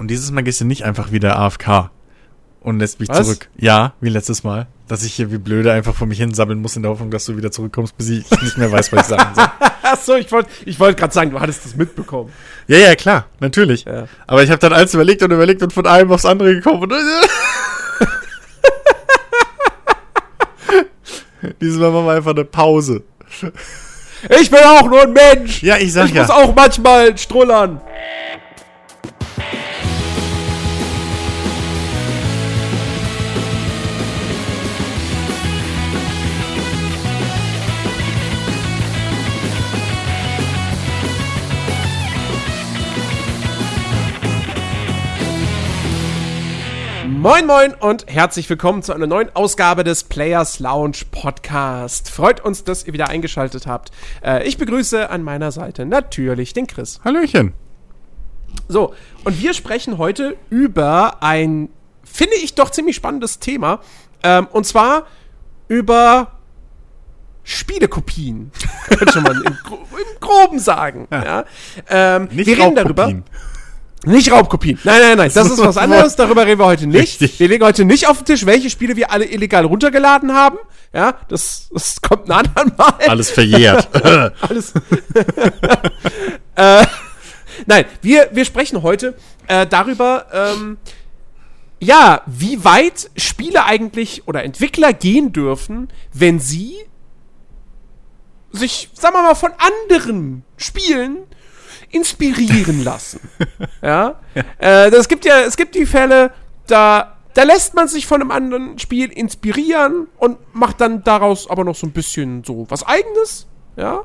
[0.00, 1.90] Und dieses Mal gehst du nicht einfach wieder AFK
[2.62, 3.18] und lässt mich Was?
[3.18, 3.50] zurück.
[3.58, 4.66] Ja, wie letztes Mal.
[4.88, 7.26] Dass ich hier wie blöde einfach vor mich hin sammeln muss in der Hoffnung, dass
[7.26, 9.44] du wieder zurückkommst, bis ich nicht mehr weiß, was ich sagen soll.
[9.82, 12.32] Achso, ich wollte ich wollt gerade sagen, du hattest das mitbekommen.
[12.66, 13.84] Ja, ja, klar, natürlich.
[13.84, 14.06] Ja.
[14.26, 16.82] Aber ich habe dann alles überlegt und überlegt und von einem aufs andere gekommen.
[16.82, 16.94] Und
[21.60, 23.02] Dieses Mal machen wir einfach eine Pause.
[24.40, 25.62] Ich bin auch nur ein Mensch.
[25.62, 26.22] Ja, ich sag ich ja.
[26.22, 27.82] muss auch manchmal strullern.
[47.20, 52.10] Moin Moin und herzlich willkommen zu einer neuen Ausgabe des Players Lounge Podcast.
[52.10, 53.90] Freut uns, dass ihr wieder eingeschaltet habt.
[54.24, 56.98] Äh, ich begrüße an meiner Seite natürlich den Chris.
[57.04, 57.52] Hallöchen.
[58.68, 61.68] So, und wir sprechen heute über ein,
[62.04, 63.80] finde ich doch ziemlich spannendes Thema.
[64.22, 65.06] Ähm, und zwar
[65.68, 66.38] über
[67.44, 68.50] Spielekopien.
[68.96, 71.06] Könnte man im, Gro im Groben sagen.
[71.12, 71.44] Ja.
[71.86, 73.12] Ähm, Nicht wir reden darüber.
[74.06, 74.78] Nicht Raubkopien.
[74.84, 75.30] Nein, nein, nein.
[75.34, 76.16] Das ist was anderes.
[76.16, 77.20] Darüber reden wir heute nicht.
[77.20, 77.38] Richtig.
[77.38, 80.58] Wir legen heute nicht auf den Tisch, welche Spiele wir alle illegal runtergeladen haben.
[80.94, 82.94] Ja, das, das kommt ein anderen Mal.
[83.08, 83.88] Alles verjährt.
[84.40, 84.72] Alles.
[86.56, 86.86] äh,
[87.66, 89.16] nein, wir, wir sprechen heute
[89.48, 90.78] äh, darüber, ähm,
[91.78, 96.76] ja, wie weit Spiele eigentlich oder Entwickler gehen dürfen, wenn sie
[98.52, 101.18] sich, sagen wir mal, von anderen Spielen
[101.90, 103.20] inspirieren lassen.
[103.82, 104.20] ja.
[104.58, 106.32] Äh, das gibt ja, es gibt die Fälle,
[106.66, 111.64] da, da lässt man sich von einem anderen Spiel inspirieren und macht dann daraus aber
[111.64, 113.46] noch so ein bisschen so was Eigenes.
[113.76, 114.04] Ja.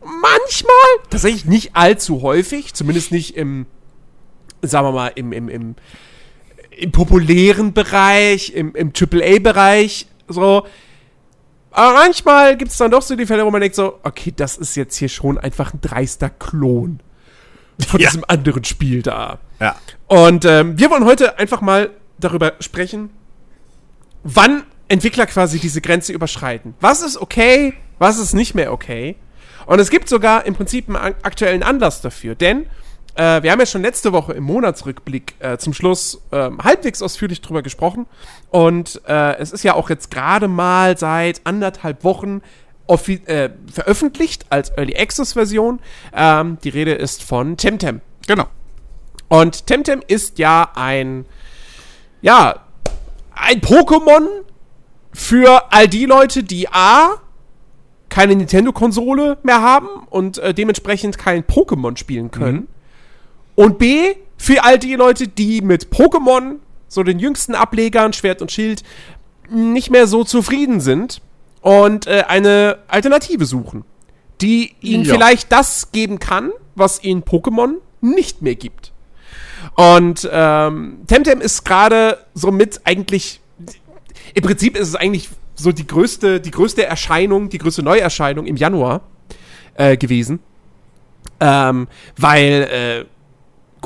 [0.00, 3.66] Manchmal, tatsächlich nicht allzu häufig, zumindest nicht im,
[4.62, 5.74] sagen wir mal, im, im, im,
[6.70, 10.66] im populären Bereich, im, im AAA-Bereich, so.
[11.76, 14.56] Aber manchmal gibt es dann doch so die Fälle, wo man denkt so, okay, das
[14.56, 17.00] ist jetzt hier schon einfach ein dreister Klon
[17.86, 18.08] von Ja.
[18.08, 19.38] diesem anderen Spiel da.
[19.60, 19.76] ja.
[20.06, 23.10] Und ähm, wir wollen heute einfach mal darüber sprechen,
[24.22, 26.74] wann Entwickler quasi diese Grenze überschreiten.
[26.80, 29.16] Was ist okay, was ist nicht mehr okay?
[29.66, 32.66] Und es gibt sogar im Prinzip einen ak- aktuellen Anlass dafür, denn
[33.16, 37.40] äh, wir haben ja schon letzte Woche im Monatsrückblick äh, zum Schluss ähm, halbwegs ausführlich
[37.40, 38.06] drüber gesprochen.
[38.50, 42.42] Und äh, es ist ja auch jetzt gerade mal seit anderthalb Wochen
[42.88, 45.80] äh, veröffentlicht als Early Access Version.
[46.14, 48.00] Ähm, die Rede ist von Temtem.
[48.26, 48.46] Genau.
[49.28, 51.24] Und Temtem ist ja ein,
[52.22, 52.60] ja,
[53.34, 54.26] ein Pokémon
[55.12, 57.14] für all die Leute, die A,
[58.08, 62.68] keine Nintendo-Konsole mehr haben und äh, dementsprechend kein Pokémon spielen können.
[63.56, 66.56] Und B, für all die Leute, die mit Pokémon,
[66.88, 68.84] so den jüngsten Ablegern, Schwert und Schild,
[69.50, 71.20] nicht mehr so zufrieden sind
[71.62, 73.84] und äh, eine Alternative suchen,
[74.40, 75.14] die ihnen Ja.
[75.14, 78.92] vielleicht das geben kann, was ihnen Pokémon nicht mehr gibt.
[79.74, 83.40] Und ähm, Temtem ist gerade somit eigentlich,
[84.34, 88.56] im Prinzip ist es eigentlich so die größte, die größte Erscheinung, die größte Neuerscheinung im
[88.56, 89.00] Januar
[89.74, 90.40] äh, gewesen.
[91.40, 93.15] Ähm, weil, äh,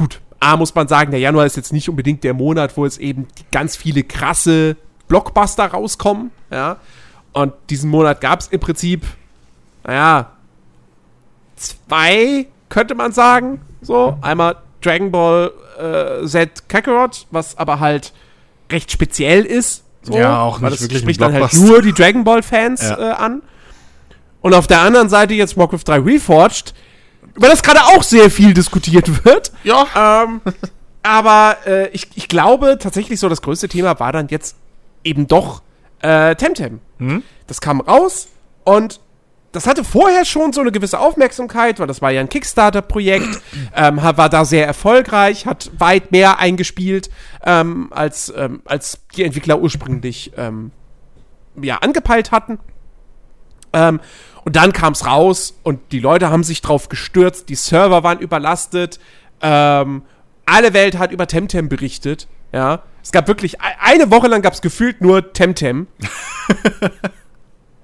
[0.00, 2.96] gut, A muss man sagen, der Januar ist jetzt nicht unbedingt der Monat, wo es
[2.96, 4.76] eben ganz viele krasse
[5.08, 6.78] Blockbuster rauskommen, ja.
[7.32, 9.04] Und diesen Monat gab es im Prinzip,
[9.84, 10.32] naja,
[11.56, 13.60] zwei, könnte man sagen.
[13.82, 18.12] So, einmal Dragon Ball äh, Z Kakarot, was aber halt
[18.70, 19.84] recht speziell ist.
[20.02, 22.82] So, Ja, auch nicht das wirklich ein spricht dann halt nur die Dragon Ball Fans
[22.82, 22.98] Ja.
[22.98, 23.42] äh, an.
[24.40, 26.74] Und auf der anderen Seite jetzt Warcraft 3 Reforged,
[27.34, 29.52] über das gerade auch sehr viel diskutiert wird.
[29.64, 30.24] Ja.
[30.24, 30.40] Ähm,
[31.02, 34.56] aber äh, ich, ich glaube tatsächlich so, das größte Thema war dann jetzt
[35.04, 35.62] eben doch
[36.02, 36.80] äh, Temtem.
[36.98, 37.22] Hm?
[37.46, 38.28] Das kam raus
[38.64, 39.00] und
[39.52, 43.40] das hatte vorher schon so eine gewisse Aufmerksamkeit, weil das war ja ein Kickstarter-Projekt,
[43.74, 47.10] ähm, war da sehr erfolgreich, hat weit mehr eingespielt,
[47.44, 50.70] ähm, als, ähm, als die Entwickler ursprünglich ähm,
[51.60, 52.58] ja, angepeilt hatten.
[54.44, 58.18] Und dann kam es raus und die Leute haben sich drauf gestürzt, die Server waren
[58.20, 58.98] überlastet,
[59.42, 60.02] ähm,
[60.46, 62.82] alle Welt hat über Temtem berichtet, ja.
[63.02, 65.86] Es gab wirklich, e- eine Woche lang gab es gefühlt nur Temtem.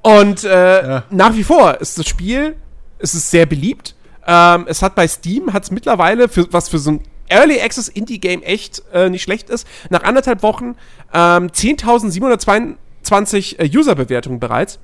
[0.03, 1.05] und äh, Ja.
[1.11, 2.56] nach wie vor ist das Spiel,
[2.99, 3.94] es ist sehr beliebt.
[4.26, 7.88] Ähm, es hat bei Steam, hat es mittlerweile, für, was für so ein Early Access
[7.88, 10.76] Indie-Game echt äh, nicht schlecht ist, nach anderthalb Wochen
[11.12, 14.79] ähm, 10.722 äh, User-Bewertungen bereits.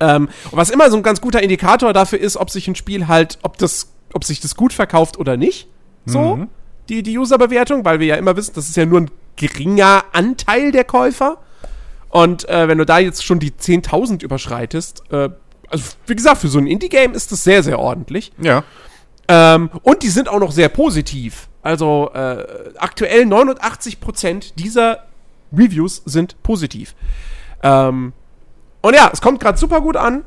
[0.00, 3.38] Ähm, was immer so ein ganz guter Indikator dafür ist, ob sich ein Spiel halt,
[3.42, 5.68] ob das, ob sich das gut verkauft oder nicht.
[6.06, 6.36] So.
[6.36, 6.48] Mhm.
[6.88, 10.72] die, die Userbewertung, weil wir ja immer wissen, das ist ja nur ein geringer Anteil
[10.72, 11.38] der Käufer.
[12.08, 15.28] Und äh, wenn du da jetzt schon die 10.000 überschreitest, äh,
[15.68, 18.32] also wie gesagt, für so ein Indie-Game ist das sehr, sehr ordentlich.
[18.40, 18.64] Ja.
[19.28, 21.48] Ähm, und die sind auch noch sehr positiv.
[21.62, 25.04] Also äh, aktuell 89% dieser
[25.52, 26.94] Reviews sind positiv.
[27.62, 28.14] Ähm,
[28.82, 30.24] und ja, es kommt gerade super gut an,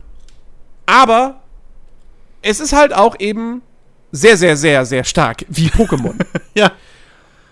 [0.86, 1.42] aber
[2.42, 3.62] es ist halt auch eben
[4.12, 6.16] sehr, sehr, sehr, sehr stark wie Pokémon.
[6.54, 6.72] Ja.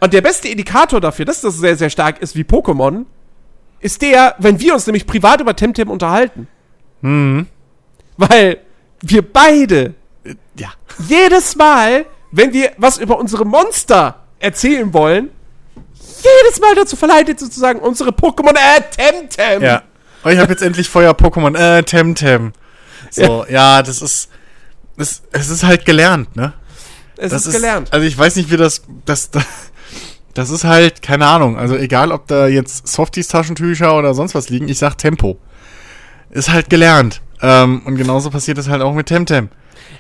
[0.02, 3.06] Und der beste Indikator dafür, dass das sehr, sehr stark ist wie Pokémon,
[3.82, 6.48] ist der, wenn wir uns nämlich privat über Temtem unterhalten.
[7.02, 7.48] Mhm.
[8.18, 8.58] Weil
[9.02, 9.94] wir beide
[10.58, 10.70] Ja.
[11.08, 15.30] jedes Mal, wenn wir was über unsere Monster erzählen wollen,
[15.94, 19.62] jedes Mal dazu verleitet, sozusagen unsere Pokémon äh, Temtem.
[19.64, 19.84] Ja.
[20.24, 21.56] Oh, ich habe jetzt endlich Feuer-Pokémon.
[21.58, 22.54] Äh, Temtem.
[23.12, 24.30] So, ja, das ist.
[24.98, 26.54] Es, es ist halt gelernt, ne?
[27.16, 27.94] Es Das ist gelernt.
[27.94, 28.84] Also ich weiß nicht, wie das.
[29.06, 29.30] Das,
[30.34, 31.58] das ist halt, keine Ahnung.
[31.58, 35.38] Also egal, ob da jetzt Softies, Taschentücher oder sonst was liegen, ich sag Tempo.
[36.32, 37.22] Ist halt gelernt.
[37.42, 39.50] Ähm, und genauso passiert es halt auch mit Temtem.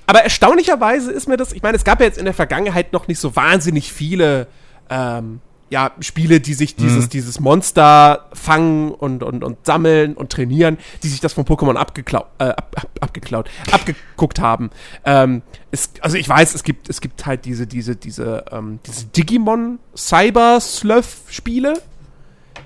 [0.06, 3.07] Aber erstaunlicherweise ist mir das, ich meine, es gab ja jetzt in der Vergangenheit noch
[3.07, 4.48] nicht so wahnsinnig viele
[4.89, 5.39] ähm,
[5.69, 11.07] ja, Spiele, die sich dieses, dieses Monster fangen und, und, und sammeln und trainieren, die
[11.07, 14.71] sich das von Pokémon abgeklaut, äh, ab, ab, abgeklaut, abgeguckt haben.
[15.06, 19.06] Ähm, es, also ich weiß, es gibt, es gibt halt diese, diese, diese, ähm, diese
[19.07, 21.81] Digimon Cyber Sloth Spiele,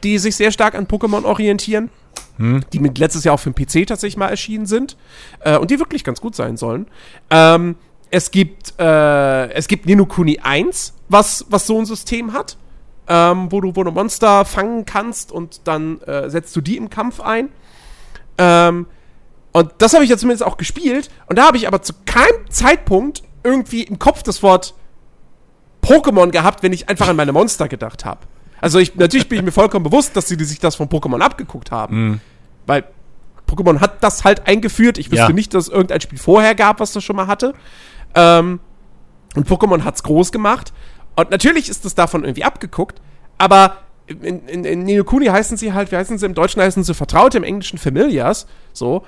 [0.04, 1.90] die sich sehr stark an Pokémon orientieren
[2.38, 4.98] die mit letztes Jahr auch für den PC tatsächlich mal erschienen sind
[5.42, 6.88] äh, und die wirklich ganz gut sein sollen.
[7.30, 7.76] Ähm,
[8.10, 12.58] es gibt äh, es gibt Ninokuni 1, was, was so ein System hat,
[13.08, 16.90] ähm, wo du wo du Monster fangen kannst und dann äh, setzt du die im
[16.90, 17.50] Kampf ein.
[18.38, 18.88] Ähm,
[19.52, 22.50] und das habe ich ja zumindest auch gespielt und da habe ich aber zu keinem
[22.50, 24.74] Zeitpunkt irgendwie im Kopf das Wort
[25.84, 28.22] Pokémon gehabt, wenn ich einfach an meine Monster gedacht habe.
[28.62, 31.72] Also ich, natürlich bin ich mir vollkommen bewusst, dass sie sich das von Pokémon abgeguckt
[31.72, 32.22] haben.
[32.66, 32.86] Weil
[33.48, 34.98] Pokémon hat das halt eingeführt.
[34.98, 35.34] Ich wüsste Ja.
[35.34, 37.54] nicht, dass es irgendein Spiel vorher gab, was das schon mal hatte.
[38.16, 38.62] Ähm,
[39.36, 40.72] und Pokémon hat's groß gemacht.
[41.16, 43.02] Und natürlich ist das davon irgendwie abgeguckt,
[43.38, 43.78] aber
[44.08, 47.38] in, in, in Ninokuni heißen sie halt, wie heißen sie im Deutschen heißen sie Vertraute,
[47.38, 48.48] im Englischen Familiars.
[48.74, 49.06] So.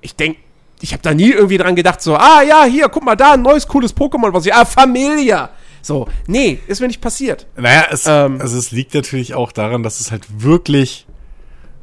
[0.00, 0.38] Ich denke,
[0.80, 3.42] ich habe da nie irgendwie dran gedacht, so, ah ja, hier, guck mal da, ein
[3.42, 5.50] neues cooles Pokémon, was ich, ah, Familia.
[5.82, 7.46] So, nee, ist mir nicht passiert.
[7.56, 8.40] Naja, es, Ähm.
[8.40, 11.06] also es liegt natürlich auch daran, dass es halt wirklich,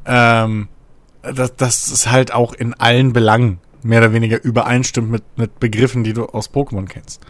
[0.06, 0.68] ähm,
[1.22, 6.04] dass, dass es halt auch in allen Belangen mehr oder weniger übereinstimmt mit, mit Begriffen,
[6.04, 7.20] die du aus Pokémon kennst.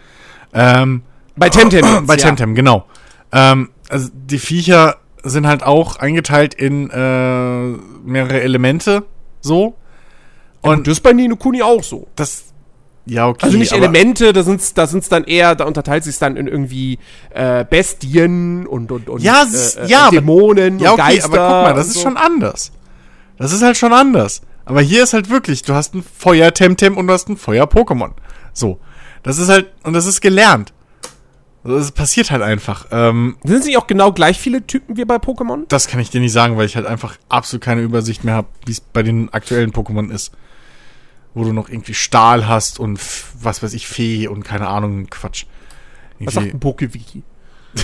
[0.53, 1.03] Ähm,
[1.37, 1.85] Bei Temtem.
[1.85, 2.21] jetzt, bei ja.
[2.21, 2.87] Temtem, genau.
[3.33, 7.69] Ähm, also die Viecher sind halt auch eingeteilt in äh,
[8.05, 9.05] mehrere Elemente,
[9.41, 9.77] so.
[10.61, 12.09] Und das ist bei Ninokuni auch so.
[12.17, 12.45] Das,
[13.05, 13.47] ja, okay.
[13.47, 16.47] Also nicht aber- Elemente, da sind's, da sind's dann eher, da unterteilt sich dann in
[16.49, 16.99] irgendwie
[17.31, 21.27] äh, Bestien und und und Ja, äh, äh, ja, aber- Dämonen Ja, und okay, Geister.
[21.41, 22.01] aber guck mal, das ist so.
[22.03, 22.73] schon anders.
[23.39, 24.43] Das ist halt schon anders.
[24.65, 28.11] Aber hier ist halt wirklich, du hast ein Feuer-Temtem und du hast ein Feuer-Pokémon.
[28.53, 28.81] So.
[29.23, 30.73] Das ist halt, und das ist gelernt.
[31.67, 32.87] Das passiert halt einfach.
[32.91, 35.65] Ähm, Sind es nicht auch genau gleich viele Typen wie bei Pokémon?
[35.69, 38.49] das kann ich dir nicht sagen, weil ich halt einfach absolut keine Übersicht mehr habe,
[38.65, 40.33] wie es bei den aktuellen Pokémon ist.
[41.35, 42.99] Wo du noch irgendwie Stahl hast und
[43.41, 45.45] was weiß ich, Fee und keine Ahnung, Quatsch.
[46.19, 47.23] Was sagt Irgendwie- ein Pokewiki?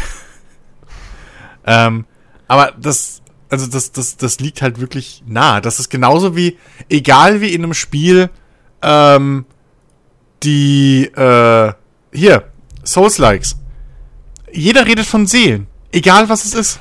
[1.64, 2.06] Ähm,
[2.48, 5.60] aber das, also das, das, das liegt halt wirklich nah.
[5.60, 8.30] Das ist genauso wie, egal wie in einem Spiel,
[8.82, 9.44] ähm,
[10.42, 11.72] die, äh,
[12.12, 12.44] hier,
[12.84, 13.56] Souls-Likes.
[14.52, 15.66] Jeder redet von Seelen.
[15.92, 16.80] Egal was es ist.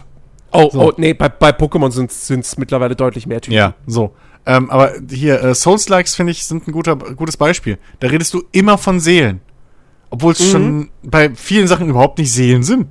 [0.51, 0.81] Oh, So.
[0.89, 3.55] oh, nee, bei, bei Pokémon sind es mittlerweile deutlich mehr Typen.
[3.55, 4.13] Ja, so.
[4.45, 7.77] Ähm, aber hier, äh, Souls-Likes, finde ich, sind ein guter, gutes Beispiel.
[7.99, 9.41] Da redest du immer von Seelen.
[10.09, 12.87] Obwohl es schon bei vielen Sachen überhaupt nicht Seelen sind.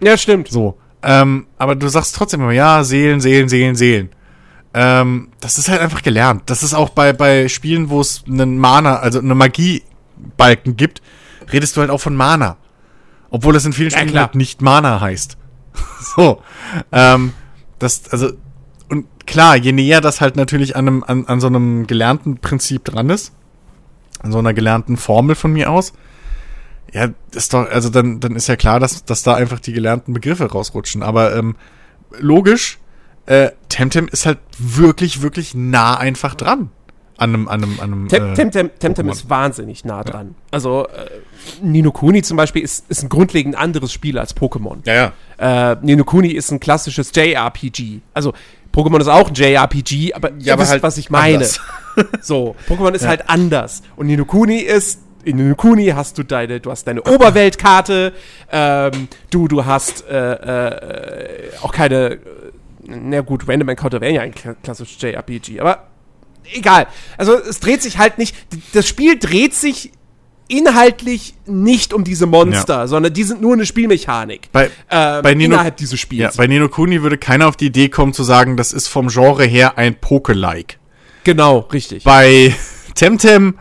[0.00, 0.48] Ja, stimmt.
[0.48, 0.78] So.
[1.02, 4.08] Ähm, aber du sagst trotzdem immer, ja, Seelen, Seelen, Seelen, Seelen.
[4.74, 6.42] Ähm, das ist halt einfach gelernt.
[6.46, 11.02] Das ist auch bei, bei Spielen, wo es einen Mana, also eine Magiebalken gibt,
[11.52, 12.56] redest du halt auch von Mana.
[13.36, 15.36] Obwohl es in vielen Ja, Spielen halt nicht Mana heißt.
[16.16, 16.40] so.
[16.90, 17.34] Ähm,
[17.78, 18.32] das, also,
[18.88, 22.86] und klar, je näher das halt natürlich an, einem, an, an so einem gelernten Prinzip
[22.86, 23.34] dran ist,
[24.20, 25.92] an so einer gelernten Formel von mir aus,
[26.94, 30.14] ja, ist doch, also dann, dann ist ja klar, dass, dass da einfach die gelernten
[30.14, 31.02] Begriffe rausrutschen.
[31.02, 31.56] Aber ähm,
[32.18, 32.78] logisch,
[33.26, 36.70] äh, Temtem ist halt wirklich, wirklich nah einfach dran.
[37.18, 38.08] An einem, an einem, an einem.
[38.08, 39.12] Tem äh, Temtem, Temtem Pokémon.
[39.12, 40.34] ist wahnsinnig nah dran.
[40.50, 41.10] Also, äh,
[41.62, 44.78] Nino Kuni zum Beispiel ist, ist ein grundlegend anderes Spiel als Pokémon.
[44.86, 45.72] ja, ja.
[45.72, 48.00] Äh, Nino Kuni ist ein klassisches JRPG.
[48.12, 48.32] Also,
[48.74, 51.46] Pokémon ist auch ein JRPG, aber ihr aber wisst, halt was ich meine.
[52.20, 53.82] So, Pokémon ist halt anders.
[53.96, 58.12] Und Nino Kuni ist in Nukuni hast du deine, du hast deine Oberweltkarte,
[58.52, 62.18] ähm, du, du hast äh, äh, auch keine, äh,
[62.86, 65.84] na gut, Random Encounter wäre ja ein kla- klassisches JRPG, aber
[66.52, 66.86] egal.
[67.16, 68.34] Also es dreht sich halt nicht,
[68.72, 69.92] das Spiel dreht sich
[70.48, 74.48] inhaltlich nicht um diese Monster, sondern die sind nur eine Spielmechanik.
[74.52, 76.36] Bei, ähm, bei Nino- innerhalb dieses ja, Spiels.
[76.36, 79.44] bei Nino Kuni würde keiner auf die Idee kommen zu sagen, das ist vom Genre
[79.44, 80.78] her ein Poke-like.
[81.24, 82.04] genau, richtig.
[82.04, 82.54] Bei
[82.94, 83.58] Temtem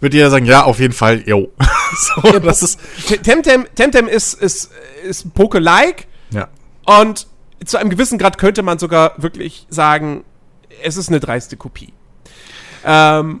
[0.00, 1.52] würde jeder sagen, ja, auf jeden Fall, yo.
[2.22, 2.80] so, das ist,
[3.22, 4.70] Temtem, Temtem ist, ist,
[5.02, 6.48] ist Poke-like ja.
[6.86, 7.26] und
[7.64, 10.24] zu einem gewissen Grad könnte man sogar wirklich sagen,
[10.82, 11.92] es ist eine dreiste Kopie.
[12.84, 13.40] Ähm,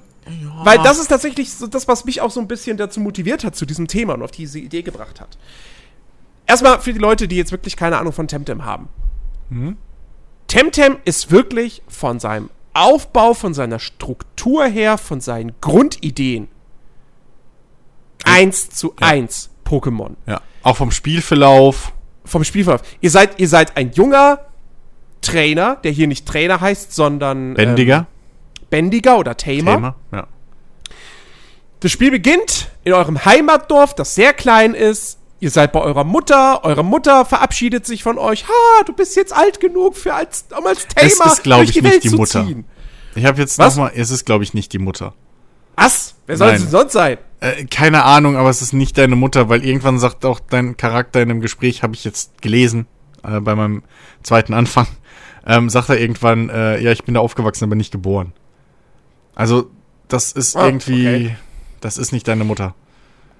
[0.62, 3.56] Weil das ist tatsächlich so das, was mich auch so ein bisschen dazu motiviert hat,
[3.56, 5.38] zu diesem Thema und auf diese Idee gebracht hat.
[6.46, 8.88] Erstmal für die Leute, die jetzt wirklich keine Ahnung von Temtem haben.
[10.46, 16.48] Temtem ist wirklich von seinem Aufbau, von seiner Struktur her, von seinen Grundideen
[18.24, 19.08] eins zu Ja.
[19.08, 20.12] eins Pokémon.
[20.26, 20.40] ja.
[20.62, 21.92] Auch vom Spielverlauf.
[22.24, 22.82] Vom Spielverlauf.
[23.00, 24.40] Ihr seid, ihr seid ein junger
[25.22, 27.96] Trainer, der hier nicht Trainer heißt, sondern Bändiger.
[27.98, 28.06] Ähm,
[28.70, 29.74] Bändiger oder Tamer.
[29.74, 29.94] Thema.
[30.12, 30.26] Ja.
[31.80, 35.18] Das Spiel beginnt in eurem Heimatdorf, das sehr klein ist.
[35.40, 38.46] Ihr seid bei eurer Mutter, eure Mutter verabschiedet sich von euch.
[38.46, 41.70] Ha, du bist jetzt alt genug für als, um als Tamer Es ist, glaub durch
[41.70, 42.46] ich, die nicht Welt die Mutter.
[42.46, 42.64] ziehen.
[43.14, 45.14] Ich habe jetzt nochmal, es ist, glaube ich, nicht die Mutter.
[45.76, 46.14] Was?
[46.26, 47.16] Wer soll es denn sonst sein?
[47.40, 51.22] Äh, keine Ahnung, aber es ist nicht deine Mutter, weil irgendwann sagt auch dein Charakter
[51.22, 52.86] in einem Gespräch, habe ich jetzt gelesen,
[53.24, 53.82] äh, bei meinem
[54.22, 54.86] zweiten Anfang,
[55.46, 58.34] ähm, sagt er irgendwann, äh, ja, ich bin da aufgewachsen, aber nicht geboren.
[59.40, 59.70] Also,
[60.08, 61.36] das ist Ah, irgendwie, okay.
[61.80, 62.74] das ist nicht deine Mutter.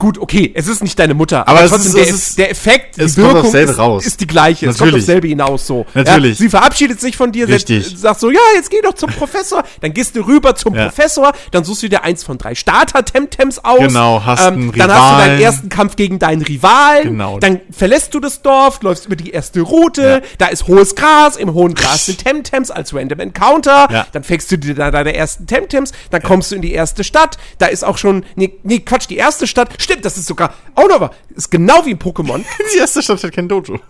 [0.01, 1.47] Gut, okay, es ist nicht deine Mutter.
[1.47, 4.05] Aber es trotzdem, ist- der, ist- der Effekt, die Wirkung ist, raus.
[4.07, 4.67] ist die gleiche.
[4.67, 5.03] Es kommt Natürlich.
[5.03, 5.87] aufs selbe hinaus so.
[5.95, 6.39] Natürlich.
[6.39, 7.95] Ja, sie verabschiedet sich von dir, Richtig.
[7.97, 9.63] sagt so, ja, jetzt geh doch zum Professor.
[9.83, 10.87] Dann gehst du rüber zum Ja.
[10.87, 13.79] Professor, dann suchst du dir eins von drei Starter-Temtems aus.
[13.79, 15.41] Genau, hast einen Dann hast du deinen Rivalen.
[15.41, 17.05] ersten Kampf gegen deinen Rivalen.
[17.11, 17.39] Genau.
[17.39, 20.03] Dann verlässt du das Dorf, läufst über die erste Route.
[20.03, 20.29] Ja.
[20.39, 21.37] Da ist hohes Gras.
[21.37, 23.89] Im hohen Gras sind Temtems als Random Encounter.
[23.91, 24.07] Ja.
[24.13, 25.93] Dann fängst du dir da deine ersten Temtems.
[26.11, 27.37] Dann kommst du in die erste Stadt.
[27.59, 29.69] Da ist auch schon, nee, nee, Quatsch, die erste Stadt.
[29.91, 31.11] Stimmt, das ist sogar auch noch was.
[31.35, 32.45] Ist genau wie in Pokémon.
[32.75, 33.81] Die erste Stadt hat kein Dojo.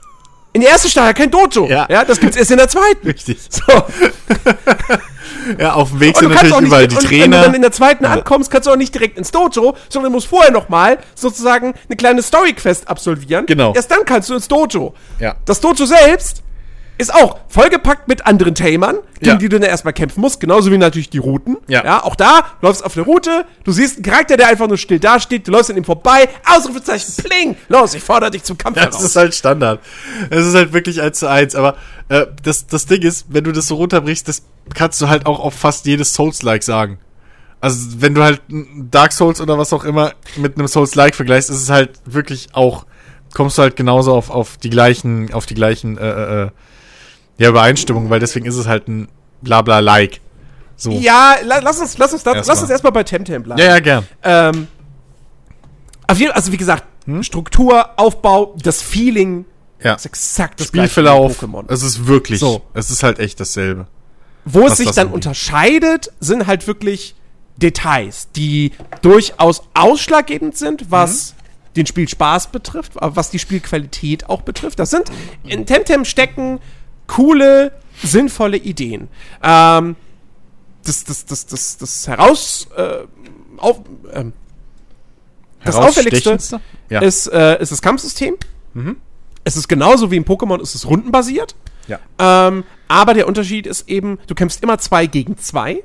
[0.55, 1.69] In der ersten Stadt hat kein Dojo.
[1.69, 1.87] Ja.
[1.91, 3.07] ja das gibt's erst in der zweiten.
[3.07, 3.39] Richtig.
[3.51, 3.63] So.
[5.59, 7.43] Ja, auf dem Weg sind du natürlich nicht, überall die und wenn du Trainer.
[7.43, 10.51] dann in der zweiten ankommst, kannst du auch nicht direkt ins Dojo, sondern musst vorher
[10.51, 13.47] nochmal sozusagen eine kleine Story-Quest absolvieren.
[13.47, 13.73] Genau.
[13.75, 14.95] Erst dann kannst du ins Dojo.
[15.19, 15.37] Ja.
[15.47, 16.43] Das Dojo selbst
[17.01, 19.35] ist auch vollgepackt mit anderen Tamern, gegen Ja.
[19.37, 21.57] die du dann erstmal kämpfen musst, genauso wie natürlich die Routen.
[21.69, 22.03] Ja.
[22.05, 25.49] auch da läufst auf der Route, du siehst einen Charakter, der einfach nur still dasteht,
[25.49, 28.95] du läufst an ihm vorbei, Ausrufezeichen, pling, los, ich fordere dich zum Kampf Ja, das
[28.97, 29.09] heraus.
[29.11, 29.81] ist halt Standard.
[30.31, 31.55] Es ist halt wirklich eins zu eins.
[31.55, 31.77] Aber
[32.09, 34.43] äh, das, das Ding ist, wenn du das so runterbrichst, das
[34.75, 36.99] kannst du halt auch auf fast jedes Souls-like sagen.
[37.61, 38.41] Also wenn du halt
[38.91, 42.87] Dark Souls oder was auch immer mit einem Souls-like vergleichst, ist es halt wirklich auch,
[43.35, 46.51] kommst du halt genauso auf, auf die gleichen, auf die gleichen äh, äh,
[47.41, 49.09] ja, Übereinstimmungen, weil deswegen ist es halt ein
[49.43, 50.21] Blabla-like.
[50.77, 50.91] So.
[50.93, 52.45] ja, la, lass uns, lass uns, Erstmal.
[52.47, 53.61] lass uns erstmal bei Temtem bleiben.
[53.61, 54.07] ja, ja, gern.
[54.23, 54.67] Ähm,
[56.07, 57.23] auf jeden, also wie gesagt, Hm?
[57.23, 59.47] Struktur, Aufbau, das Feeling
[59.83, 59.95] Ja.
[59.95, 61.39] ist exakt das Spielverlauf.
[61.39, 61.65] gleiche Pokémon.
[61.73, 62.63] Es ist wirklich, So.
[62.75, 63.87] es ist halt echt dasselbe.
[64.45, 65.15] Wo es sich dann angeht.
[65.15, 67.15] unterscheidet, sind halt wirklich
[67.57, 71.75] Details, die durchaus ausschlaggebend sind, was Mhm.
[71.77, 74.79] den Spielspaß betrifft, was die Spielqualität auch betrifft.
[74.79, 75.05] Das sind
[75.45, 76.59] in Temtem stecken
[77.15, 79.09] coole, sinnvolle Ideen.
[79.43, 79.97] Ähm,
[80.85, 83.05] das, das, das, das, das heraus, äh,
[83.59, 83.81] auf,
[84.13, 84.33] ähm,
[85.65, 86.39] das Auffälligste?
[86.89, 87.01] Ja.
[87.03, 88.35] ist, äh, ist das Kampfsystem.
[89.45, 91.55] Es ist genauso wie im Pokémon, es ist rundenbasiert.
[91.87, 91.99] ja.
[92.19, 95.83] Ähm, aber der Unterschied ist eben, du kämpfst immer zwei gegen zwei.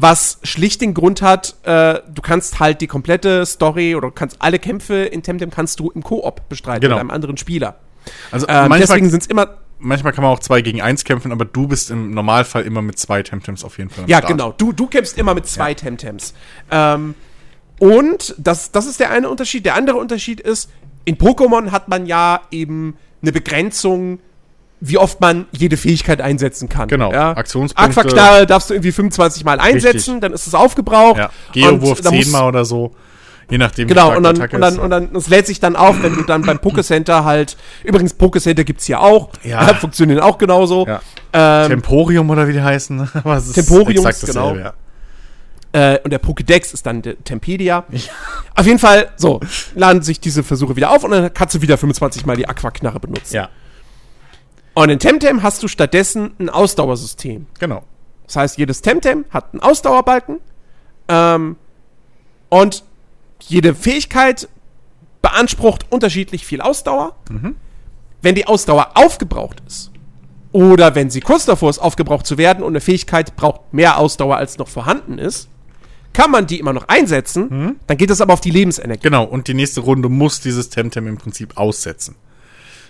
[0.00, 4.58] Was schlicht den Grund hat, äh, du kannst halt die komplette Story oder kannst alle
[4.58, 6.94] Kämpfe in Temtem kannst du im Koop bestreiten Genau.
[6.96, 7.76] mit einem anderen Spieler.
[8.30, 11.44] Also Ähm, deswegen sind es immer, manchmal kann man auch zwei gegen eins kämpfen, aber
[11.44, 14.30] du bist im Normalfall immer mit zwei Temtems auf jeden Fall am ja Start.
[14.30, 16.34] genau, du, du kämpfst immer mit zwei Temtems.
[16.70, 17.14] Ähm,
[17.78, 19.64] und das, das ist der eine Unterschied.
[19.64, 20.70] Der andere Unterschied ist,
[21.04, 24.18] in Pokémon hat man ja eben eine Begrenzung,
[24.80, 26.88] wie oft man jede Fähigkeit einsetzen kann.
[26.88, 27.32] Genau, Ja?
[27.36, 28.00] Aktionspunkte.
[28.00, 30.20] Aquaknarre darfst du irgendwie 25 Mal einsetzen, Richtig.
[30.20, 31.18] dann ist es aufgebraucht.
[31.18, 31.30] Ja.
[31.52, 32.94] Geowurf Und da muss- zehnmal oder so.
[33.50, 34.78] Je nachdem, Genau, stark und dann, Attacke und dann, ist.
[34.80, 38.64] und dann, es lädt sich dann auf, wenn du dann beim Pokécenter halt, übrigens, Pokécenter
[38.64, 39.62] gibt's hier auch, Ja.
[39.74, 40.86] funktionieren auch genauso.
[40.86, 41.00] Ja.
[41.32, 43.00] Ähm, Temporium oder wie die heißen.
[43.14, 43.94] Aber es ist dasselbe,
[44.26, 44.54] genau.
[44.56, 44.74] Ja.
[45.72, 47.84] Äh, und der Pokédex ist dann Tempedia.
[48.54, 49.40] Auf jeden Fall, so,
[49.74, 53.00] laden sich diese Versuche wieder auf und dann kannst du wieder 25 Mal die Aquaknarre
[53.00, 53.34] benutzen.
[53.34, 53.48] ja,
[54.74, 57.46] Und in Temtem hast du stattdessen ein Ausdauersystem.
[57.58, 57.82] genau.
[58.26, 60.40] Das heißt, jedes Temtem hat einen Ausdauerbalken.
[61.08, 61.56] Ähm,
[62.50, 62.84] und
[63.40, 64.48] jede Fähigkeit
[65.22, 67.16] beansprucht unterschiedlich viel Ausdauer.
[68.22, 69.90] Wenn die Ausdauer aufgebraucht ist,
[70.52, 74.36] oder wenn sie kurz davor ist, aufgebraucht zu werden und eine Fähigkeit braucht mehr Ausdauer,
[74.36, 75.48] als noch vorhanden ist,
[76.14, 79.02] kann man die immer noch einsetzen, dann geht das aber auf die Lebensenergie.
[79.02, 82.16] Genau, und die nächste Runde muss dieses Temtem im Prinzip aussetzen.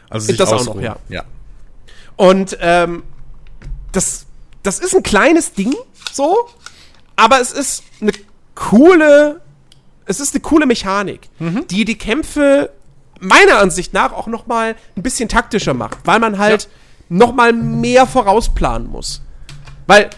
[0.09, 0.85] Also sich Das auch noch, ausruhen.
[0.85, 0.97] ja.
[1.09, 1.25] ja.
[2.17, 3.03] Und ähm,
[3.93, 4.27] das,
[4.63, 5.75] das ist ein kleines Ding,
[6.13, 6.49] so,
[7.17, 8.13] aber es ist eine
[8.55, 9.41] coole,
[10.09, 11.29] es ist eine coole Mechanik,
[11.71, 12.71] die die Kämpfe
[13.21, 16.69] meiner Ansicht nach auch noch mal ein bisschen taktischer macht, weil man halt
[17.09, 19.23] noch mal mehr vorausplanen muss.
[19.87, 20.11] Weil,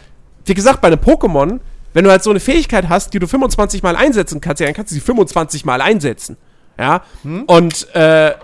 [0.44, 1.61] wie gesagt, bei einem Pokémon,
[1.92, 4.75] wenn du halt so eine Fähigkeit hast, die du 25 Mal einsetzen kannst, ja, dann
[4.75, 6.37] kannst du sie 25 Mal einsetzen.
[6.78, 7.02] Ja.
[7.47, 8.35] Und äh,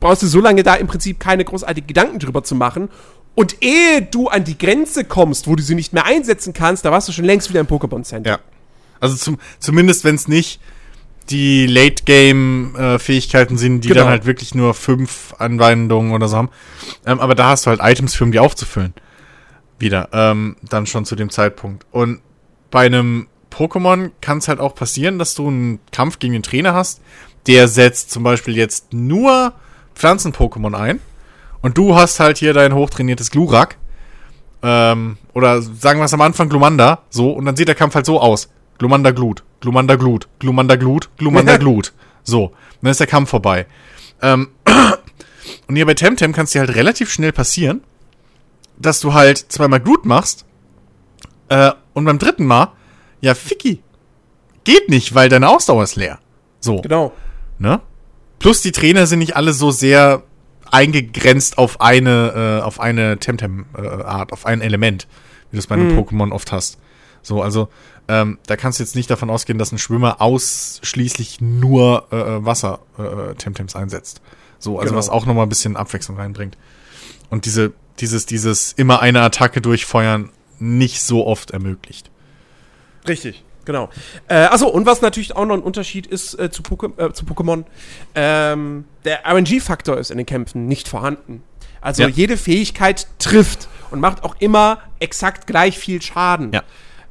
[0.00, 2.88] brauchst du so lange da im Prinzip keine großartigen Gedanken drüber zu machen.
[3.34, 6.92] Und ehe du an die Grenze kommst, wo du sie nicht mehr einsetzen kannst, da
[6.92, 8.30] warst du schon längst wieder im Pokémon Center.
[8.30, 8.38] Ja.
[9.04, 10.60] Also zum, zumindest wenn es nicht
[11.30, 14.00] die Late-Game-Fähigkeiten sind, die Genau.
[14.02, 16.50] dann halt wirklich nur fünf Anwendungen oder so haben.
[17.06, 18.94] Ähm, aber da hast du halt Items für, um die aufzufüllen.
[19.78, 20.08] Wieder.
[20.12, 21.86] Ähm, dann schon zu dem Zeitpunkt.
[21.90, 22.20] Und
[22.70, 26.74] bei einem Pokémon kann es halt auch passieren, dass du einen Kampf gegen den Trainer
[26.74, 27.00] hast,
[27.46, 29.52] der setzt zum Beispiel jetzt nur
[29.94, 31.00] Pflanzen-Pokémon ein.
[31.62, 33.76] Und du hast halt hier dein hochtrainiertes Glurak.
[34.62, 38.06] Ähm, oder sagen wir es am Anfang Glumanda, so, und dann sieht der Kampf halt
[38.06, 38.48] so aus.
[38.78, 41.92] Glumanda Glut, Glumanda Glut, Glumanda Glut, Glumanda Glut.
[42.26, 43.66] So, dann ist der Kampf vorbei.
[44.22, 44.48] Ähm,
[45.66, 47.82] und hier bei Temtem kann es dir halt relativ schnell passieren,
[48.78, 50.46] dass du halt zweimal Glut machst,
[51.50, 52.72] äh, und beim dritten Mal,
[53.20, 53.82] ja, Ficky,
[54.64, 56.18] geht nicht, weil deine Ausdauer ist leer.
[56.60, 57.12] So, Genau.
[57.58, 57.80] ne?
[58.38, 60.22] Plus die Trainer sind nicht alle so sehr
[60.70, 65.06] eingegrenzt auf eine, äh, auf eine Temtem-Art, auf ein Element,
[65.50, 66.78] wie du es bei einem Pokémon oft hast.
[67.24, 67.68] So, also,
[68.06, 72.44] ähm, da kannst du jetzt nicht davon ausgehen, dass ein Schwimmer ausschließlich nur äh, äh,
[72.44, 74.20] Wasser-Temtems einsetzt.
[74.58, 74.98] So, also Genau.
[74.98, 76.56] was auch nochmal ein bisschen Abwechslung reinbringt.
[77.30, 82.10] Und diese, dieses, dieses immer eine Attacke durchfeuern nicht so oft ermöglicht.
[83.08, 83.88] Richtig, genau.
[84.28, 87.24] Äh, achso, und was natürlich auch noch ein Unterschied ist äh, zu, Poké äh, zu
[87.24, 87.64] Pokémon,
[88.14, 91.42] ähm, der RNG-Faktor ist in den Kämpfen nicht vorhanden.
[91.80, 92.08] Also Ja.
[92.08, 96.52] jede Fähigkeit trifft und macht auch immer exakt gleich viel Schaden.
[96.52, 96.62] Ja.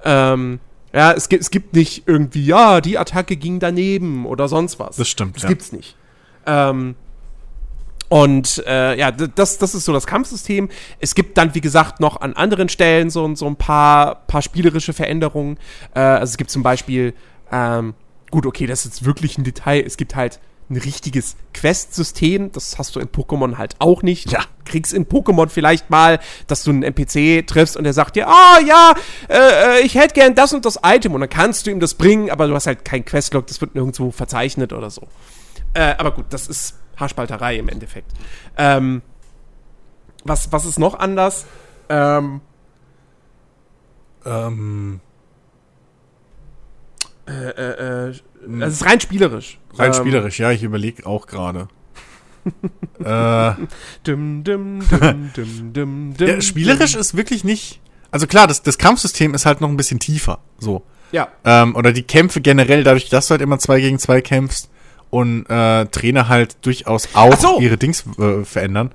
[0.04, 0.60] Ähm,
[0.94, 4.96] ja, es gibt, es gibt nicht irgendwie, ja, die Attacke ging daneben oder sonst was.
[4.96, 5.50] Das stimmt, Das ja.
[5.50, 5.96] gibt's nicht.
[6.46, 6.96] Ähm,
[8.10, 10.70] und äh, ja, das, das ist so das Kampfsystem.
[11.00, 14.94] Es gibt dann, wie gesagt, noch an anderen Stellen so, so ein paar, paar spielerische
[14.94, 15.58] Veränderungen.
[15.96, 17.16] Äh, also es gibt zum Beispiel,
[17.52, 17.96] ähm,
[18.30, 19.84] gut, okay, das ist jetzt wirklich ein Detail.
[19.84, 20.40] Es gibt halt
[20.74, 22.52] ein richtiges Quest-System.
[22.52, 24.32] Das hast du in Pokémon halt auch nicht.
[24.32, 24.42] Ja.
[24.66, 28.28] Du kriegst in Pokémon vielleicht mal, dass du einen NPC triffst und der sagt dir,
[28.28, 28.94] ah ja,
[29.30, 31.14] äh, äh, ich hätte gern das und das Item.
[31.14, 33.76] Und dann kannst du ihm das bringen, aber du hast halt kein Questlog, das wird
[33.76, 35.08] nirgendwo verzeichnet oder so.
[35.74, 38.12] Äh, aber gut, das ist Haarspalterei im Endeffekt.
[38.58, 39.02] Ähm,
[40.24, 41.46] was, was ist noch anders?
[41.90, 42.42] Ähm,
[44.26, 45.02] Ähm,
[47.28, 48.14] äh, äh, äh,
[48.60, 49.60] das ist rein spielerisch.
[49.78, 51.68] rein ähm, spielerisch, ja, ich überlege auch gerade.
[53.04, 53.52] äh,
[54.04, 54.80] Dum, dum,
[55.74, 57.80] dum, Ja, spielerisch ist wirklich nicht.
[58.12, 60.40] Also klar, das, das Kampfsystem ist halt noch ein bisschen tiefer.
[60.60, 60.84] So.
[61.12, 64.70] Ja, Ähm, oder die Kämpfe generell, dadurch, dass du halt immer zwei gegen zwei kämpfst
[65.10, 67.60] und äh, Trainer halt durchaus auch so.
[67.60, 68.92] ihre Dings äh, verändern.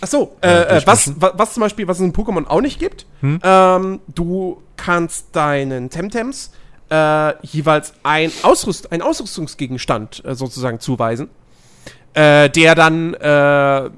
[0.00, 1.20] Ach so, äh, äh, was, durchmischen.
[1.22, 3.38] wa- was zum Beispiel, was es in Pokémon auch nicht gibt, Hm?
[3.42, 6.50] ähm, du kannst deinen Temtems
[6.90, 11.30] äh, jeweils ein Ausrüst einen Ausrüstungsgegenstand äh, sozusagen zuweisen,
[12.14, 13.90] äh, der dann äh, ja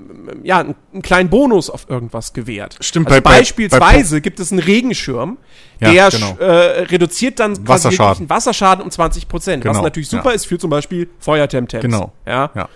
[0.60, 2.76] einen, einen kleinen Bonus auf irgendwas gewährt.
[2.80, 5.38] Stimmt, also bei- bei- beispielsweise gibt es einen Regenschirm,
[5.80, 6.36] Ja, der genau.
[6.38, 8.28] äh, reduziert dann quasi Wasserschaden.
[8.28, 10.34] Wasserschaden um 20 Prozent, was Genau, natürlich super ja.
[10.34, 11.82] ist für zum Beispiel Feuertemtems.
[11.82, 12.12] Genau.
[12.26, 12.50] Ja.
[12.54, 12.68] Ja.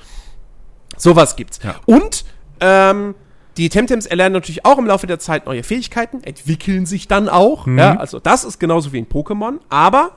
[0.96, 1.60] Sowas gibt's.
[1.62, 1.74] Ja.
[1.84, 2.24] Und
[2.60, 3.14] ähm,
[3.56, 7.66] die Temtems erlernen natürlich auch im Laufe der Zeit neue Fähigkeiten, entwickeln sich dann auch.
[7.66, 7.78] Mhm.
[7.78, 10.12] Ja, also das ist genauso wie in Pokémon, aber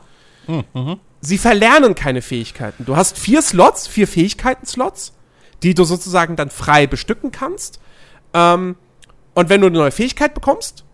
[1.21, 2.85] sie verlernen keine Fähigkeiten.
[2.85, 5.13] Du hast vier Slots, vier Fähigkeiten-Slots,
[5.63, 7.79] die du sozusagen dann frei bestücken kannst.
[8.33, 8.75] Ähm,
[9.33, 10.85] und wenn du eine neue Fähigkeit bekommst,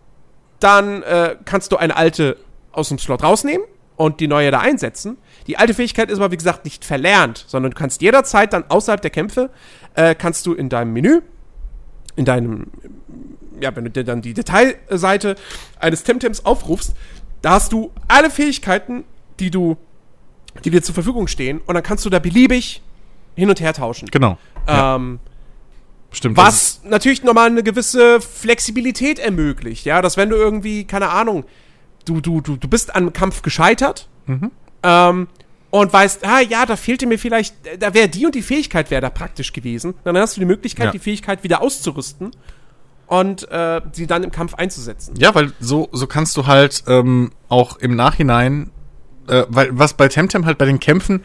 [0.60, 2.36] dann äh, kannst du eine alte
[2.72, 5.16] aus dem Slot rausnehmen und die neue da einsetzen.
[5.46, 9.00] Die alte Fähigkeit ist aber, wie gesagt, nicht verlernt, sondern du kannst jederzeit dann außerhalb
[9.00, 9.50] der Kämpfe,
[9.94, 11.22] äh, kannst du in deinem Menü,
[12.16, 12.66] in deinem,
[13.60, 15.36] ja, wenn du dir dann die Detailseite
[15.78, 16.94] eines Temtems aufrufst,
[17.42, 19.04] da hast du alle Fähigkeiten,
[19.38, 19.76] die du,
[20.64, 22.82] die dir zur Verfügung stehen und dann kannst du da beliebig
[23.34, 24.08] hin und her tauschen.
[24.10, 24.38] Genau.
[24.66, 25.18] Ja, Ähm,
[26.10, 26.38] stimmt.
[26.38, 31.44] Das was natürlich nochmal eine gewisse Flexibilität ermöglicht, ja, dass wenn du irgendwie, keine Ahnung,
[32.06, 34.50] du, du, du, du bist an einem Kampf gescheitert, Mhm.
[34.82, 35.28] ähm,
[35.70, 39.00] und weißt, ah ja, da fehlte mir vielleicht, da wäre die und die Fähigkeit wäre
[39.02, 39.94] da praktisch gewesen.
[40.04, 40.92] Dann hast du die Möglichkeit, Ja.
[40.92, 42.30] die Fähigkeit wieder auszurüsten
[43.06, 45.14] und äh, sie dann im Kampf einzusetzen.
[45.18, 48.70] Ja, weil so, so kannst du halt ähm, auch im Nachhinein,
[49.28, 51.24] äh, weil was bei Temtem halt bei den Kämpfen,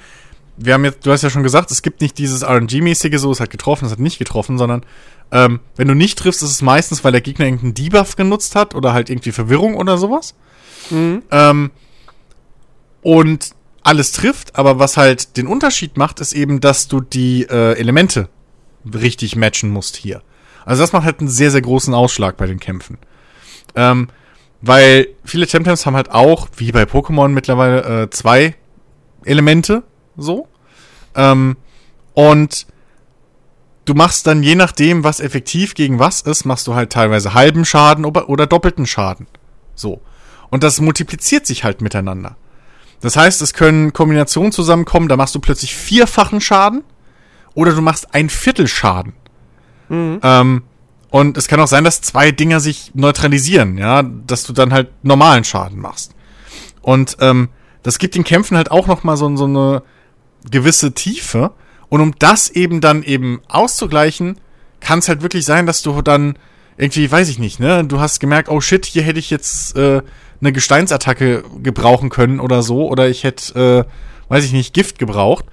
[0.57, 3.39] wir haben jetzt, du hast ja schon gesagt, es gibt nicht dieses RNG-mäßige, so es
[3.39, 4.83] hat getroffen, es hat nicht getroffen, sondern
[5.31, 8.75] ähm, wenn du nicht triffst, ist es meistens, weil der Gegner irgendeinen Debuff genutzt hat
[8.75, 10.35] oder halt irgendwie Verwirrung oder sowas.
[10.91, 11.71] Ähm,
[13.01, 13.49] und
[13.83, 18.29] alles trifft, aber was halt den Unterschied macht, ist eben, dass du die äh, Elemente
[18.85, 20.21] richtig matchen musst hier.
[20.65, 22.97] Also das macht halt einen sehr, sehr großen Ausschlag bei den Kämpfen.
[23.75, 24.09] Ähm,
[24.61, 28.55] weil viele Temtems haben halt auch, wie bei Pokémon mittlerweile, äh, zwei
[29.25, 29.83] Elemente,
[30.17, 30.47] so.
[31.15, 31.57] Ähm,
[32.13, 32.67] und
[33.85, 37.65] du machst dann je nachdem, was effektiv gegen was ist, machst du halt teilweise halben
[37.65, 39.27] Schaden oder, oder doppelten Schaden.
[39.73, 40.01] So.
[40.49, 42.35] Und das multipliziert sich halt miteinander.
[43.01, 46.83] Das heißt, es können Kombinationen zusammenkommen, da machst du plötzlich vierfachen Schaden
[47.53, 49.13] oder du machst ein Viertel Schaden.
[50.23, 50.63] Ähm,
[51.09, 54.89] und es kann auch sein, dass zwei Dinger sich neutralisieren, ja, dass du dann halt
[55.03, 56.15] normalen Schaden machst.
[56.81, 57.49] Und ähm,
[57.83, 59.83] das gibt den Kämpfen halt auch noch mal so, so eine
[60.49, 61.51] gewisse Tiefe.
[61.89, 64.39] Und um das eben dann eben auszugleichen,
[64.79, 66.37] kann es halt wirklich sein, dass du dann
[66.77, 70.01] irgendwie, weiß ich nicht, ne, du hast gemerkt, oh shit, hier hätte ich jetzt äh,
[70.41, 75.45] eine Gesteinsattacke gebrauchen können oder so, oder ich hätte, äh, weiß ich nicht, Gift gebraucht.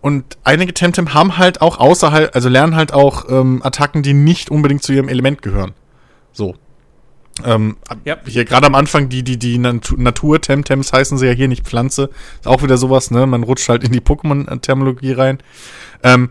[0.00, 4.50] Und einige Temtem haben halt auch außerhalb, also lernen halt auch ähm, Attacken, die nicht
[4.50, 5.72] unbedingt zu ihrem Element gehören.
[6.32, 6.54] So.
[7.44, 8.16] Ähm, Ja.
[8.24, 12.08] Hier gerade am Anfang, die, die, die Natu- Natur-Temtems heißen sie ja hier nicht Pflanze.
[12.40, 13.26] Ist auch wieder sowas, ne?
[13.26, 15.38] Man rutscht halt in die Pokémon-Terminologie rein.
[16.02, 16.30] Ähm,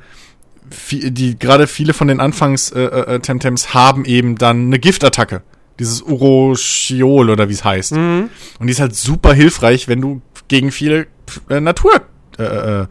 [0.71, 5.43] vi- die, gerade viele von den Anfangs-Temtems haben eben dann eine Giftattacke.
[5.79, 7.91] Dieses Uroshiol oder wie es heißt.
[7.93, 8.29] Und
[8.61, 11.07] die ist halt super hilfreich, wenn du gegen viele
[11.49, 12.01] äh, Natur
[12.37, 12.87] äh, äh,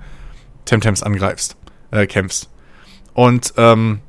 [0.64, 1.56] Temtems angreifst,
[1.90, 2.50] äh, kämpfst.
[3.14, 4.00] Und ähm,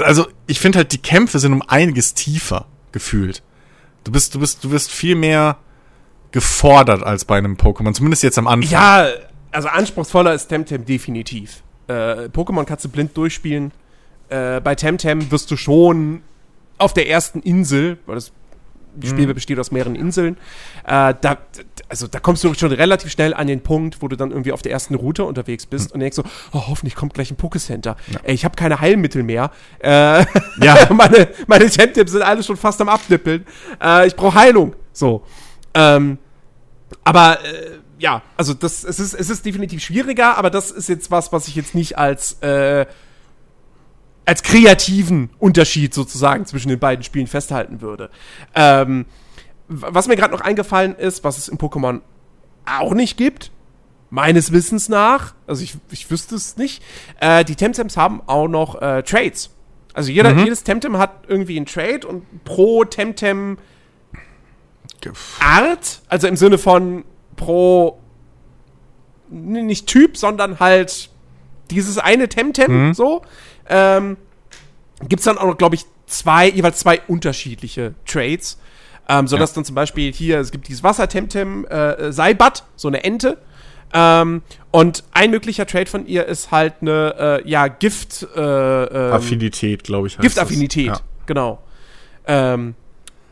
[0.00, 3.42] also ich finde halt, die Kämpfe sind um einiges tiefer gefühlt.
[4.04, 5.58] Du bist, du bist, du wirst viel mehr
[6.30, 8.70] gefordert als bei einem Pokémon, zumindest jetzt am Anfang.
[8.70, 9.06] Ja,
[9.50, 11.62] also anspruchsvoller ist Temtem definitiv.
[11.86, 13.72] Äh, Pokémon kannst du blind durchspielen.
[14.28, 16.22] Äh, bei Temtem wirst du schon
[16.78, 18.32] auf der ersten Insel, weil das
[18.98, 20.36] die Spiel besteht aus mehreren Inseln,
[20.84, 21.38] äh, da,
[21.88, 24.62] also da kommst du schon relativ schnell an den Punkt, wo du dann irgendwie auf
[24.62, 27.96] der ersten Route unterwegs bist und denkst so, oh, hoffentlich kommt gleich ein Pokécenter.
[28.22, 29.50] Ey, ich habe keine Heilmittel mehr.
[29.78, 30.24] Äh,
[30.60, 30.76] Ja.
[30.90, 33.46] meine, meine Temtems sind alle schon fast am Abnippeln.
[33.82, 34.74] Äh, ich brauche Heilung.
[34.92, 35.22] So.
[35.74, 36.18] Ähm,
[37.04, 41.10] aber äh, ja, also das, es ist, es ist definitiv schwieriger, aber das ist jetzt
[41.10, 42.86] was, was ich jetzt nicht als äh,
[44.28, 48.10] als kreativen Unterschied sozusagen zwischen den beiden Spielen festhalten würde.
[48.54, 49.06] Ähm,
[49.68, 52.02] was mir gerade noch eingefallen ist, was es in Pokémon
[52.66, 53.50] auch nicht gibt,
[54.10, 56.82] meines Wissens nach, also ich, ich wüsste es nicht,
[57.20, 59.48] äh, die Temtems haben auch noch äh, Trades.
[59.94, 63.56] Also jeder, jedes Temtem hat irgendwie einen Trade und pro Temtem
[65.40, 67.98] Art, also im Sinne von pro
[69.30, 71.08] nicht Typ, sondern halt
[71.70, 73.22] dieses eine Temtem so,
[73.68, 74.16] ähm,
[75.08, 78.58] gibt's dann auch noch, glaube ich, zwei, jeweils zwei unterschiedliche Trades.
[79.10, 83.38] Ähm, sodass dann zum Beispiel hier, es gibt dieses Wasser-Temtem äh, Seibat, so eine Ente.
[83.94, 88.38] Ähm, und ein möglicher Trade von ihr ist halt eine, äh, ja, Gift, äh,
[88.84, 90.18] ähm, Affinität, glaube ich.
[90.18, 90.88] Giftaffinität.
[90.88, 91.00] Ja.
[91.24, 91.62] genau.
[92.26, 92.74] Ähm,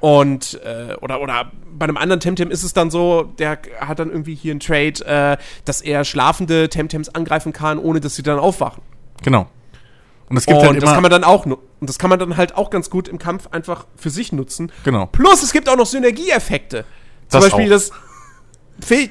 [0.00, 4.10] und, äh, oder, oder bei einem anderen Temtem ist es dann so, der hat dann
[4.10, 8.38] irgendwie hier einen Trade, äh, dass er schlafende Temtems angreifen kann, ohne dass sie dann
[8.38, 8.82] aufwachen.
[9.22, 9.46] Genau.
[10.28, 10.80] Und es gibt und halt immer.
[10.86, 13.18] das kann man dann auch und das kann man dann halt auch ganz gut im
[13.18, 14.72] Kampf einfach für sich nutzen.
[14.84, 15.06] genau.
[15.06, 16.84] Plus es gibt auch noch Synergieeffekte.
[17.28, 17.70] Zum Das Beispiel auch.
[17.70, 17.90] das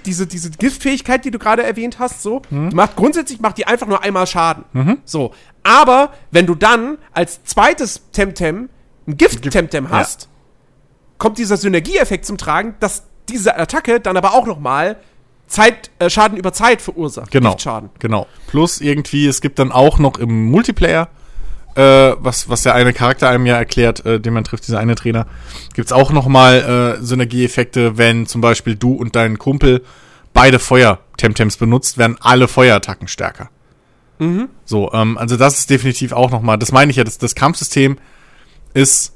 [0.05, 2.69] diese, diese Giftfähigkeit, die du gerade erwähnt hast, so, Mhm.
[2.69, 4.99] die macht grundsätzlich macht die einfach nur einmal Schaden.
[5.05, 5.33] So.
[5.63, 8.69] Aber wenn du dann als zweites Temtem
[9.07, 10.29] ein Gift-Temtem hast,
[11.17, 14.97] kommt dieser Synergieeffekt zum Tragen, dass diese Attacke dann aber auch nochmal
[15.47, 17.31] Zeit, äh, Schaden über Zeit verursacht.
[17.31, 17.51] Genau.
[17.51, 17.89] Giftschaden.
[17.99, 18.27] Genau.
[18.47, 21.09] Plus irgendwie, es gibt dann auch noch im Multiplayer,
[21.75, 21.81] äh,
[22.17, 25.27] was, was der eine Charakter einem ja erklärt, äh, den man trifft, dieser eine Trainer,
[25.73, 29.83] gibt's auch noch mal äh, Synergieeffekte, wenn zum Beispiel du und dein Kumpel
[30.33, 33.49] beide Feuer-Temtems benutzt, werden alle Feuerattacken stärker.
[34.63, 37.35] So, ähm, also das ist definitiv auch noch mal, das meine ich ja, das, das
[37.35, 37.97] Kampfsystem
[38.73, 39.13] ist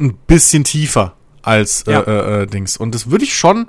[0.00, 2.00] ein bisschen tiefer als äh, Ja.
[2.00, 2.76] äh, äh, Dings.
[2.76, 3.66] Und das würde ich schon,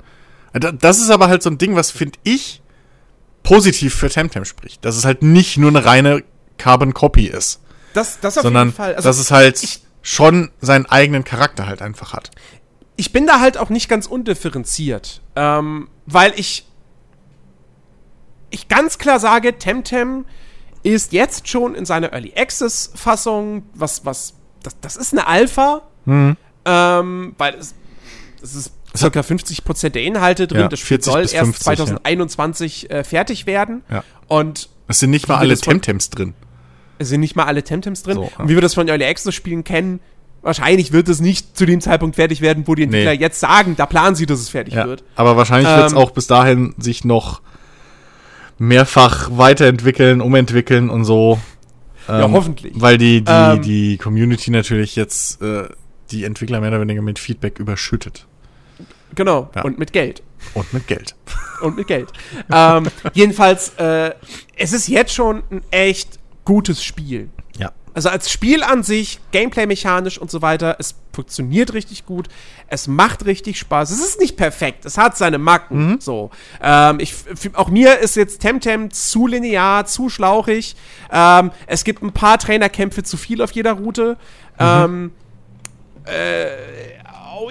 [0.52, 2.62] das ist aber halt so ein Ding, was finde ich
[3.42, 4.84] positiv für Temtem spricht.
[4.84, 6.22] Dass es halt nicht nur eine reine
[6.58, 7.60] Carbon Copy ist,
[7.94, 8.94] Das, das auf sondern jeden Fall.
[8.94, 12.30] Also dass es halt ich- schon seinen eigenen Charakter halt einfach hat.
[12.96, 16.66] ich bin da halt auch nicht ganz undifferenziert, ähm, weil ich
[18.50, 20.26] ich ganz klar sage, Temtem
[20.82, 25.82] ist jetzt schon in seiner Early Access Fassung, was, was, das, das ist eine Alpha,
[26.04, 26.36] Mhm.
[26.64, 27.74] ähm, weil es,
[28.42, 30.60] es ist circa 50% der Inhalte drin.
[30.62, 33.82] Ja, das Spiel 40 soll erst 50, 2021 äh, fertig werden.
[33.90, 34.04] Ja.
[34.28, 36.34] Und Es sind nicht mal alle Temtems drin.
[36.98, 38.14] es sind nicht mal alle Temtems drin.
[38.16, 38.30] So, ja.
[38.38, 40.00] Und wie wir das von Early Access Spielen kennen,
[40.42, 43.20] wahrscheinlich wird es nicht zu dem Zeitpunkt fertig werden, wo die Entwickler Nee.
[43.20, 44.86] jetzt sagen, da planen sie, dass es fertig Ja.
[44.86, 45.04] wird.
[45.16, 47.40] Aber wahrscheinlich wird es Ähm, auch bis dahin sich noch
[48.58, 51.40] mehrfach weiterentwickeln, umentwickeln und so.
[52.08, 52.72] Ja, Ähm, hoffentlich.
[52.76, 55.68] Weil die, die, Ähm, die Community natürlich jetzt äh,
[56.10, 58.26] die Entwickler mehr oder weniger mit Feedback überschüttet.
[59.14, 59.50] Genau.
[59.54, 59.62] Ja.
[59.62, 60.22] Und mit Geld.
[60.54, 61.14] Und mit Geld.
[61.62, 62.10] Und mit Geld.
[62.52, 64.12] ähm, jedenfalls, äh,
[64.56, 67.30] es ist jetzt schon ein echt gutes Spiel.
[67.56, 67.70] Ja.
[67.94, 72.28] Also als Spiel an sich, Gameplay-mechanisch und so weiter, es funktioniert richtig gut,
[72.68, 73.90] es macht richtig Spaß.
[73.90, 76.00] Es ist nicht perfekt, es hat seine Macken.
[76.00, 76.30] So,
[76.62, 77.14] ähm, ich,
[77.52, 80.74] auch mir ist jetzt Temtem zu linear, zu schlauchig.
[81.12, 84.16] Ähm, es gibt ein paar Trainerkämpfe zu viel auf jeder Route.
[84.58, 85.12] Ähm,
[86.04, 86.46] äh,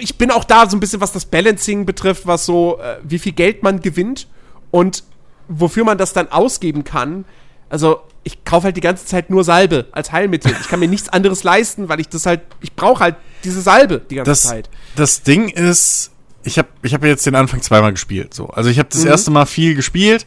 [0.00, 3.18] ich bin auch da so ein bisschen, was das Balancing betrifft, was so, äh, wie
[3.18, 4.28] viel Geld man gewinnt
[4.70, 5.04] und
[5.48, 7.24] wofür man das dann ausgeben kann.
[7.68, 10.54] Also, ich kaufe halt die ganze Zeit nur Salbe als Heilmittel.
[10.60, 14.00] Ich kann mir nichts anderes leisten, weil ich das halt, ich brauche halt diese Salbe
[14.10, 14.70] die ganze Das, Zeit.
[14.94, 16.10] das Ding ist,
[16.44, 18.32] ich habe ich hab jetzt den Anfang zweimal gespielt.
[18.34, 18.46] So.
[18.48, 19.08] Also ich habe das Mhm.
[19.10, 20.26] erste Mal viel gespielt,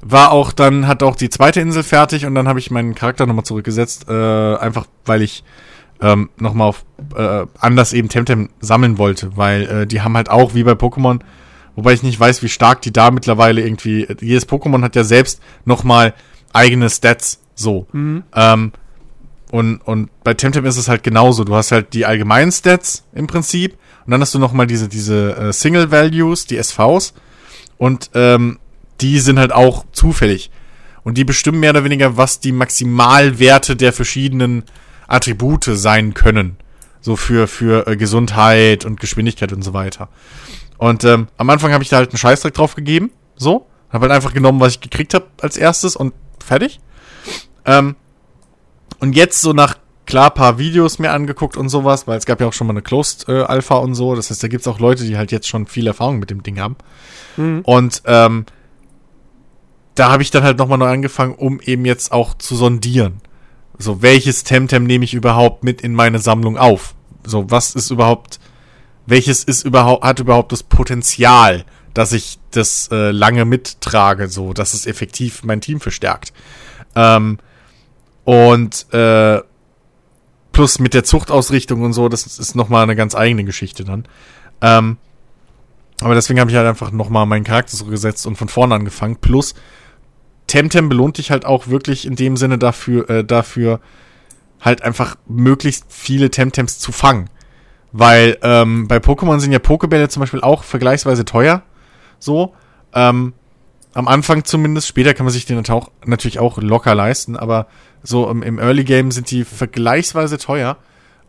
[0.00, 3.26] war auch dann, hat auch die zweite Insel fertig und dann habe ich meinen Charakter
[3.26, 5.44] nochmal zurückgesetzt, äh, einfach weil ich
[6.02, 6.84] ähm, nochmal auf
[7.16, 11.20] äh, anders eben Temtem sammeln wollte, weil äh, die haben halt auch, wie bei Pokémon,
[11.76, 15.40] wobei ich nicht weiß, wie stark die da mittlerweile irgendwie, jedes Pokémon hat ja selbst
[15.64, 16.12] nochmal
[16.52, 17.86] eigene Stats, so.
[18.34, 18.72] Ähm,
[19.52, 21.44] und, und bei Temtem ist es halt genauso.
[21.44, 25.36] Du hast halt die allgemeinen Stats im Prinzip und dann hast du nochmal diese, diese
[25.36, 27.14] äh, Single Values, die SVs
[27.78, 28.58] und ähm,
[29.00, 30.50] die sind halt auch zufällig.
[31.04, 34.64] Und die bestimmen mehr oder weniger, was die Maximalwerte der verschiedenen
[35.12, 36.56] Attribute sein können.
[37.00, 40.08] So für, für äh, Gesundheit und Geschwindigkeit und so weiter.
[40.78, 43.10] Und ähm, am Anfang habe ich da halt einen Scheißdreck drauf gegeben.
[43.36, 43.66] So.
[43.90, 46.80] Habe halt einfach genommen, was ich gekriegt habe als erstes und fertig.
[47.64, 47.96] Ähm,
[49.00, 52.46] und jetzt so nach klar paar Videos mir angeguckt und sowas, weil es gab ja
[52.46, 54.14] auch schon mal eine Closed äh, Alpha und so.
[54.14, 56.58] Das heißt, da gibt's auch Leute, die halt jetzt schon viel Erfahrung mit dem Ding
[56.58, 56.76] haben.
[57.62, 58.46] Und ähm,
[59.94, 63.20] da habe ich dann halt nochmal neu angefangen, um eben jetzt auch zu sondieren.
[63.78, 66.94] So, welches Temtem nehme ich überhaupt mit in meine Sammlung auf?
[67.24, 68.38] So, was ist überhaupt,
[69.06, 74.74] welches ist überhaupt, hat überhaupt das Potenzial, dass ich das äh, lange mittrage, so, dass
[74.74, 76.32] es effektiv mein Team verstärkt.
[76.94, 77.38] Ähm,
[78.24, 79.40] und äh,
[80.52, 84.04] plus mit der Zuchtausrichtung und so, das ist nochmal eine ganz eigene Geschichte dann.
[84.60, 84.98] Ähm,
[86.00, 89.16] aber deswegen habe ich halt einfach nochmal meinen Charakter so gesetzt und von vorne angefangen.
[89.16, 89.54] Plus,
[90.46, 93.80] Temtem belohnt dich halt auch wirklich in dem Sinne dafür, äh, dafür
[94.60, 97.28] halt einfach möglichst viele Temtems zu fangen.
[97.90, 101.62] Weil ähm, bei Pokémon sind ja Pokebälle zum Beispiel auch vergleichsweise teuer.
[102.18, 102.54] So.
[102.94, 103.34] Ähm,
[103.92, 104.88] am Anfang zumindest.
[104.88, 105.62] Später kann man sich den
[106.06, 107.36] natürlich auch, locker leisten.
[107.36, 107.66] Aber
[108.02, 110.78] so im, im Early Game sind die vergleichsweise teuer.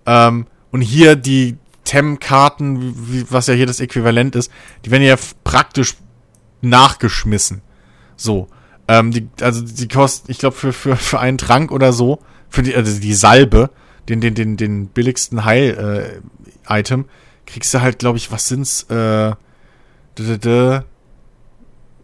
[0.05, 4.51] Ähm, und hier die Tem-Karten, was ja hier das Äquivalent ist,
[4.85, 5.95] die werden ja praktisch
[6.61, 7.61] nachgeschmissen.
[8.15, 8.47] So.
[8.87, 12.19] Ähm, die, also die kosten, ich glaube, für, für, für einen Trank oder so,
[12.49, 13.69] für die, also die Salbe,
[14.09, 17.05] den, den, den, den billigsten Heil-Item,
[17.45, 18.83] kriegst du halt, glaube ich, was sind's?
[18.89, 19.33] Äh,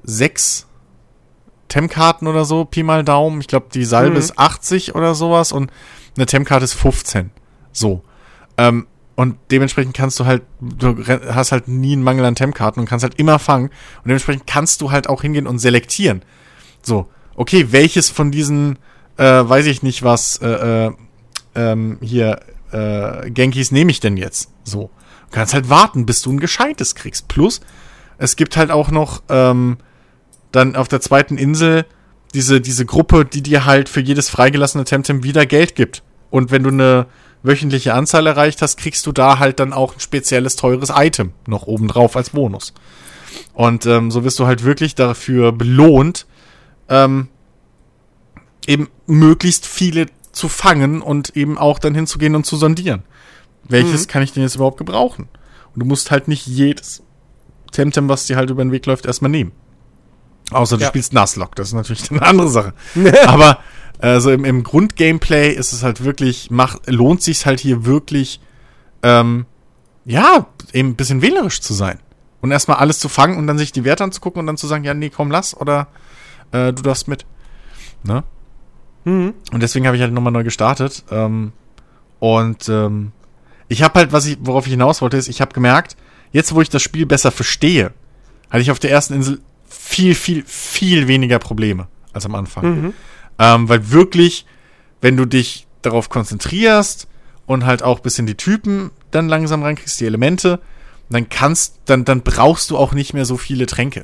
[0.03, 0.65] sechs
[1.67, 3.41] Tem-Karten oder so, Pi mal Daumen.
[3.41, 4.17] Ich glaube, die Salbe Mhm.
[4.17, 5.71] ist 80 oder sowas und
[6.15, 7.31] eine Tem-Karte ist 15.
[7.71, 8.03] So.
[8.57, 12.85] Ähm, und dementsprechend kannst du halt, du hast halt nie einen Mangel an Tem-Karten und
[12.87, 13.67] kannst halt immer fangen.
[13.67, 16.23] Und dementsprechend kannst du halt auch hingehen und selektieren.
[16.81, 18.77] So, okay, welches von diesen,
[19.17, 20.91] äh, weiß ich nicht was, äh, äh,
[21.55, 24.51] ähm, hier, äh, Genkis nehme ich denn jetzt?
[24.63, 24.89] So.
[25.29, 27.27] Du kannst halt warten, bis du ein gescheites kriegst.
[27.27, 27.61] Plus,
[28.17, 29.77] es gibt halt auch noch, ähm,
[30.51, 31.85] dann auf der zweiten Insel
[32.33, 36.03] diese, diese Gruppe, die dir halt für jedes freigelassene Temtem wieder Geld gibt.
[36.29, 37.07] Und wenn du eine
[37.43, 41.67] wöchentliche Anzahl erreicht hast, kriegst du da halt dann auch ein spezielles teures Item noch
[41.67, 42.73] obendrauf als Bonus.
[43.53, 46.25] Und ähm, so wirst du halt wirklich dafür belohnt,
[46.89, 47.27] ähm,
[48.67, 53.03] eben möglichst viele zu fangen und eben auch dann hinzugehen und zu sondieren.
[53.63, 55.27] Welches kann ich denn jetzt überhaupt gebrauchen?
[55.73, 57.03] Und du musst halt nicht jedes
[57.71, 59.51] Temtem, was dir halt über den Weg läuft, erstmal nehmen.
[60.51, 60.87] Außer du Ja.
[60.89, 62.73] spielst Nuzlocke, das ist natürlich eine andere Sache.
[63.27, 63.59] Aber
[64.01, 68.39] äh, so im, im Grundgameplay ist es halt wirklich, macht, lohnt sich halt hier wirklich,
[69.03, 69.45] ähm,
[70.05, 71.99] ja, eben ein bisschen wählerisch zu sein.
[72.41, 74.83] Und erstmal alles zu fangen und dann sich die Werte anzugucken und dann zu sagen,
[74.83, 75.55] ja, nee, komm, lass.
[75.55, 75.87] Oder
[76.51, 77.25] äh, du darfst mit.
[78.03, 78.23] Ne?
[79.05, 79.33] Mhm.
[79.51, 81.03] Und deswegen habe ich halt nochmal neu gestartet.
[81.11, 81.51] Ähm,
[82.19, 83.11] und ähm,
[83.67, 85.95] ich habe halt, was ich, worauf ich hinaus wollte, ist, ich habe gemerkt,
[86.31, 87.93] jetzt wo ich das Spiel besser verstehe,
[88.49, 92.65] hatte ich auf der ersten Insel viel, viel, viel weniger Probleme als am Anfang.
[92.65, 92.93] Mhm.
[93.37, 94.45] Ähm, weil wirklich,
[95.01, 97.07] wenn du dich darauf konzentrierst
[97.45, 100.59] und halt auch bisschen die Typen dann langsam reinkriegst, die Elemente,
[101.09, 104.03] dann kannst, dann, dann brauchst du auch nicht mehr so viele Tränke.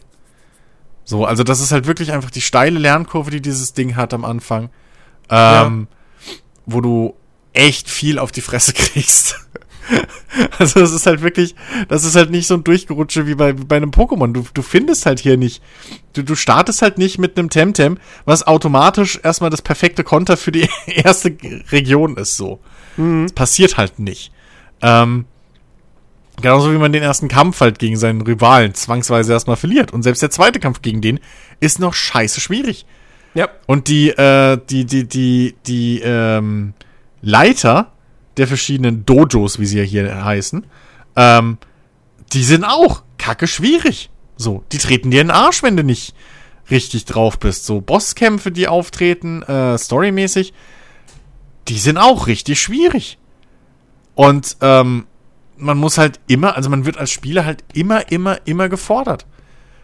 [1.06, 4.26] So, also das ist halt wirklich einfach die steile Lernkurve, die dieses Ding hat am
[4.26, 4.70] Anfang.
[5.30, 6.34] Ähm, ja.
[6.66, 7.16] Wo du
[7.54, 9.40] echt viel auf die Fresse kriegst.
[10.58, 11.56] also das ist halt wirklich,
[11.88, 14.34] das ist halt nicht so ein Durchgerutsche wie bei, wie bei einem Pokémon.
[14.34, 15.62] Du, du findest halt hier nicht,
[16.14, 20.52] du, du startest halt nicht mit einem Temtem, was automatisch erstmal das perfekte Konter für
[20.52, 21.38] die erste
[21.72, 22.60] Region ist so.
[22.98, 23.24] Mhm.
[23.24, 24.32] Das passiert halt nicht.
[24.82, 25.26] Ähm,
[26.42, 29.94] genauso wie man den ersten Kampf halt gegen seinen Rivalen zwangsweise erstmal verliert.
[29.94, 31.20] Und selbst der zweite Kampf gegen den
[31.60, 32.86] ist noch scheiße schwierig.
[33.34, 33.50] Ja.
[33.66, 36.74] Und die, äh, die, die, die, die, ähm,
[37.22, 37.92] Leiter
[38.38, 40.66] der verschiedenen Dojos, wie sie ja hier heißen,
[41.16, 41.58] ähm,
[42.34, 44.10] die sind auch kacke schwierig.
[44.38, 46.14] So, die treten dir in den Arsch, wenn du nicht
[46.70, 47.66] richtig drauf bist.
[47.66, 50.54] So, Bosskämpfe, die auftreten, äh, storymäßig,
[51.68, 53.18] die sind auch richtig schwierig.
[54.14, 55.08] Und, ähm,
[55.58, 59.26] man muss halt immer, also man wird als Spieler halt immer, immer, immer gefordert.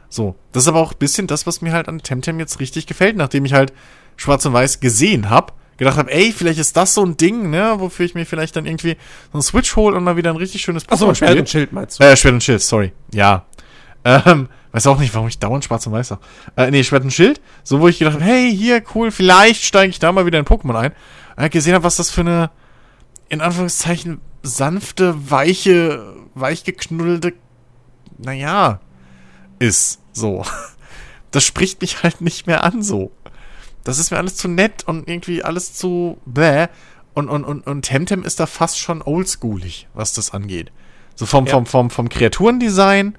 [0.10, 2.86] So, das ist aber auch ein bisschen das, was mir halt an Temtem jetzt richtig
[2.86, 3.72] gefällt, nachdem ich halt
[4.18, 7.74] Schwarz und Weiß gesehen habe gedacht habe, ey, vielleicht ist das so ein Ding, ne,
[7.78, 8.98] wofür ich mir vielleicht dann irgendwie
[9.32, 11.74] so ein Switch hole und mal wieder ein richtig schönes Pokémon Achso, Schwert und Schild
[11.74, 12.04] meinst du?
[12.04, 12.94] Äh, Schwert und Schild, sorry.
[13.12, 13.46] Ja.
[14.06, 16.20] Ähm, weiß auch nicht, warum ich dauernd schwarz und weiß sag.
[16.56, 17.42] Äh, nee, Schwert und Schild.
[17.64, 20.46] So, wo ich gedacht habe, hey, hier, cool, vielleicht steige ich da mal wieder in
[20.46, 20.92] Pokémon ein.
[21.36, 22.52] Und gesehen habe, was das für eine,
[23.32, 27.34] in Anführungszeichen, sanfte, weiche, weichgeknuddelte,
[28.18, 28.82] naja,
[29.58, 30.00] ist.
[30.14, 30.46] So.
[31.34, 33.14] Das spricht mich halt nicht mehr an, so.
[33.86, 36.68] Das ist mir alles zu nett und irgendwie alles zu bäh.
[37.14, 40.74] Und, und, und, und Temtem ist da fast schon oldschoolig, was das angeht.
[41.16, 41.54] So vom, ja.
[41.54, 43.18] vom, vom, vom Kreaturendesign.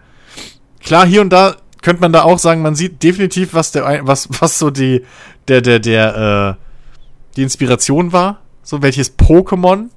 [0.81, 4.29] Klar, hier und da könnte man da auch sagen, man sieht definitiv, was der, was,
[4.40, 5.07] was so die,
[5.48, 8.42] der, der, der, äh, die Inspiration war.
[8.62, 9.88] So welches Pokémon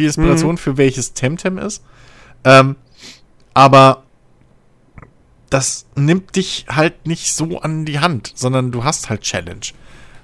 [0.00, 0.58] die Inspiration mhm.
[0.58, 1.82] für welches Temtem ist.
[2.44, 2.76] Ähm,
[3.54, 4.04] aber
[5.50, 9.66] das nimmt dich halt nicht so an die Hand, sondern du hast halt Challenge.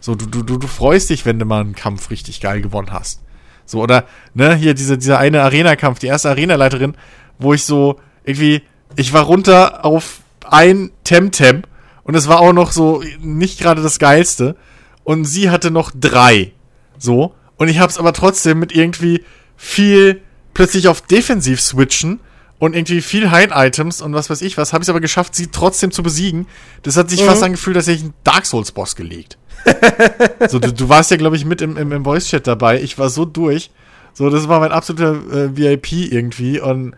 [0.01, 2.93] So, du, du, du, du freust dich, wenn du mal einen Kampf richtig geil gewonnen
[2.93, 3.23] hast.
[3.65, 6.95] So, oder, ne, hier diese, dieser eine Arena-Kampf, die erste Arena-Leiterin,
[7.39, 8.63] wo ich so irgendwie,
[8.95, 11.63] ich war runter auf ein Temtem
[12.05, 14.57] und es war auch noch so nicht gerade das Geilste.
[15.03, 16.53] Und sie hatte noch drei.
[16.99, 17.35] So.
[17.57, 19.25] Und ich hab's aber trotzdem mit irgendwie
[19.57, 20.23] viel
[20.55, 22.21] plötzlich auf Defensiv switchen
[22.59, 25.91] und irgendwie viel High-Items und was weiß ich was, habe ich aber geschafft, sie trotzdem
[25.91, 26.47] zu besiegen.
[26.83, 27.27] Das hat sich mhm.
[27.27, 29.39] fast angefühlt, dass ich einen Dark Souls-Boss gelegt.
[30.49, 32.81] so, du, du, warst ja, glaube ich, mit im, im, im Voice-Chat dabei.
[32.81, 33.71] Ich war so durch.
[34.15, 36.61] So, das war mein absoluter äh, VIP irgendwie.
[36.61, 36.95] Und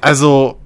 [0.00, 0.58] also,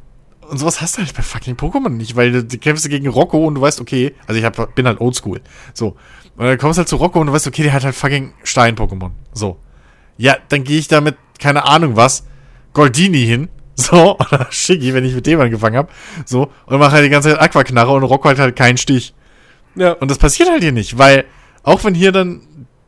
[0.48, 3.46] und sowas hast du halt bei fucking Pokémon nicht, weil du, du kämpfst gegen Rocco
[3.46, 5.40] und du weißt, okay, also ich hab, bin halt oldschool.
[5.74, 5.96] So.
[6.36, 8.32] Und dann kommst du halt zu Rocco und du weißt, okay, der hat halt fucking
[8.42, 9.10] Stein-Pokémon.
[9.32, 9.58] So.
[10.16, 12.24] Ja, dann gehe ich da mit, keine Ahnung was,
[12.72, 13.48] Goldini hin.
[13.78, 15.92] So, oder Shiggy, wenn ich mit dem angefangen habe.
[16.24, 19.12] So, und mach halt die ganze Zeit Aquaknarre und Rocco hat halt keinen Stich.
[19.74, 19.92] Ja.
[19.92, 21.26] Und das passiert halt hier nicht, weil
[21.62, 22.40] auch wenn hier dann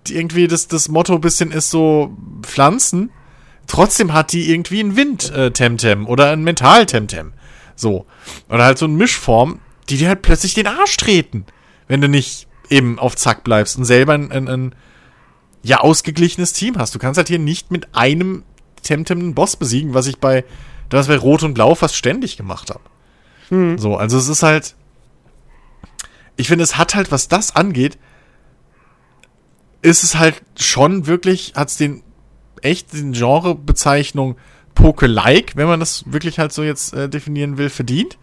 [0.09, 3.11] irgendwie das, das Motto ein bisschen ist so Pflanzen,
[3.67, 7.35] trotzdem hat die irgendwie ein Wind-Temtem äh, oder ein Mental-Temtem.
[7.77, 8.07] So.
[8.49, 11.45] Oder halt so eine Mischform, die dir halt plötzlich den Arsch treten,
[11.87, 14.75] wenn du nicht eben auf Zack bleibst und selber ein, ein, ein
[15.63, 16.95] ja, ausgeglichenes Team hast.
[16.95, 18.45] Du kannst halt hier nicht mit einem
[18.83, 20.45] Temtem einen Boss besiegen, was ich bei,
[20.89, 22.81] das bei Rot und Blau fast ständig gemacht habe.
[23.49, 23.79] Hm.
[23.79, 24.75] So, also es ist halt,
[26.37, 27.99] ich finde, es hat halt, was das angeht,
[29.83, 32.03] ist es halt schon wirklich, hat es den
[32.63, 34.37] echt den Genrebezeichnung
[34.75, 38.19] Poke-like, wenn man das wirklich halt so jetzt äh, definieren will, verdient.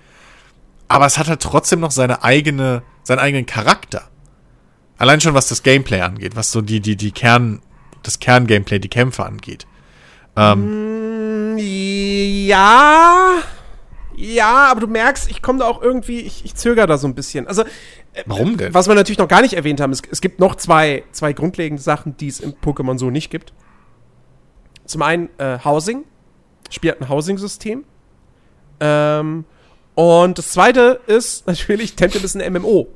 [0.87, 4.09] Aber es hat halt trotzdem noch seine eigene, seinen eigenen Charakter.
[4.97, 7.61] Allein schon was das Gameplay angeht, was so die, die, die Kern,
[8.03, 9.67] das Kern-Gameplay, die Kämpfe angeht.
[10.35, 13.37] Ähm, mm, ja.
[14.17, 17.15] Ja, aber du merkst, ich komme da auch irgendwie, ich, ich zögere da so ein
[17.15, 17.47] bisschen.
[17.47, 18.73] Also, äh, Warum denn?
[18.73, 21.81] Was wir natürlich noch gar nicht erwähnt haben, es, es gibt noch zwei, zwei grundlegende
[21.81, 23.53] Sachen, die es im Pokémon so nicht gibt.
[24.85, 26.05] Zum einen äh, Housing.
[26.69, 27.83] Spielt ein Housing-System.
[28.79, 29.45] Ähm,
[29.95, 32.87] und das zweite ist natürlich, Temtem ist ein MMO.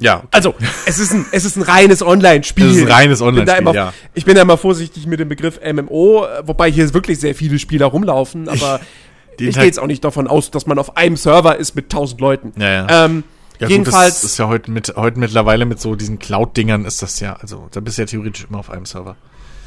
[0.00, 0.16] Ja.
[0.18, 0.26] Okay.
[0.32, 0.54] Also,
[0.86, 2.66] es ist ein, es ist ein reines Online-Spiel.
[2.70, 3.92] Es ist ein reines Online-Spiel, ja.
[4.14, 7.86] Ich bin da immer vorsichtig mit dem Begriff MMO, wobei hier wirklich sehr viele Spieler
[7.86, 8.80] rumlaufen, aber
[9.38, 11.90] ich, ich gehe jetzt auch nicht davon aus, dass man auf einem Server ist mit
[11.90, 12.52] tausend Leuten.
[12.60, 13.04] Ja, ja.
[13.04, 13.24] Ähm,
[13.58, 17.02] Ja, Jedenfalls- Gut, das ist ja heute, mit, heute mittlerweile mit so diesen Cloud-Dingern ist
[17.02, 19.16] das ja, also da bist du ja theoretisch immer auf einem Server.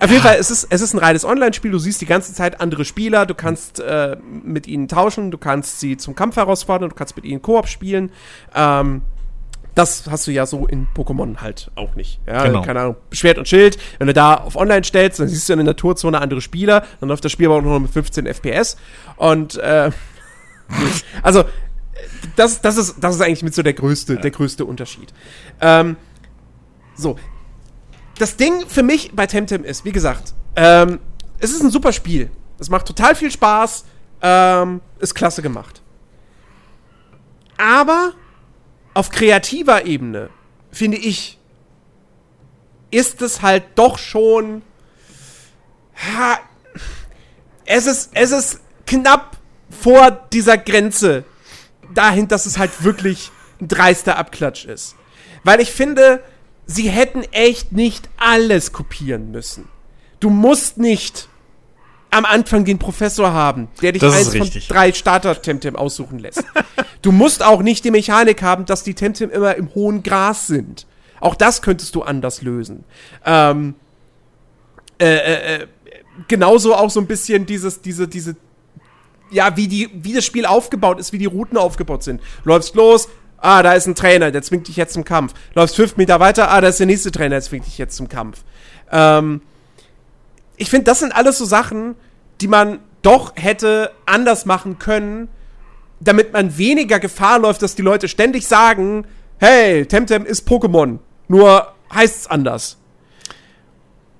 [0.00, 1.70] Auf jeden Fall, es ist, es ist ein reines Online-Spiel.
[1.70, 5.78] Du siehst die ganze Zeit andere Spieler, du kannst äh, mit ihnen tauschen, du kannst
[5.80, 8.10] sie zum Kampf herausfordern, du kannst mit ihnen Koop spielen.
[8.54, 9.02] Ähm,
[9.74, 12.20] das hast du ja so in Pokémon halt auch nicht.
[12.26, 12.62] Ja, Genau.
[12.62, 13.76] keine Ahnung, Schwert und Schild.
[13.98, 17.08] Wenn du da auf Online stellst, dann siehst du in der Naturzone andere Spieler, dann
[17.08, 18.76] läuft das Spiel aber auch nur mit 15 FPS.
[19.16, 19.90] Und äh,
[21.22, 21.44] also
[22.36, 25.12] das, das, ist, das ist eigentlich mit so der größte, der größte Unterschied.
[25.60, 25.96] Ähm,
[26.96, 27.16] so,
[28.18, 31.00] das Ding für mich bei Temtem ist, wie gesagt, ähm,
[31.40, 32.30] es ist ein super Spiel.
[32.58, 33.84] Es macht total viel Spaß,
[34.22, 35.82] ähm, ist klasse gemacht.
[37.58, 38.12] Aber
[38.94, 40.30] auf kreativer Ebene,
[40.70, 41.38] finde ich,
[42.90, 44.62] ist es halt doch schon.
[45.96, 46.38] Ha,
[47.64, 49.36] es ist, es ist knapp
[49.68, 51.24] vor dieser Grenze
[51.92, 53.30] dahin, dass es halt wirklich
[53.60, 54.96] ein dreister Abklatsch ist.
[55.42, 56.22] Weil ich finde,
[56.66, 59.68] sie hätten echt nicht alles kopieren müssen.
[60.20, 61.28] Du musst nicht
[62.14, 66.44] am Anfang den Professor haben, der dich Das eins von drei Starter-Temtem aussuchen lässt.
[67.02, 70.86] du musst auch nicht die Mechanik haben, dass die Temtem immer im hohen Gras sind.
[71.20, 72.84] Auch das könntest du anders lösen.
[73.24, 73.74] Ähm,
[74.98, 75.66] äh, äh, äh,
[76.28, 78.36] genauso auch so ein bisschen dieses, diese, diese,
[79.30, 82.20] ja, wie die, wie das Spiel aufgebaut ist, wie die Routen aufgebaut sind.
[82.44, 83.08] Läufst los,
[83.38, 85.34] ah, da ist ein Trainer, der zwingt dich jetzt zum Kampf.
[85.54, 88.08] Läufst fünf Meter weiter, ah, da ist der nächste Trainer, der zwingt dich jetzt zum
[88.08, 88.44] Kampf.
[88.92, 89.40] Ähm,
[90.56, 91.96] ich finde, das sind alles so Sachen,
[92.40, 95.28] die man doch hätte anders machen können,
[96.00, 99.06] damit man weniger Gefahr läuft, dass die Leute ständig sagen,
[99.38, 100.98] hey, Temtem ist Pokémon,
[101.28, 102.78] nur heißt's anders.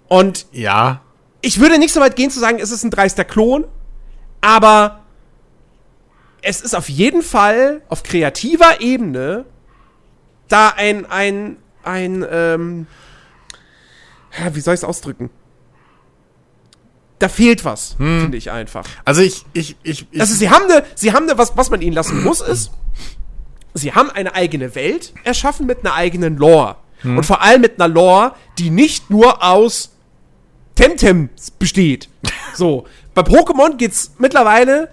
[0.09, 1.01] Und Ja,
[1.41, 3.65] ich würde nicht so weit gehen zu sagen, es ist ein dreister Klon,
[4.41, 5.01] aber
[6.43, 9.45] es ist auf jeden Fall auf kreativer Ebene
[10.49, 12.87] da ein, ein, ein, ähm,
[14.53, 15.31] wie soll ich es ausdrücken?
[17.19, 18.85] Da fehlt was, finde ich einfach.
[19.05, 21.81] also ich, ich, ich, ich Also sie haben eine, sie haben eine, was, was man
[21.81, 22.73] ihnen lassen muss, ist,
[23.73, 26.77] sie haben eine eigene Welt erschaffen mit einer eigenen Lore.
[27.05, 29.91] Und vor allem mit einer Lore, die nicht nur aus
[30.75, 32.09] Temtems besteht.
[32.57, 32.87] So.
[33.15, 34.89] Bei Pokémon geht's mittlerweile,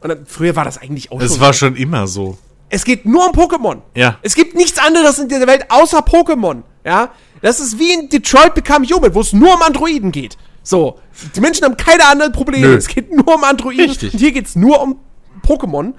[0.00, 1.58] und dann, früher war das eigentlich auch es schon war so.
[1.58, 2.38] schon immer so.
[2.68, 3.78] Es geht nur um Pokémon.
[3.96, 4.16] Ja.
[4.22, 6.62] Es gibt nichts anderes in dieser Welt außer Pokémon.
[6.84, 7.10] Ja.
[7.42, 10.36] Das ist wie in Detroit Become Human, wo es nur um Androiden geht.
[10.62, 10.98] So.
[11.34, 12.68] Die Menschen haben keine anderen Probleme.
[12.68, 12.76] Nö.
[12.76, 13.86] Es geht nur um Androiden.
[13.90, 14.12] Richtig.
[14.14, 14.98] Und hier geht's nur um
[15.46, 15.94] Pokémon.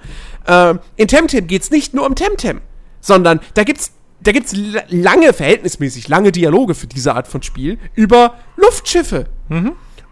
[0.46, 2.60] Ähm, in Temtem geht's nicht nur um Temtem,
[3.00, 3.92] sondern da gibt's
[4.24, 9.26] da gibt's la- lange, verhältnismäßig lange Dialoge für diese Art von Spiel über Luftschiffe.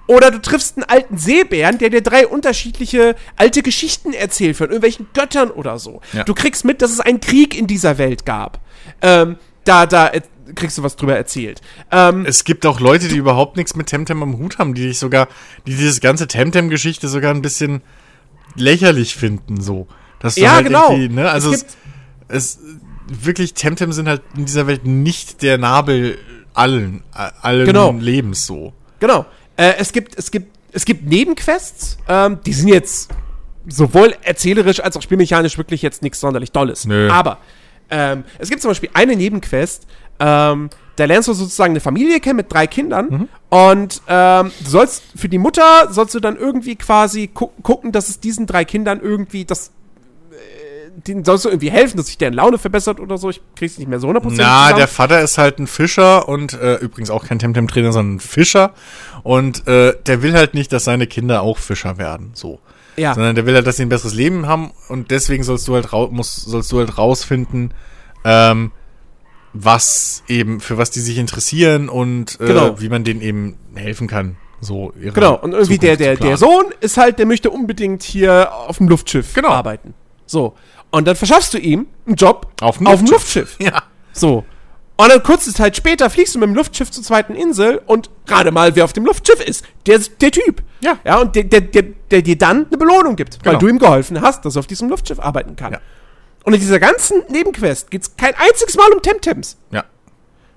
[0.09, 5.07] Oder du triffst einen alten Seebären, der dir drei unterschiedliche alte Geschichten erzählt von irgendwelchen
[5.14, 6.01] Göttern oder so.
[6.12, 6.24] Ja.
[6.24, 8.59] Du kriegst mit, dass es einen Krieg in dieser Welt gab.
[9.01, 10.22] Ähm, da, da äh,
[10.55, 11.61] kriegst du was drüber erzählt.
[11.90, 14.98] Ähm, Es gibt auch Leute, die überhaupt nichts mit Temtem am Hut haben, die dich
[14.98, 15.28] sogar,
[15.66, 17.82] die diese ganze Temtem-Geschichte sogar ein bisschen
[18.57, 19.86] lächerlich finden, so.
[20.18, 20.96] Dass du Ja, halt genau.
[20.96, 21.30] Ne?
[21.30, 21.62] Also Es
[22.28, 22.59] es, es,
[23.09, 26.18] wirklich, Temtem sind halt in dieser Welt nicht der Nabel
[26.55, 27.92] allen, allen Genau.
[27.92, 28.72] Lebens so.
[28.98, 29.26] Genau.
[29.57, 33.11] Äh, es gibt, es gibt, es gibt Nebenquests, ähm, die sind jetzt
[33.68, 36.86] sowohl erzählerisch als auch spielmechanisch wirklich jetzt nichts sonderlich Dolles.
[36.86, 37.11] Nö.
[37.11, 37.38] Aber
[37.90, 39.86] ähm, es gibt zum Beispiel eine Nebenquest,
[40.20, 43.28] ähm, da lernst du sozusagen eine Familie kennen mit drei Kindern Mhm.
[43.48, 48.08] und ähm, du sollst für die Mutter sollst du dann irgendwie quasi gu gucken, dass
[48.10, 49.68] es diesen drei Kindern irgendwie das
[50.30, 53.30] äh, denen sollst du irgendwie helfen, dass sich deren Laune verbessert oder so.
[53.30, 54.76] Ich krieg's nicht mehr so 100% Na, zusammen.
[54.76, 58.74] der Vater ist halt ein Fischer und äh, übrigens auch kein Temtem-Trainer, sondern ein Fischer.
[59.22, 62.58] Und äh, der will halt nicht, dass seine Kinder auch Fischer werden, so.
[62.96, 63.14] ja.
[63.14, 65.92] Sondern der will halt, dass sie ein besseres Leben haben und deswegen sollst du halt,
[65.92, 67.72] rau musst, sollst du halt rausfinden,
[68.24, 68.72] ähm,
[69.53, 72.80] was eben, für was die sich interessieren und äh, Genau.
[72.80, 74.36] wie man denen eben helfen kann.
[74.61, 76.36] So ihre Genau, und irgendwie der, Zukunft der, der.
[76.36, 79.48] Sohn ist halt, der möchte unbedingt hier auf dem Luftschiff Genau.
[79.48, 79.94] arbeiten.
[80.26, 80.55] So.
[80.90, 83.57] Und dann verschaffst du ihm einen Job Auf dem auf dem Luftschiff.
[83.59, 83.72] Luftschiff.
[83.74, 83.82] Ja.
[84.12, 84.44] So.
[84.96, 88.51] Und dann kurze Zeit später fliegst du mit dem Luftschiff zur zweiten Insel und gerade
[88.53, 90.62] mal, wer auf dem Luftschiff ist, der, der Typ.
[90.82, 90.98] Ja.
[91.05, 93.59] Ja, und der, der, der, der dir dann eine Belohnung gibt, weil Genau.
[93.61, 95.72] du ihm geholfen hast, dass er auf diesem Luftschiff arbeiten kann.
[95.72, 95.80] Ja.
[96.45, 99.57] Und in dieser ganzen Nebenquest geht's kein einziges Mal um Temtems.
[99.70, 99.84] Ja.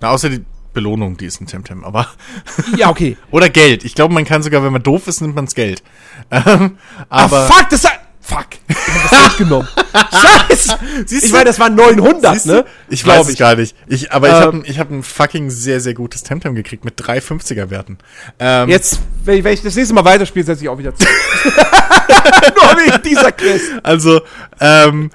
[0.01, 2.07] Na, außer die Belohnung, die ist ein Temtem, aber.
[2.77, 3.17] Ja, okay.
[3.31, 3.83] Oder Geld.
[3.83, 5.83] Ich glaube, man kann sogar, wenn man doof ist, nimmt man's Geld.
[6.31, 6.77] Ähm,
[7.09, 7.37] aber.
[7.41, 7.83] ah, fuck, das.
[8.25, 8.45] Fuck.
[8.69, 9.67] Ich hab das mitgenommen.
[10.11, 10.77] Scheiße.
[11.05, 12.51] Siehst Ich meine, das waren 900, Siehst du?
[12.53, 12.65] ne?
[12.87, 13.75] Ich weiß es gar nicht.
[13.87, 16.85] Ich, aber ich Ähm, habe ein, ich hab ein fucking sehr, sehr gutes Temtem gekriegt
[16.85, 17.97] mit drei 50er-Werten.
[18.39, 21.05] Ähm, Jetzt, wenn ich, wenn ich das nächste Mal weiterspiele, setze ich auch wieder zu.
[21.05, 23.65] Nur wegen dieser Quest.
[23.83, 24.21] Also,
[24.61, 25.11] ähm,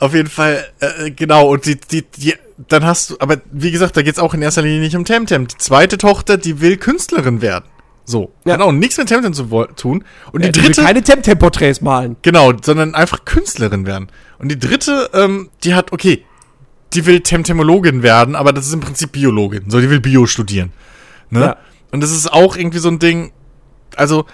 [0.00, 2.34] Auf jeden Fall, äh, genau, und die, die, die,
[2.68, 5.46] dann hast du, aber wie gesagt, da geht's auch in erster Linie nicht um Temtem.
[5.46, 7.66] Die zweite Tochter, die will Künstlerin werden.
[8.06, 8.32] So.
[8.44, 8.54] Ja.
[8.54, 9.44] Hat auch nichts mit Temtem zu
[9.76, 10.04] tun.
[10.32, 12.16] Und Ja, die die will dritte, keine Temtem-Porträts malen.
[12.22, 14.08] genau, sondern einfach Künstlerin werden.
[14.38, 16.24] Und die dritte, ähm, die hat, okay,
[16.94, 19.70] die will Temtemologin werden, aber das ist im Prinzip Biologin.
[19.70, 20.72] So, die will Bio studieren.
[21.28, 21.40] Ne?
[21.40, 21.56] Ja.
[21.92, 23.32] Und das ist auch irgendwie so ein Ding,
[23.96, 24.24] also,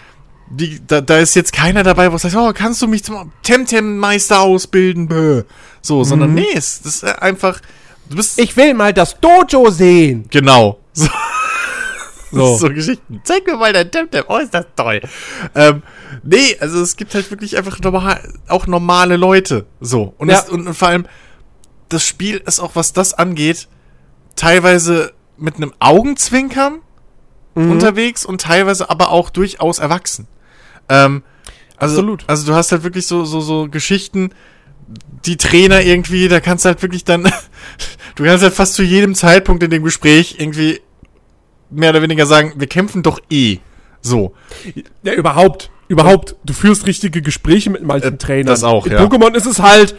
[0.48, 4.40] die, da, da ist jetzt keiner dabei, wo sagt, oh, kannst du mich zum Temtem-Meister
[4.40, 5.08] ausbilden?
[5.08, 5.42] Bäh.
[5.82, 7.60] So, sondern nee, es das ist einfach,
[8.08, 10.26] du bist, Ich will mal das Dojo sehen.
[10.30, 10.78] genau.
[12.32, 12.56] So, So.
[12.56, 13.20] so Geschichten.
[13.22, 15.00] Zeig mir mal dein Temtem, oh, ist das toll.
[15.54, 15.82] Ähm,
[16.24, 19.64] nee, also es gibt halt wirklich einfach normal, auch normale Leute.
[19.80, 20.12] So.
[20.18, 20.40] Und, Ja.
[20.40, 21.06] es, und, und vor allem,
[21.88, 23.68] das Spiel ist auch, was das angeht,
[24.34, 26.80] teilweise mit einem Augenzwinkern
[27.54, 27.70] Mhm.
[27.70, 30.26] unterwegs und teilweise aber auch durchaus erwachsen.
[30.88, 31.22] Ähm,
[31.76, 32.24] also, Absolut.
[32.26, 34.30] Also du hast halt wirklich so, so, so Geschichten,
[35.26, 37.24] die Trainer irgendwie, da kannst du halt wirklich dann,
[38.14, 40.80] du kannst halt fast zu jedem Zeitpunkt in dem Gespräch irgendwie
[41.70, 43.58] mehr oder weniger sagen, wir kämpfen doch eh.
[44.00, 44.34] So.
[45.02, 45.70] Ja, überhaupt.
[45.88, 46.36] Überhaupt.
[46.44, 48.46] Du führst richtige Gespräche mit manchen Äh, Trainern.
[48.46, 49.00] das auch, In ja.
[49.04, 49.96] Pokémon ist es halt,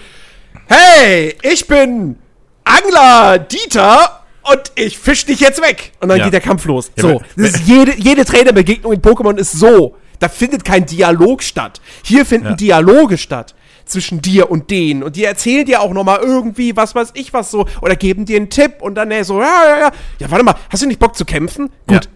[0.67, 2.17] hey, ich bin
[2.63, 5.91] Angler Dieter und ich fisch dich jetzt weg.
[5.99, 6.23] Und dann Ja.
[6.25, 6.91] geht der Kampf los.
[6.95, 7.21] Ja, so.
[7.35, 9.95] Das ist jede, jede Trainerbegegnung in Pokémon ist so.
[10.19, 11.81] Da findet kein Dialog statt.
[12.03, 12.55] Hier finden Ja.
[12.55, 13.55] Dialoge statt.
[13.85, 15.01] Zwischen dir und denen.
[15.01, 17.65] Und die erzählen dir auch nochmal irgendwie, was weiß ich was so.
[17.81, 19.91] Oder geben dir einen Tipp und dann äh, so, ja, ja, ja.
[20.19, 21.69] Ja, warte mal, hast du nicht Bock zu kämpfen?
[21.87, 22.03] Gut.
[22.05, 22.11] Ja.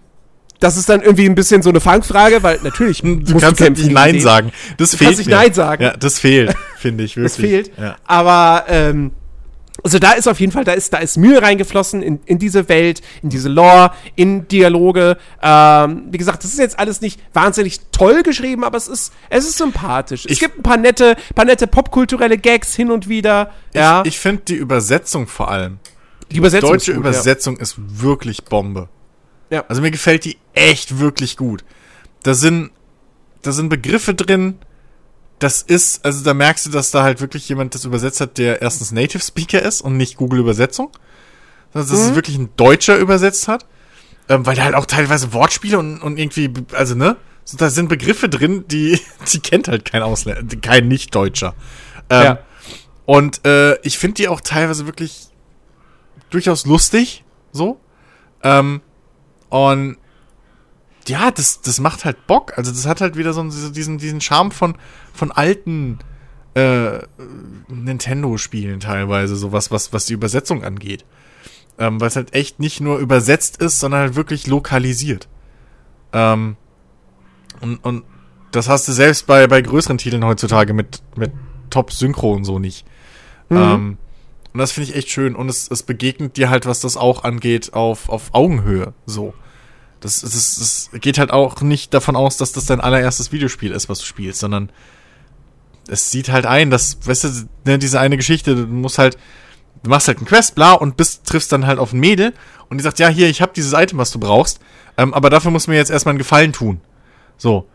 [0.59, 3.57] Das ist dann irgendwie ein bisschen so eine Fangfrage, weil natürlich Du musst kannst halt
[3.57, 4.51] kämpfen nicht Nein sagen.
[4.77, 5.07] Das Du fehlt.
[5.11, 5.29] kannst nicht.
[5.29, 5.83] Nein sagen.
[5.83, 7.31] Ja, das fehlt, finde ich wirklich.
[7.33, 7.71] Das fehlt.
[7.79, 7.95] Ja.
[8.05, 9.11] Aber ähm,
[9.83, 12.69] also da ist auf jeden Fall, da ist, da ist Mühe reingeflossen in, in diese
[12.69, 15.17] Welt, in diese Lore, in Dialoge.
[15.41, 19.45] Ähm, wie gesagt, das ist jetzt alles nicht wahnsinnig toll geschrieben, aber es ist, es
[19.45, 20.25] ist sympathisch.
[20.25, 23.51] es Ich- gibt ein paar nette, paar nette popkulturelle Gags hin und wieder.
[23.73, 25.79] ja, Ich, ich finde die Übersetzung vor allem.
[26.31, 28.87] die Übersetzung deutsche ist gut, Übersetzung ist wirklich Bombe.
[29.49, 29.65] Ja.
[29.67, 31.63] Also mir gefällt die echt wirklich gut.
[32.23, 32.71] Da sind,
[33.41, 34.59] da sind Begriffe drin.
[35.41, 38.61] Das ist, also da merkst du, dass da halt wirklich jemand das übersetzt hat, der
[38.61, 40.91] erstens Native Speaker ist und nicht Google Übersetzung.
[41.73, 42.09] Sondern dass Mhm.
[42.09, 43.65] es wirklich ein Deutscher übersetzt hat.
[44.29, 47.17] Ähm, weil da halt auch teilweise Wortspiele und, und irgendwie, also ne?
[47.43, 48.99] So, da sind Begriffe drin, die,
[49.33, 51.55] die kennt halt kein Ausländer, kein Nicht-Deutscher.
[52.09, 52.39] Ähm, Ja.
[53.05, 55.29] Und äh, ich finde die auch teilweise wirklich
[56.29, 57.79] durchaus lustig, so.
[58.43, 58.81] Ähm,
[59.49, 59.97] und
[61.07, 62.57] ja, das, das macht halt Bock.
[62.57, 64.75] Also das hat halt wieder so diesen, diesen Charme von,
[65.13, 65.99] von alten
[66.53, 66.99] äh,
[67.67, 71.05] Nintendo-Spielen teilweise, sowas, was, was die Übersetzung angeht.
[71.77, 75.27] Ähm, weil es halt echt nicht nur übersetzt ist, sondern halt wirklich lokalisiert.
[76.13, 76.57] Ähm,
[77.61, 78.03] und, und
[78.51, 81.31] das hast du selbst bei, bei größeren Titeln heutzutage mit, mit
[81.69, 82.85] Top-Synchro und so nicht.
[83.49, 83.97] Ähm,
[84.53, 85.35] und das finde ich echt schön.
[85.35, 88.93] Und es, es begegnet dir halt, was das auch angeht, auf, auf Augenhöhe.
[89.05, 89.33] So.
[90.01, 93.87] Das, das, das geht halt auch nicht davon aus, dass das dein allererstes Videospiel ist,
[93.87, 94.71] was du spielst, sondern
[95.87, 97.29] es sieht halt ein, dass, weißt du,
[97.65, 99.17] ne, diese eine Geschichte, du musst halt,
[99.83, 102.33] du machst halt einen Quest, bla, und bist, triffst dann halt auf ein Mädel
[102.69, 104.59] und die sagt, ja, hier, ich habe dieses Item, was du brauchst,
[104.97, 106.81] ähm, aber dafür musst du mir jetzt erstmal einen Gefallen tun.
[107.37, 107.67] So.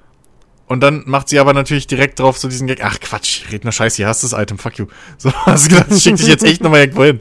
[0.67, 3.73] Und dann macht sie aber natürlich direkt drauf so diesen Gag, ach Quatsch, red nur
[3.73, 4.87] Scheiße, hier hast du das Item, fuck you.
[5.19, 7.21] So, hast du gedacht, ich schick dich jetzt echt nochmal irgendwo hin.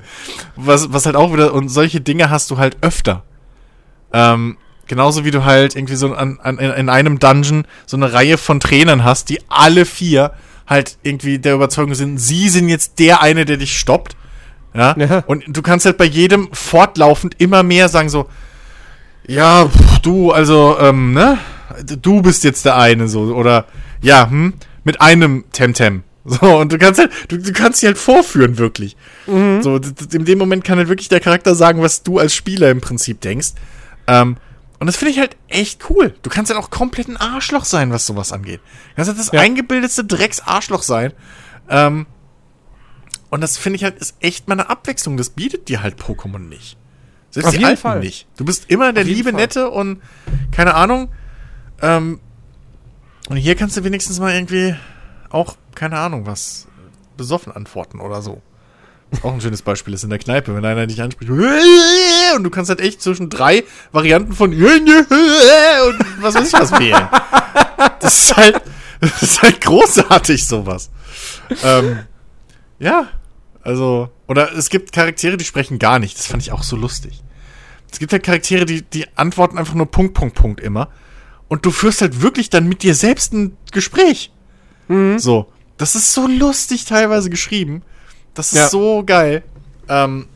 [0.55, 3.23] Was, was halt auch wieder, und solche Dinge hast du halt öfter.
[4.13, 8.11] Ähm, genauso wie du halt irgendwie so an, an, in, in einem Dungeon so eine
[8.13, 10.31] Reihe von Trainern hast, die alle vier
[10.67, 14.15] halt irgendwie der Überzeugung sind, sie sind jetzt der eine, der dich stoppt.
[14.73, 14.95] Ja.
[14.97, 15.19] Ja.
[15.27, 18.27] Und du kannst halt bei jedem fortlaufend immer mehr sagen so,
[19.27, 21.37] ja, pff, du, also, ähm, ne?
[22.01, 23.65] Du bist jetzt der eine, so, oder,
[24.01, 26.03] ja, hm, mit einem Temtem.
[26.27, 28.97] So, und du kannst halt, du, du kannst sie halt vorführen, wirklich.
[29.61, 32.33] So, d- d- in dem Moment kann halt wirklich der Charakter sagen, was du als
[32.33, 33.49] Spieler im Prinzip denkst.
[34.07, 34.37] Ähm,
[34.79, 36.15] und das finde ich halt echt cool.
[36.21, 38.61] Du kannst halt auch komplett ein Arschloch sein, was sowas angeht.
[38.89, 39.41] Du kannst halt das Ja.
[39.41, 41.13] eingebildetste Drecksarschloch sein.
[41.69, 42.05] Ähm,
[43.29, 45.17] und das finde ich halt, ist echt mal eine Abwechslung.
[45.17, 46.77] Das bietet dir halt Pokémon nicht.
[47.31, 47.99] Selbst Auf die jeden Alten Fall.
[47.99, 48.27] nicht.
[48.37, 49.39] Du bist immer der liebe Fall.
[49.41, 50.01] Nette und
[50.51, 51.09] keine Ahnung.
[51.81, 52.19] Ähm,
[53.29, 54.75] und hier kannst du wenigstens mal irgendwie
[55.29, 56.67] auch, keine Ahnung, was
[57.17, 58.41] besoffen antworten oder so.
[59.11, 62.43] Das ist auch ein schönes Beispiel ist in der Kneipe, wenn einer dich anspricht und
[62.43, 67.07] du kannst halt echt zwischen drei Varianten von und was weiß ich was wählen.
[67.99, 68.61] Das ist halt,
[68.99, 70.89] das ist halt großartig, sowas.
[71.63, 71.99] Ähm,
[72.79, 73.07] ja,
[73.61, 76.17] also, oder es gibt Charaktere, die sprechen gar nicht.
[76.17, 77.23] Das fand ich auch so lustig.
[77.91, 80.89] Es gibt halt Charaktere, die, die antworten einfach nur Punkt, Punkt, Punkt immer.
[81.47, 84.31] Und du führst halt wirklich dann mit dir selbst ein Gespräch.
[85.17, 85.51] So.
[85.77, 87.83] Das ist so lustig teilweise geschrieben.
[88.35, 88.69] Das ist Ja.
[88.69, 89.43] so geil.
[89.89, 90.27] Ähm,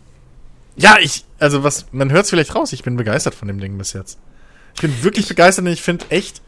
[0.75, 3.77] ja, ich, also was, man hört es vielleicht raus, ich bin begeistert von dem Ding
[3.77, 4.17] bis jetzt.
[4.75, 6.41] Ich bin wirklich begeistert und ich finde echt,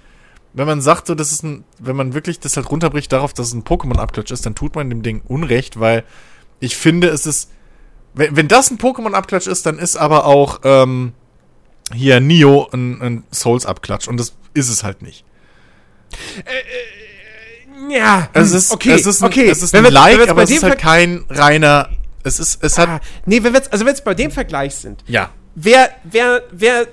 [0.54, 3.48] wenn man sagt, so, das ist ein, wenn man wirklich das halt runterbricht darauf, dass
[3.48, 6.04] es ein Pokémon-Abklatsch ist, dann tut man dem Ding Unrecht, weil
[6.60, 7.52] ich finde, es ist,
[8.14, 11.14] wenn, wenn das ein Pokémon-Abklatsch ist, dann ist aber auch, ähm,
[11.94, 15.26] hier Nio ein, ein Souls-Abklatsch und das ist es halt nicht.
[17.90, 19.50] Ja, Es ist, okay, es ist ein, okay.
[19.50, 21.90] es ist Wenn ein wenn wir Like, jetzt aber es ist halt kein reiner,
[22.24, 24.32] es ist, es hat, Ah, nee, wenn wir jetzt, also wenn wir jetzt bei dem
[24.32, 26.86] Vergleich sind, ja, wer, wer, wer, äh,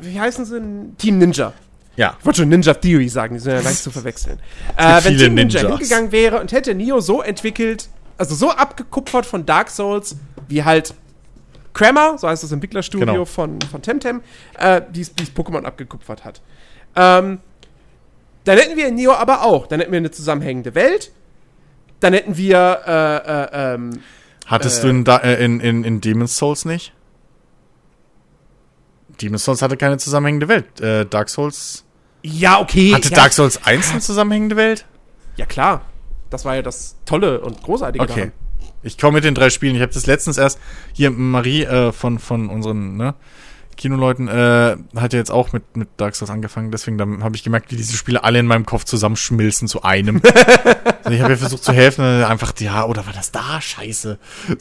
[0.00, 0.60] wie heißen sie?
[0.98, 1.52] Team Ninja.
[1.96, 2.16] ja.
[2.18, 4.38] Ich wollte schon Ninja Theory sagen, die sind ja leicht zu verwechseln.
[4.76, 5.78] Äh, wenn viele Team Ninja Ninjas.
[5.80, 7.88] hingegangen wäre und hätte Neo so entwickelt,
[8.18, 10.16] also so abgekupfert von Dark Souls,
[10.48, 10.94] wie halt
[11.74, 13.24] Kramer, so heißt das Entwicklerstudio Genau.
[13.26, 14.22] von, von Temtem,
[14.58, 16.40] äh, dies Pokémon abgekupfert hat.
[16.94, 17.40] Ähm,
[18.46, 21.12] dann hätten wir in Neo aber auch, dann hätten wir eine zusammenhängende Welt,
[22.00, 23.16] dann hätten wir, äh,
[23.62, 24.00] äh, ähm,
[24.46, 24.82] Hattest Äh.
[24.82, 26.92] du in, äh, in, in, in Demon's Souls nicht?
[29.20, 30.80] Demon's Souls hatte keine zusammenhängende Welt.
[30.80, 31.84] Äh, Dark Souls.
[32.22, 32.92] ja, okay.
[32.94, 34.84] Hatte ja, Dark Souls 1 eine zusammenhängende Welt?
[35.36, 35.82] Ja, klar.
[36.30, 38.14] Das war ja das Tolle und Großartige Okay.
[38.14, 38.32] daran.
[38.82, 39.74] Ich komme mit den drei Spielen.
[39.74, 40.58] Ich habe das letztens erst
[40.92, 43.14] hier Marie äh, von, von unseren ne,
[43.76, 46.70] Kinoleuten äh, hat ja jetzt auch mit, mit Dark Souls angefangen.
[46.70, 50.20] Deswegen habe ich gemerkt, wie diese Spiele alle in meinem Kopf zusammenschmilzen zu einem.
[51.04, 52.02] also ich habe ja versucht zu helfen.
[52.04, 53.60] äh, Einfach, ja, oder war das da?
[53.60, 54.18] Scheiße.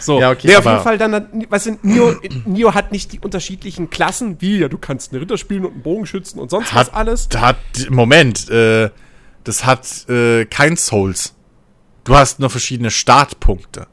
[0.00, 3.12] So, Ja, okay, nee, auf jeden Fall dann, hat- weißt du, Nio, Nio hat nicht
[3.12, 6.66] die unterschiedlichen Klassen, wie, ja, du kannst einen Ritter spielen und einen Bogenschützen und sonst
[6.74, 7.28] was Hat alles.
[7.36, 7.56] Hat,
[7.88, 8.90] Moment, äh,
[9.44, 11.34] das hat äh, kein Souls.
[12.04, 13.86] Du hast nur verschiedene Startpunkte.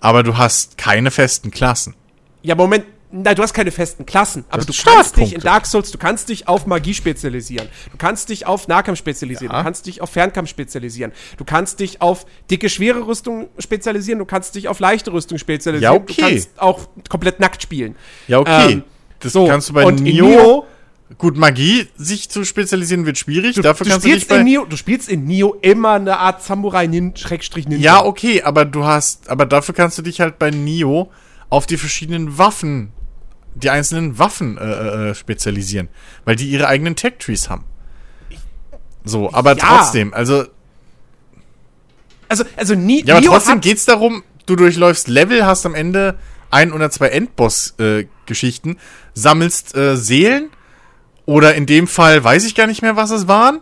[0.00, 1.94] Aber du hast keine festen Klassen.
[2.42, 5.40] Ja, Moment, nein, du hast keine festen Klassen, aber du kannst dich in.
[5.40, 9.58] Dark Souls, du kannst dich auf Magie spezialisieren, du kannst dich auf Nahkampf spezialisieren, Ja.
[9.58, 14.24] du kannst dich auf Fernkampf spezialisieren, du kannst dich auf dicke, schwere Rüstung spezialisieren, du
[14.24, 16.14] kannst dich auf leichte Rüstung spezialisieren, Ja, okay.
[16.16, 17.94] du kannst auch komplett nackt spielen.
[18.28, 18.72] Ja, okay.
[18.72, 18.82] Ähm,
[19.20, 20.66] das So, kannst du bei und Nio, Nio
[21.18, 23.54] Gut, Magie sich zu spezialisieren wird schwierig.
[23.56, 24.38] Du, Dafür du, kannst du bei.
[24.38, 27.12] in Neo, du spielst in Neo immer eine Art Samurai-Ninja.
[27.78, 31.10] ja, okay, aber du hast, aber dafür kannst du dich halt bei Nio
[31.50, 32.92] auf die verschiedenen Waffen,
[33.54, 35.88] die einzelnen Waffen äh, äh, spezialisieren,
[36.24, 37.64] weil die ihre eigenen Tech Trees haben.
[39.04, 39.66] So, aber Ja.
[39.66, 40.44] trotzdem, also
[42.28, 46.18] Also, also Ni Ja, aber Neo trotzdem geht's darum, du durchläufst Level, hast am Ende
[46.50, 48.78] ein oder zwei Endboss-Geschichten,
[49.14, 50.48] sammelst äh, Seelen
[51.26, 53.60] oder in dem Fall weiß ich gar nicht mehr, was es waren.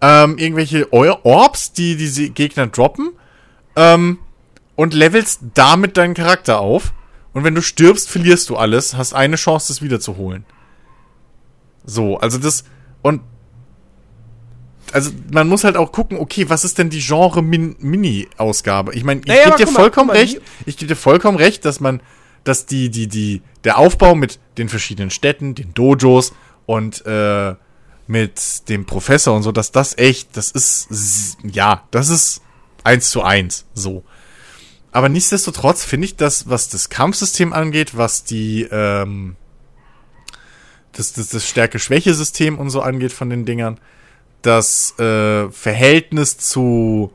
[0.00, 3.10] Ähm, irgendwelche Orbs, die diese Gegner droppen.
[3.76, 4.18] Ähm,
[4.74, 6.92] und levelst damit deinen Charakter auf.
[7.32, 10.44] Und wenn du stirbst, verlierst du alles, hast eine Chance, das wiederzuholen.
[11.84, 12.64] So, also das.
[13.00, 13.22] Und
[14.92, 18.94] also man muss halt auch gucken, okay, was ist denn die Genre-Mini-Ausgabe?
[18.94, 21.80] Ich meine, ich Naja, gebe dir vollkommen mal, recht, ich gebe dir vollkommen recht, dass
[21.80, 22.00] man,
[22.44, 26.34] dass die, die, die, der Aufbau mit den verschiedenen Städten, den Dojos
[26.66, 27.54] und äh,
[28.06, 30.88] mit dem Professor und so, dass das echt, das ist,
[31.42, 32.42] ja, das ist
[32.84, 34.04] eins zu eins, so.
[34.92, 39.36] Aber nichtsdestotrotz finde ich das, was das Kampfsystem angeht, was die, ähm,
[40.92, 43.80] das, das, das Stärke-Schwäche-System und so angeht von den Dingern,
[44.42, 47.10] das äh, Verhältnis zu,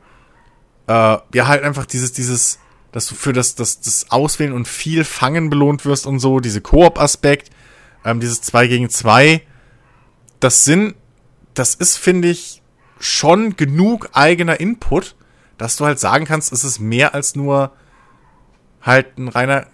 [0.88, 2.58] äh, ja, halt einfach dieses, dieses,
[2.90, 6.60] dass du für das, das, das Auswählen und viel Fangen belohnt wirst und so, diese
[6.60, 7.50] Koop-Aspekt,
[8.04, 9.42] ähm, dieses 2 gegen 2,
[10.40, 10.96] das sind,
[11.54, 12.60] das ist, finde ich,
[12.98, 15.14] schon genug eigener Input,
[15.58, 17.72] dass du halt sagen kannst, es ist mehr als nur
[18.80, 19.66] halt ein reiner,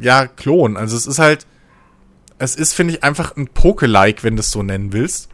[0.00, 0.76] ja, Klon.
[0.76, 1.46] Also es ist halt,
[2.38, 5.28] es ist, finde ich, einfach ein Poke-like, wenn du es so nennen willst.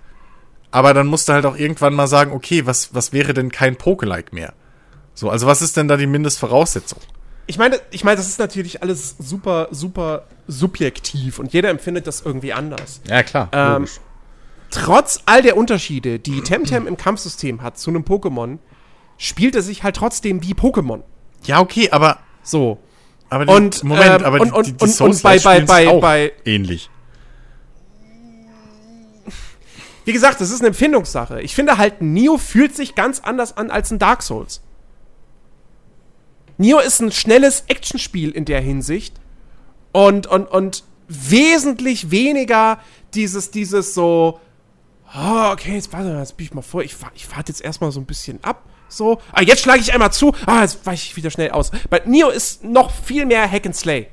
[0.70, 3.76] Aber dann musst du halt auch irgendwann mal sagen, okay, was, was wäre denn kein
[3.76, 4.54] Poke-like mehr?
[5.14, 7.00] So, also was ist denn da die Mindestvoraussetzung?
[7.46, 12.22] ich meine, ich meine, das ist natürlich alles super, super subjektiv und jeder empfindet das
[12.22, 13.00] irgendwie anders.
[13.06, 13.48] Ja, klar.
[13.52, 13.86] Ähm,
[14.70, 18.58] trotz all der Unterschiede, die Temtem im Kampfsystem hat zu einem Pokémon,
[19.26, 21.02] spielt er sich halt trotzdem wie Pokémon.
[21.44, 22.78] ja, okay, aber, So.
[23.30, 25.60] aber die, Und, Moment, ähm, aber die, und- die, die und- und Souls bei- bei-
[25.62, 26.88] bei- auch bei- ähnlich.
[30.04, 31.40] Wie gesagt, das ist eine Empfindungssache.
[31.42, 34.60] Ich finde halt, Neo fühlt sich ganz anders an als ein Dark Souls.
[36.58, 39.14] Neo ist ein schnelles Actionspiel in der Hinsicht
[39.92, 42.80] und, und, und wesentlich weniger
[43.14, 44.40] dieses, dieses so,
[45.14, 47.92] oh, okay, jetzt warte mal, jetzt bin ich mal vor, ich, ich warte jetzt erstmal
[47.92, 51.16] so ein bisschen ab, so, ah, jetzt schlage ich einmal zu, ah, jetzt weiche ich
[51.16, 51.70] wieder schnell aus.
[51.90, 54.08] Bei Neo ist noch viel mehr Hack and Slay.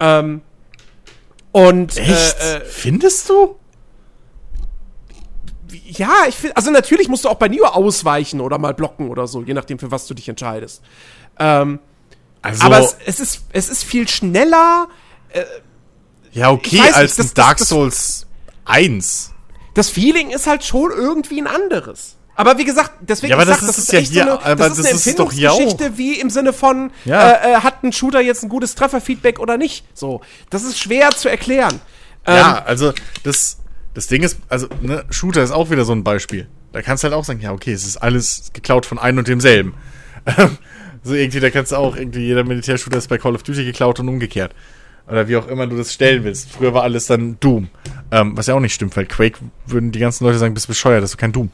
[0.00, 0.42] Ähm,
[1.52, 2.36] und, Echt?
[2.40, 3.56] Äh, äh, Findest du?
[5.88, 9.26] ja, ich finde, also natürlich musst du auch bei Nio ausweichen oder mal blocken oder
[9.26, 10.82] so, je nachdem, für was du dich entscheidest.
[11.38, 11.80] Ähm,
[12.42, 14.88] Also, aber es, es, ist, es ist viel schneller.
[16.32, 18.26] ja, okay, ich weiß als nicht, das- Dark das- das- Souls
[18.64, 19.32] 1.
[19.74, 22.16] Das Feeling ist halt schon irgendwie ein anderes.
[22.36, 24.44] Aber wie gesagt, deswegen Ja, aber das sag, ist es ja echt hier, so eine,
[24.44, 25.78] aber das ist das eine ist doch hier auch.
[25.94, 27.30] Wie im Sinne von, Ja.
[27.30, 29.84] äh, äh, hat ein Shooter jetzt ein gutes Trefferfeedback oder nicht?
[29.94, 30.20] So,
[30.50, 31.80] das ist schwer zu erklären.
[32.26, 33.58] Ja, also das,
[33.94, 36.48] das Ding ist, also ne, Shooter ist auch wieder so ein Beispiel.
[36.72, 39.28] Da kannst du halt auch sagen, ja, okay, es ist alles geklaut von einem und
[39.28, 39.74] demselben.
[40.26, 40.58] Ähm,
[41.04, 44.00] so irgendwie, da kannst du auch irgendwie, jeder Militärshooter ist bei Call of Duty geklaut
[44.00, 44.52] und umgekehrt.
[45.08, 46.50] Oder wie auch immer du das stellen willst.
[46.50, 47.68] Früher war alles dann Doom.
[48.10, 51.02] Ähm, was ja auch nicht stimmt, weil Quake würden die ganzen Leute sagen, bist bescheuert,
[51.04, 51.50] das ist kein Doom.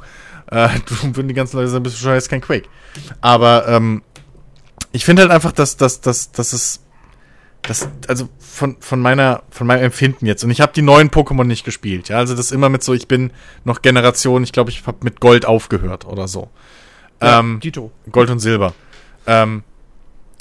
[0.50, 2.68] Äh, Doom würden die ganzen Leute sagen, bist bescheuert, das ist kein Quake.
[3.20, 4.02] Aber ähm,
[4.92, 6.80] ich finde halt einfach, dass, dass, dass, dass es
[7.62, 10.42] das, also von, von meiner, von meinem Empfinden jetzt.
[10.42, 12.08] Und ich habe die neuen Pokémon nicht gespielt.
[12.08, 13.30] Ja, also das immer mit so, ich bin
[13.64, 16.50] noch Generation, ich glaube, ich habe mit Gold aufgehört oder so.
[17.20, 17.92] ähm, Dito.
[18.10, 18.74] Gold und Silber.
[19.26, 19.62] Ähm,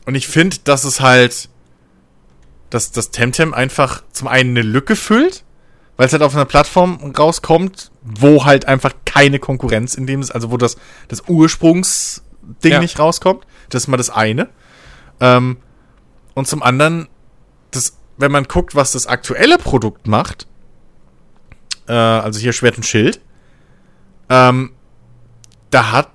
[0.06, 1.49] und ich finde, dass es halt,
[2.72, 5.43] dass das Temtem einfach zum einen eine Lücke füllt,
[6.02, 10.32] weil es halt auf einer Plattform rauskommt, wo halt einfach keine Konkurrenz in dem ist,
[10.32, 10.78] also wo das,
[11.10, 12.80] das Ursprungsding Ja.
[12.80, 13.45] nicht rauskommt.
[13.70, 14.49] Das ist mal das eine.
[15.20, 15.58] Ähm,
[16.34, 17.08] und zum anderen,
[17.70, 20.47] das, wenn man guckt, was das aktuelle Produkt macht,
[21.88, 23.22] äh, also hier Schwert und Schild,
[24.28, 24.72] ähm,
[25.70, 26.10] da hat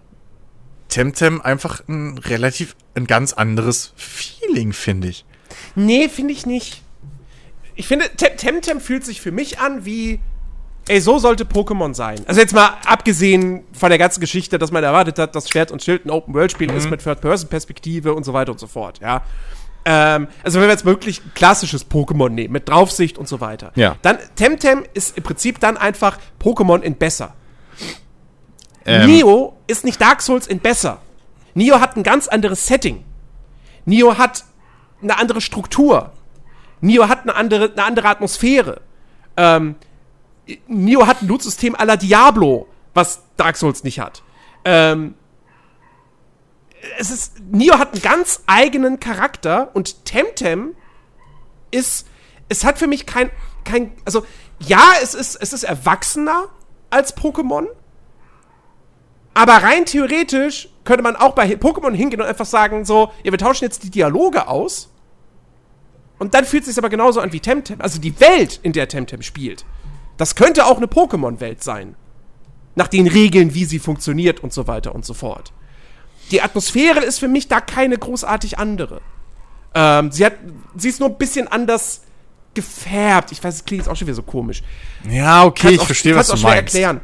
[0.88, 5.24] Temtem einfach ein relativ, ein ganz anderes Feeling, finde ich.
[5.76, 6.82] Nee, finde ich nicht.
[7.76, 10.18] Ich finde, Tem- Temtem fühlt sich für mich an wie,
[10.88, 12.18] ey, so sollte Pokémon sein.
[12.26, 15.82] Also jetzt mal abgesehen von der ganzen Geschichte, dass man erwartet hat, dass Schwert und
[15.84, 19.22] Schild ein Open-World-Spiel ist mit Third-Person-Perspektive und so weiter und so fort, ja.
[19.88, 23.70] Ähm, also wenn wir jetzt wirklich ein klassisches Pokémon nehmen, mit Draufsicht und so weiter,
[23.76, 23.96] Ja.
[24.02, 27.34] dann Temtem ist im Prinzip dann einfach Pokémon in besser.
[28.84, 30.98] Ähm, Nio ist nicht Dark Souls in besser.
[31.54, 33.04] Nio hat ein ganz anderes Setting.
[33.84, 34.44] Nio hat
[35.02, 36.12] eine andere Struktur.
[36.80, 38.80] Nio hat eine andere, eine andere Atmosphäre.
[39.36, 39.76] Ähm,
[40.66, 44.22] Nio hat ein Lootsystem à la Diablo, was Dark Souls nicht hat.
[44.64, 45.14] Ähm,
[46.98, 50.74] es ist, Nio hat einen ganz eigenen Charakter und Temtem
[51.70, 52.06] ist,
[52.48, 53.30] es hat für mich kein,
[53.64, 54.24] kein, also
[54.60, 56.44] ja, es ist, es ist erwachsener
[56.90, 57.66] als Pokémon,
[59.34, 63.38] aber rein theoretisch könnte man auch bei Pokémon hingehen und einfach sagen, so, ja, wir
[63.38, 64.88] tauschen jetzt die Dialoge aus.
[66.18, 67.80] Und dann fühlt es sich aber genauso an wie Temtem.
[67.80, 69.64] Also die Welt, in der Temtem spielt.
[70.16, 71.94] Das könnte auch eine Pokémon-Welt sein.
[72.74, 75.52] Nach den Regeln, wie sie funktioniert und so weiter und so fort.
[76.30, 79.00] Die Atmosphäre ist für mich da keine großartig andere.
[79.74, 80.34] Ähm, sie, hat,
[80.74, 82.02] sie ist nur ein bisschen anders
[82.54, 83.32] gefärbt.
[83.32, 84.62] Ich weiß, es klingt jetzt auch schon wieder so komisch.
[85.08, 86.74] Ja, okay, Kann's ich verstehe, was du meinst.
[86.74, 87.00] erklären.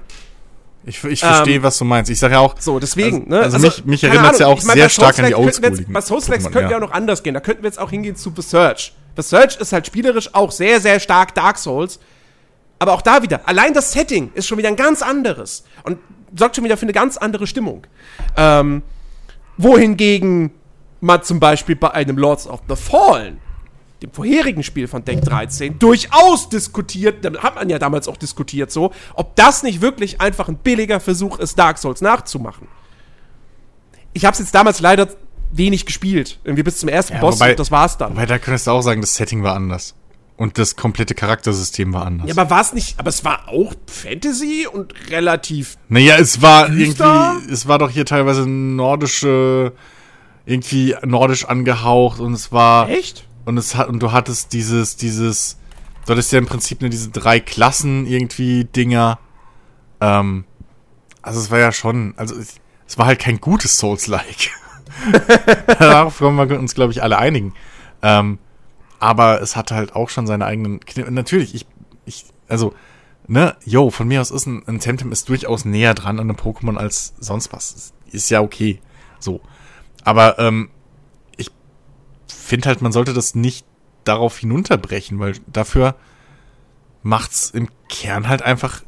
[0.84, 2.10] Ich, ich verstehe, Ähm, was du meinst.
[2.10, 3.40] Ich sage ja auch, So, deswegen, also, ne?
[3.42, 5.92] Also, mich, mich keine erinnert es ja auch ich mein, sehr stark an die Oldschooligen.
[5.92, 6.76] Bei könnten wir ja.
[6.76, 7.34] auch noch anders gehen.
[7.34, 8.92] Da könnten wir jetzt auch hingehen zu The Search.
[9.16, 11.98] The Search ist halt spielerisch auch sehr, sehr stark Dark Souls.
[12.78, 15.64] Aber auch da wieder, allein das Setting ist schon wieder ein ganz anderes.
[15.84, 15.98] Und
[16.36, 17.86] sorgt schon wieder für eine ganz andere Stimmung.
[18.36, 18.82] Ähm,
[19.56, 20.50] wohingegen
[21.00, 23.38] man zum Beispiel bei einem Lords of the Fallen,
[24.02, 28.72] dem vorherigen Spiel von Deck 13, durchaus diskutiert, da hat man ja damals auch diskutiert
[28.72, 32.68] so, ob das nicht wirklich einfach ein billiger Versuch ist, Dark Souls nachzumachen.
[34.12, 35.08] Ich habe es jetzt damals leider
[35.53, 36.38] wenig gespielt.
[36.44, 38.12] Irgendwie bis zum ersten Ja, Boss wobei- und das war's dann.
[38.12, 39.94] Wobei, da könntest du auch sagen, das Setting war anders.
[40.36, 42.26] Und das komplette Charaktersystem war anders.
[42.28, 46.68] ja, aber war es nicht, aber es war auch Fantasy und relativ Naja, es war
[46.68, 47.34] Düster?
[47.36, 49.72] irgendwie, es war doch hier teilweise nordische,
[50.46, 53.28] irgendwie nordisch angehaucht und es war, echt?
[53.44, 55.59] und es hat, und du hattest dieses, dieses,
[56.07, 59.18] du hattest ja im Prinzip nur diese drei Klassen irgendwie Dinger.
[60.00, 60.44] Ähm,
[61.20, 62.55] also es war ja schon, also es,
[62.88, 64.50] es war halt kein gutes Souls-like.
[65.78, 67.55] Darauf können wir uns, glaube ich, alle einigen.
[68.03, 68.38] Ähm,
[68.99, 70.80] aber es hatte halt auch schon seine eigenen.
[70.80, 71.66] Kn Natürlich, ich,
[72.05, 72.74] ich, also,
[73.26, 76.36] ne, yo, von mir aus ist ein, ein Temtem ist durchaus näher dran an einem
[76.36, 77.72] Pokémon als sonst was.
[77.72, 78.80] Ist, ist ja okay.
[79.18, 79.40] So.
[80.05, 80.70] Aber ähm,
[81.36, 81.51] ich
[82.28, 83.66] finde halt, man sollte das nicht
[84.05, 85.95] darauf hinunterbrechen, weil dafür
[87.03, 88.82] macht's im Kern halt einfach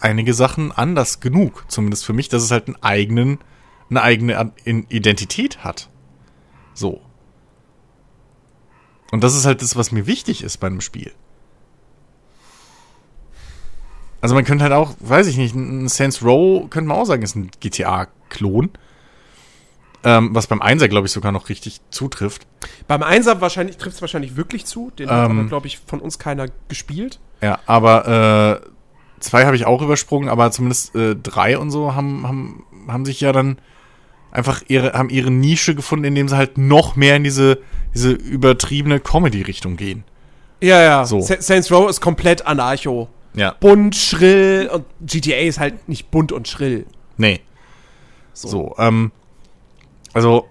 [0.00, 1.64] einige Sachen anders genug.
[1.68, 3.38] Zumindest für mich, dass es halt einen eigenen,
[3.90, 5.88] eine eigene Identität hat.
[6.74, 7.00] So.
[9.12, 11.12] Und das ist halt das, was mir wichtig ist bei einem Spiel.
[14.20, 17.22] Also man könnte halt auch, weiß ich nicht, ein Saints Row könnte man auch sagen,
[17.22, 18.70] ist ein GTA-Klon.
[20.04, 22.46] Ähm, was beim Einser, glaube ich, sogar noch richtig zutrifft.
[22.86, 24.90] Beim Einser wahrscheinlich trifft es wahrscheinlich wirklich zu.
[24.90, 25.38] Den hat Ähm.
[25.38, 27.20] aber, glaube ich, von uns keiner gespielt.
[27.40, 28.68] Ja, aber äh,
[29.20, 33.20] zwei habe ich auch übersprungen, aber zumindest äh, drei und so haben, haben, haben sich
[33.20, 33.58] ja dann
[34.36, 37.58] einfach ihre, haben ihre Nische gefunden, indem sie halt noch mehr in diese,
[37.94, 40.04] diese übertriebene Comedy-Richtung gehen.
[40.60, 41.04] Ja, ja.
[41.04, 41.20] So.
[41.20, 43.08] Sa- Saints Row ist komplett anarcho.
[43.34, 43.54] Ja.
[43.60, 46.86] Bunt, schrill und GTA ist halt nicht bunt und schrill.
[47.16, 47.40] Nee.
[48.32, 48.48] So.
[48.48, 49.10] So, ähm,
[50.12, 50.46] also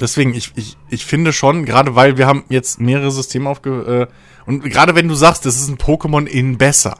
[0.00, 4.08] deswegen, ich, ich, ich finde schon, gerade weil wir haben jetzt mehrere Systeme aufge...
[4.10, 4.14] Äh,
[4.46, 6.98] und gerade wenn du sagst, das ist ein Pokémon in besser.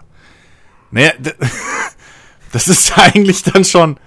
[0.90, 1.32] Naja, d-
[2.52, 3.98] das ist eigentlich dann schon,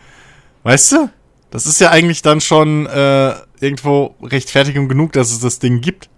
[0.64, 1.10] weißt du?
[1.50, 6.10] Das ist ja eigentlich dann schon äh, irgendwo Rechtfertigung genug, dass es das Ding gibt.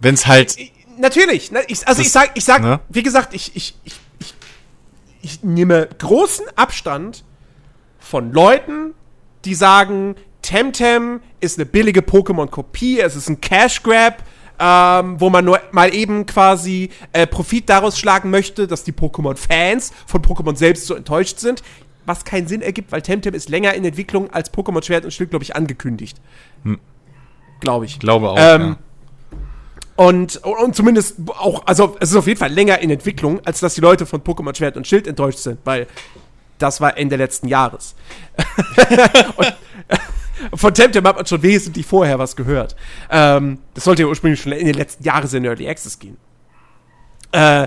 [0.00, 0.56] Wenn es halt...
[0.98, 1.52] Natürlich.
[1.52, 1.60] Ne?
[1.68, 2.80] Ich, also Das- ich sag, ich sag, ne?
[2.88, 4.34] wie gesagt, ich, ich, ich, ich,
[5.22, 7.24] ich nehme großen Abstand
[7.98, 8.94] von Leuten,
[9.44, 14.22] die sagen, Temtem ist eine billige Pokémon-Kopie, es ist ein Cash-Grab,
[14.58, 19.92] ähm, wo man nur mal eben quasi äh, Profit daraus schlagen möchte, dass die Pokémon-Fans
[20.06, 21.62] von Pokémon selbst so enttäuscht sind.
[22.08, 25.30] Was keinen Sinn ergibt, weil Temtem ist länger in Entwicklung als Pokémon Schwert und Schild,
[25.30, 26.18] glaube ich, angekündigt.
[27.60, 27.98] Glaube ich.
[27.98, 28.78] Glaube auch, Ähm, ja.
[29.96, 33.74] Und, und zumindest auch, also es ist auf jeden Fall länger in Entwicklung, als dass
[33.74, 35.88] die Leute von Pokémon Schwert und Schild enttäuscht sind, weil
[36.58, 37.96] das war Ende letzten Jahres.
[39.36, 39.54] und,
[40.54, 42.76] von Temtem hat man schon wesentlich vorher was gehört.
[43.10, 46.16] Ähm, das sollte ja ursprünglich schon in den letzten Jahren in Early Access gehen.
[47.32, 47.66] Äh,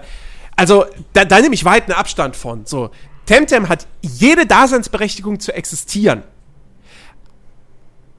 [0.56, 2.66] also, da, da nehme ich weiten Abstand von.
[2.66, 2.92] So,
[3.32, 6.24] Temtem hat jede Daseinsberechtigung zu existieren.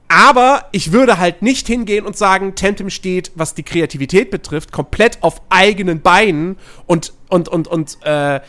[0.07, 5.21] Aber ich würde halt nicht hingehen und sagen, Temtem steht, was die Kreativität betrifft, komplett
[5.21, 6.57] auf eigenen Beinen
[6.87, 8.41] und, und, und, und äh,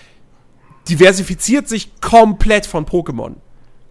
[0.88, 3.34] diversifiziert sich komplett von Pokémon.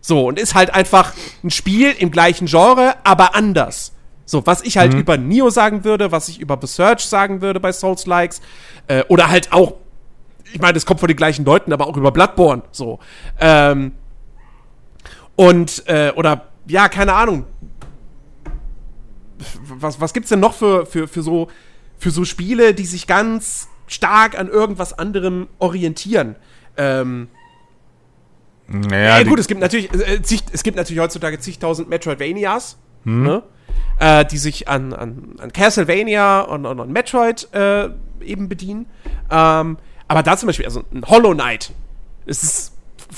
[0.02, 1.14] So, und ist halt einfach
[1.44, 3.92] ein Spiel im gleichen Genre, aber anders.
[4.26, 7.60] So, was ich halt über Neo sagen würde, was ich über The Search sagen würde
[7.60, 8.42] bei Souls-Likes,
[8.88, 9.76] äh, oder halt auch,
[10.54, 13.00] ich meine, das kommt von den gleichen Leuten, aber auch über Bloodborne, so.
[13.40, 13.94] Ähm,
[15.36, 17.46] und, äh, oder, ja, keine Ahnung.
[19.68, 21.50] Was, was gibt's denn noch für, für, für, so,
[21.98, 26.36] für so Spiele, die sich ganz stark an irgendwas anderem orientieren?
[26.78, 27.28] Ähm,
[28.68, 33.44] Naja, ja, gut, es gibt natürlich, äh, zig, es gibt natürlich heutzutage zigtausend Metroidvanias, ne?
[34.00, 37.90] äh, die sich an, an, an Castlevania und, und, und Metroid äh,
[38.22, 38.86] eben bedienen.
[39.30, 39.78] Ähm,
[40.14, 41.72] aber da zum Beispiel, also ein Hollow Knight,
[42.28, 42.74] es ist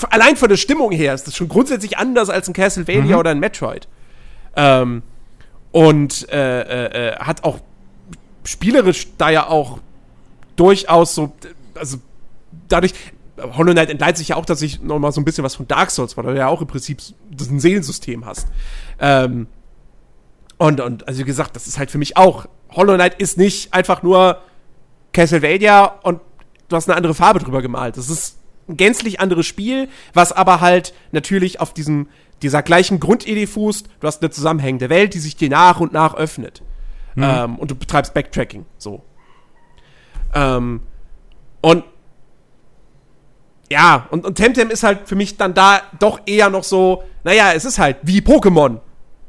[0.08, 3.38] allein von der Stimmung her ist das schon grundsätzlich anders als ein Castlevania oder ein
[3.38, 3.86] Metroid.
[4.56, 5.02] Ähm,
[5.72, 7.58] und äh, äh, äh, hat auch
[8.44, 9.80] spielerisch da ja auch
[10.56, 11.34] durchaus so,
[11.74, 11.98] also
[12.66, 12.94] dadurch,
[13.36, 15.90] Hollow Knight entleiht sich ja auch tatsächlich noch mal so ein bisschen was von Dark
[15.90, 18.46] Souls, weil du ja auch im Prinzip ein Seelensystem hast.
[19.00, 19.48] Ähm,
[20.56, 23.74] und, und, also wie gesagt, das ist halt für mich auch, Hollow Knight ist nicht
[23.74, 24.40] einfach nur
[25.12, 26.20] Castlevania und
[26.68, 27.96] du hast eine andere Farbe drüber gemalt.
[27.96, 28.38] Das ist
[28.68, 32.08] ein gänzlich anderes Spiel, was aber halt natürlich auf diesem,
[32.42, 33.88] dieser gleichen Grundidee fußt.
[34.00, 36.62] Du hast eine zusammenhängende Welt, die sich dir nach und nach öffnet.
[37.16, 39.02] Ähm, und du betreibst Backtracking, so.
[40.34, 40.82] Ähm,
[41.62, 41.84] und
[43.70, 47.52] ja, und, und Temtem ist halt für mich dann da doch eher noch so, naja,
[47.52, 48.80] es ist halt wie Pokémon.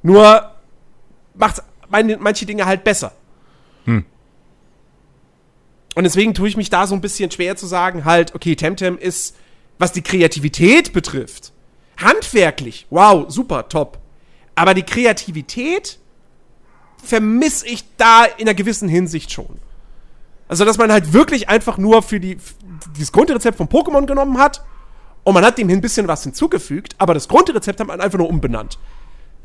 [0.04, 0.52] Nur
[1.34, 3.14] macht manche Dinge halt besser.
[5.98, 9.00] Und deswegen tue ich mich da so ein bisschen schwer zu sagen, halt, okay, Temtem
[9.00, 9.36] ist,
[9.80, 11.54] was die Kreativität betrifft,
[12.00, 13.98] handwerklich, wow, super, top.
[14.54, 15.98] Aber die Kreativität
[17.04, 19.58] vermisse ich da in einer gewissen Hinsicht schon.
[20.48, 22.38] Also, dass man halt wirklich einfach nur für die,
[22.96, 24.64] dieses Grundrezept von Pokémon genommen hat
[25.24, 28.30] und man hat dem ein bisschen was hinzugefügt, aber das Grundrezept hat man einfach nur
[28.30, 28.78] umbenannt.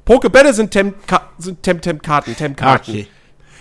[0.05, 2.91] Pokebälle sind Tem-Ka- sind Temtem-Karten, Tem-Karten.
[2.91, 3.09] Okay.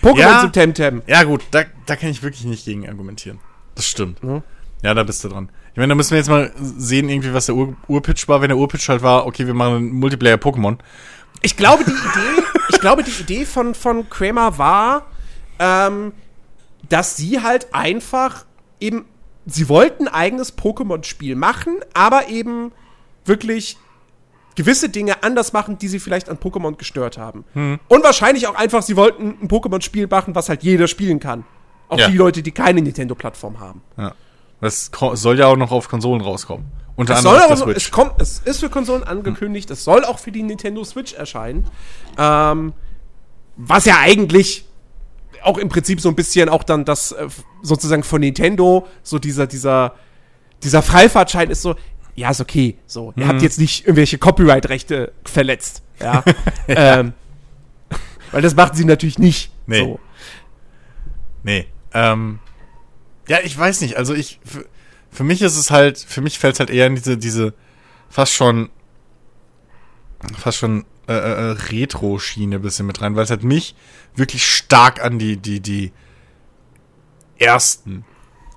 [0.02, 0.40] Pokémon Ja.
[0.40, 1.02] sind Temtem.
[1.06, 3.38] Ja, gut, da, da kann ich wirklich nicht gegen argumentieren.
[3.74, 4.18] Das stimmt.
[4.82, 5.48] Ja, da bist du dran.
[5.72, 8.40] Ich meine, da müssen wir jetzt mal sehen, irgendwie, was der Ur Urpitch war.
[8.42, 10.76] Wenn der Urpitch halt war, okay, wir machen einen Multiplayer-Pokémon.
[11.40, 15.06] Ich glaube, die Idee, ich glaube, die Idee von, von Kramer war,
[15.58, 16.12] ähm,
[16.88, 18.44] dass sie halt einfach
[18.80, 19.06] eben,
[19.46, 22.72] sie wollten ein eigenes Pokémon-Spiel machen, aber eben
[23.24, 23.78] wirklich
[24.54, 27.44] gewisse Dinge anders machen, die sie vielleicht an Pokémon gestört haben.
[27.54, 31.44] Und wahrscheinlich auch einfach, sie wollten ein Pokémon-Spiel machen, was halt jeder spielen kann.
[31.88, 32.08] Auch Ja.
[32.08, 33.82] die Leute, die keine Nintendo-Plattform haben.
[33.96, 34.14] Ja.
[34.60, 36.66] Das soll ja auch noch auf Konsolen rauskommen.
[36.94, 37.86] Unter Es, anderem soll auf aber, Switch.
[37.86, 41.66] es, kommt, es ist für Konsolen angekündigt, es soll auch für die Nintendo Switch erscheinen.
[42.18, 42.72] Ähm,
[43.56, 44.66] was ja eigentlich
[45.42, 47.26] auch im Prinzip so ein bisschen auch dann das äh,
[47.62, 49.94] sozusagen von Nintendo, so dieser, dieser,
[50.62, 51.74] dieser Freifahrtschein ist so,
[52.14, 56.22] ja, ist okay, so, ihr habt jetzt nicht irgendwelche Copyright-Rechte verletzt, ja.
[56.68, 57.14] ähm,
[58.32, 59.50] weil das machten sie natürlich nicht.
[59.66, 59.80] Nee.
[59.80, 60.00] So.
[61.42, 61.66] Nee.
[61.94, 62.38] Ähm,
[63.28, 63.96] ja, ich weiß nicht.
[63.96, 64.40] Also ich.
[64.44, 64.66] Für,
[65.10, 67.52] für mich ist es halt, für mich fällt es halt eher in diese, diese
[68.08, 68.70] fast schon,
[70.38, 73.74] fast schon äh, äh, Retro-Schiene ein bisschen mit rein, weil es halt mich
[74.16, 75.92] wirklich stark an die, die, die
[77.38, 78.06] ersten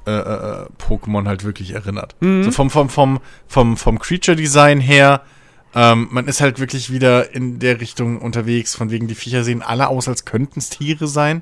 [0.06, 2.16] äh, äh, Pokémon halt wirklich erinnert.
[2.44, 5.22] So vom, vom, vom, vom, vom Creature-Design her,
[5.74, 9.62] ähm, man ist halt wirklich wieder in der Richtung unterwegs, von wegen die Viecher sehen
[9.62, 11.42] alle aus, als könnten es Tiere sein.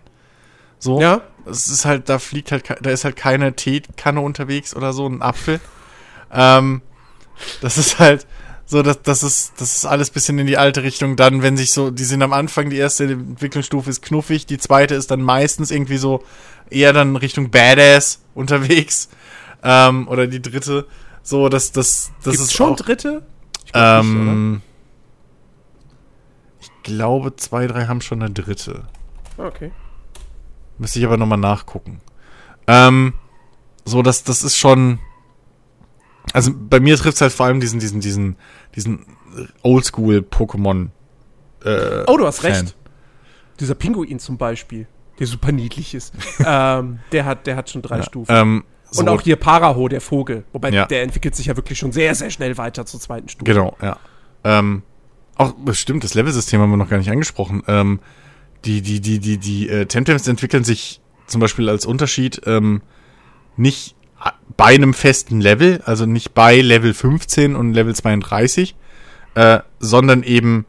[0.79, 0.99] So.
[1.01, 1.21] Ja.
[1.45, 5.21] Es ist halt, da fliegt halt, da ist halt keine Teekanne unterwegs oder so, ein
[5.21, 5.59] Apfel.
[6.31, 6.81] Ähm,
[7.61, 8.25] das ist halt
[8.73, 11.15] so, dass das ist, das ist alles bisschen in die alte Richtung.
[11.15, 14.95] Dann, wenn sich so, die sind am Anfang, die erste Entwicklungsstufe ist knuffig, die zweite
[14.95, 16.23] ist dann meistens irgendwie so
[16.71, 19.09] eher dann Richtung Badass unterwegs.
[19.63, 20.87] Ähm, oder die dritte.
[21.21, 23.21] So, das, das, das Gibt's ist schon auch, dritte?
[23.65, 24.61] Ich glaub nicht, ähm,
[26.59, 28.83] ich glaube, zwei, drei haben schon eine dritte.
[29.37, 29.47] oder?
[29.47, 29.71] Okay.
[30.79, 32.01] Müsste ich aber nochmal nachgucken.
[32.67, 33.13] Ähm,
[33.85, 34.99] so, das, das ist schon.
[36.31, 38.37] Also bei mir trifft es halt vor allem diesen, diesen, diesen,
[38.75, 39.05] diesen
[39.63, 40.89] Oldschool-Pokémon.
[41.63, 42.51] Äh, Oh, du hast Fan.
[42.51, 42.75] recht.
[43.59, 44.87] Dieser Pinguin zum Beispiel,
[45.19, 46.13] der super niedlich ist,
[46.45, 48.31] ähm, der hat, der hat schon drei Stufen.
[48.35, 50.43] Ähm, so, Und auch hier Paraho, der Vogel.
[50.53, 50.85] Wobei Ja.
[50.85, 53.45] der entwickelt sich ja wirklich schon sehr, sehr schnell weiter zur zweiten Stufe.
[53.51, 53.97] Genau, ja.
[54.43, 54.83] Ähm,
[55.35, 57.63] auch bestimmt, das Level-System haben wir noch gar nicht angesprochen.
[57.67, 57.99] Ähm,
[58.65, 62.81] die, die, die, die, die äh, Temtems entwickeln sich zum Beispiel als Unterschied ähm,
[63.57, 63.95] nicht
[64.57, 68.75] bei einem festen Level, also nicht bei Level 15 und Level 32,
[69.35, 70.65] äh, sondern eben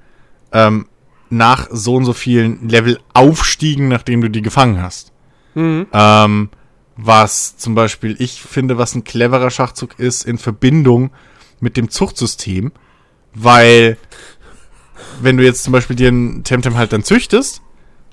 [0.53, 0.87] ähm,
[1.31, 5.13] nach so und so vielen Level aufstiegen, nachdem du die gefangen hast.
[5.55, 5.87] Mhm.
[5.93, 6.49] Ähm,
[6.97, 11.11] was zum Beispiel ich finde, was ein cleverer Schachzug ist in Verbindung
[11.61, 12.73] mit dem Zuchtsystem,
[13.35, 13.97] weil
[15.21, 17.63] wenn du jetzt zum Beispiel dir ein Temtem halt dann züchtest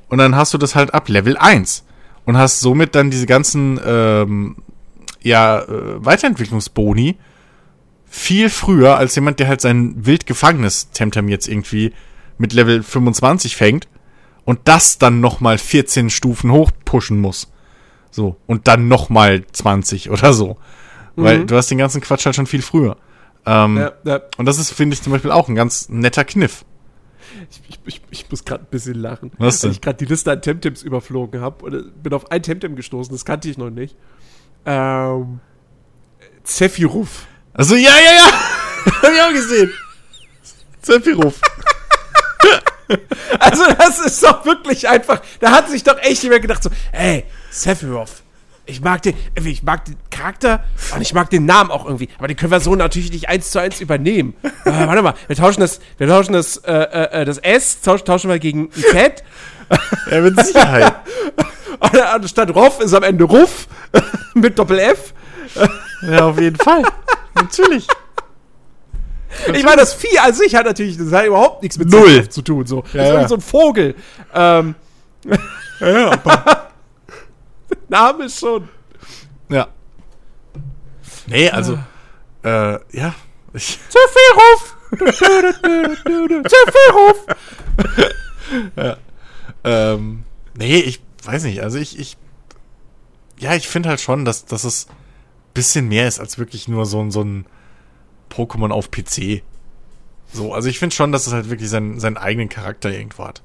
[0.10, 1.86] und dann hast du das halt ab Level 1
[2.26, 4.58] und hast somit dann diese ganzen ähm,
[5.24, 7.18] ja, äh, Weiterentwicklungsboni
[8.06, 11.94] viel früher als jemand, der halt sein wild gefangenes Temtem jetzt irgendwie
[12.38, 13.88] mit Level 25 fängt
[14.44, 17.52] und das dann nochmal 14 Stufen hochpushen muss.
[18.10, 18.36] So.
[18.48, 20.58] Und dann nochmal 20 oder so.
[21.16, 22.98] Weil du hast den ganzen Quatsch halt schon viel früher.
[23.46, 24.22] Ähm, Ja, ja.
[24.38, 26.66] Und das ist, finde ich, zum Beispiel auch ein ganz netter Kniff.
[27.50, 29.32] Ich, ich, ich, ich muss gerade ein bisschen lachen.
[29.38, 29.70] Was denn?
[29.70, 33.14] Weil ich gerade die Liste an Temtems überflogen habe und bin auf ein Temtem gestoßen,
[33.14, 33.96] das kannte ich noch nicht.
[34.66, 35.40] Ähm,
[36.44, 37.28] Zephyruf.
[37.54, 38.32] Also, ja, ja, ja!
[39.02, 39.72] Hab ich auch gesehen.
[40.82, 41.36] Sephiroth.
[43.40, 47.24] Also das ist doch wirklich einfach, da hat sich doch echt jemand gedacht so, ey,
[47.50, 48.22] Sephiroth,
[48.66, 52.28] ich mag den, ich mag den Charakter und ich mag den Namen auch irgendwie, aber
[52.28, 54.34] den können wir so natürlich nicht eins zu eins übernehmen.
[54.66, 58.30] Äh, warte mal, wir tauschen das, wir tauschen das, äh, äh, das S, tauschen, tauschen
[58.30, 59.24] wir gegen Z
[60.12, 60.96] Ja, mit Sicherheit.
[61.80, 63.68] Anstatt Roff ist am Ende Ruff
[64.34, 65.14] mit Doppel F.
[66.02, 66.84] ja, auf jeden Fall.
[67.36, 67.88] Natürlich.
[69.54, 72.28] Ich meine, das Vieh an sich hat natürlich, das hat überhaupt nichts mit Null.
[72.30, 72.82] Zu tun, so.
[72.82, 73.28] das ist ja.
[73.28, 73.96] so ein Vogel.
[74.34, 74.76] Ähm,
[75.80, 76.72] Ja, ja, aber,
[77.90, 78.70] Name ist schon.
[79.50, 79.68] ja.
[81.28, 81.78] Nee, also,
[82.44, 83.14] äh, ja.
[83.54, 84.76] Ich, Sephiroth!
[86.50, 87.26] Sephiroth!
[89.64, 90.24] ähm,
[90.56, 91.62] nee, ich weiß nicht.
[91.62, 92.18] Also ich, ich,
[93.38, 94.88] ja, ich finde halt schon, dass, dass es
[95.54, 97.46] bisschen mehr ist als wirklich nur so ein, so ein
[98.30, 99.44] Pokémon auf PC.
[100.32, 103.42] So, also ich finde schon, dass es halt wirklich seinen, seinen eigenen Charakter irgendwo hat.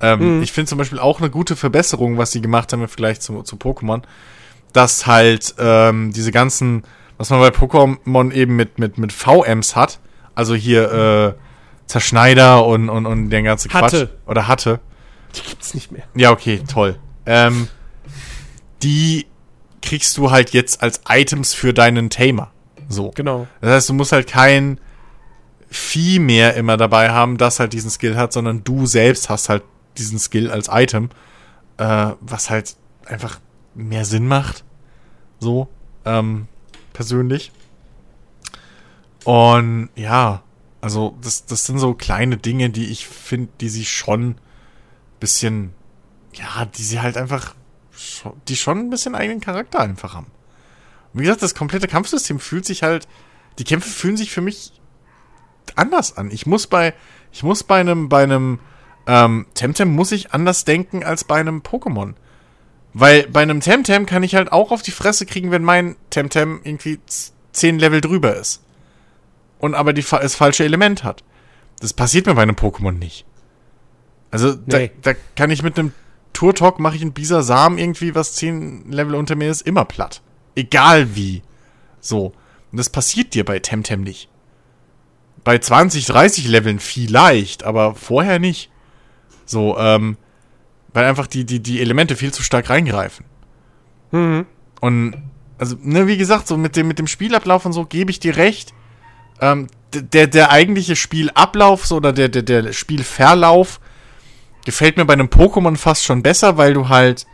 [0.00, 3.20] Ähm, Ich finde zum Beispiel auch eine gute Verbesserung, was sie gemacht haben im Vergleich
[3.20, 4.02] zu, zu Pokémon,
[4.72, 6.82] dass halt ähm, diese ganzen,
[7.16, 10.00] was man bei Pokémon eben mit, mit, mit VMs hat,
[10.34, 11.40] also hier äh,
[11.86, 13.84] Zerschneider und, und, und der ganze Quatsch.
[13.84, 14.18] Hatte.
[14.26, 14.80] Oder hatte.
[15.36, 16.04] Die gibt's nicht mehr.
[16.16, 16.98] Ja, okay, toll.
[17.26, 17.68] Ähm,
[18.82, 19.26] die
[19.82, 22.50] kriegst du halt jetzt als Items für deinen Tamer.
[22.88, 23.10] So.
[23.14, 23.46] Genau.
[23.60, 24.80] Das heißt, du musst halt kein
[25.68, 29.64] Vieh mehr immer dabei haben, das halt diesen Skill hat, sondern du selbst hast halt
[29.98, 31.10] diesen Skill als Item,
[31.78, 33.40] äh, was halt einfach
[33.74, 34.64] mehr Sinn macht.
[35.40, 35.68] So,
[36.04, 36.46] ähm,
[36.92, 37.50] persönlich.
[39.24, 40.42] Und ja,
[40.80, 44.36] also das, das sind so kleine Dinge, die ich finde, die sie schon
[45.18, 45.72] bisschen,
[46.34, 47.54] ja, die sie halt einfach,
[48.48, 50.26] die schon ein bisschen eigenen Charakter einfach haben.
[51.12, 53.06] Und wie gesagt, das komplette Kampfsystem fühlt sich halt,
[53.58, 54.72] die Kämpfe fühlen sich für mich
[55.76, 56.30] anders an.
[56.30, 56.94] Ich muss bei,
[57.32, 58.58] ich muss bei einem, bei einem
[59.06, 62.14] ähm, Temtem muss ich anders denken als bei einem Pokémon.
[62.92, 66.60] Weil bei einem Temtem kann ich halt auch auf die Fresse kriegen, wenn mein Temtem
[66.62, 67.00] irgendwie
[67.52, 68.62] zehn Level drüber ist.
[69.58, 71.24] Und aber die, das falsche Element hat.
[71.80, 73.24] Das passiert mir bei einem Pokémon nicht.
[74.30, 74.90] Also Nee.
[75.02, 75.92] da, da kann ich mit einem
[76.34, 80.20] Turtok mache ich einen Bisasam irgendwie, was zehn Level unter mir ist, immer platt.
[80.54, 81.42] Egal wie.
[82.00, 82.32] So.
[82.70, 84.28] Und das passiert dir bei Temtem nicht.
[85.42, 88.70] Bei 20, 30 Leveln vielleicht, aber vorher nicht.
[89.46, 90.16] So, ähm,
[90.92, 93.24] weil einfach die, die, die Elemente viel zu stark reingreifen.
[94.10, 94.46] Mhm.
[94.80, 95.16] Und,
[95.58, 98.36] also, ne, wie gesagt, so mit dem, mit dem Spielablauf und so gebe ich dir
[98.36, 98.74] recht.
[99.40, 103.80] Ähm, der, der eigentliche Spielablauf, so, oder der, der, der Spielverlauf,
[104.64, 107.26] gefällt mir bei einem Pokémon fast schon besser, weil du halt,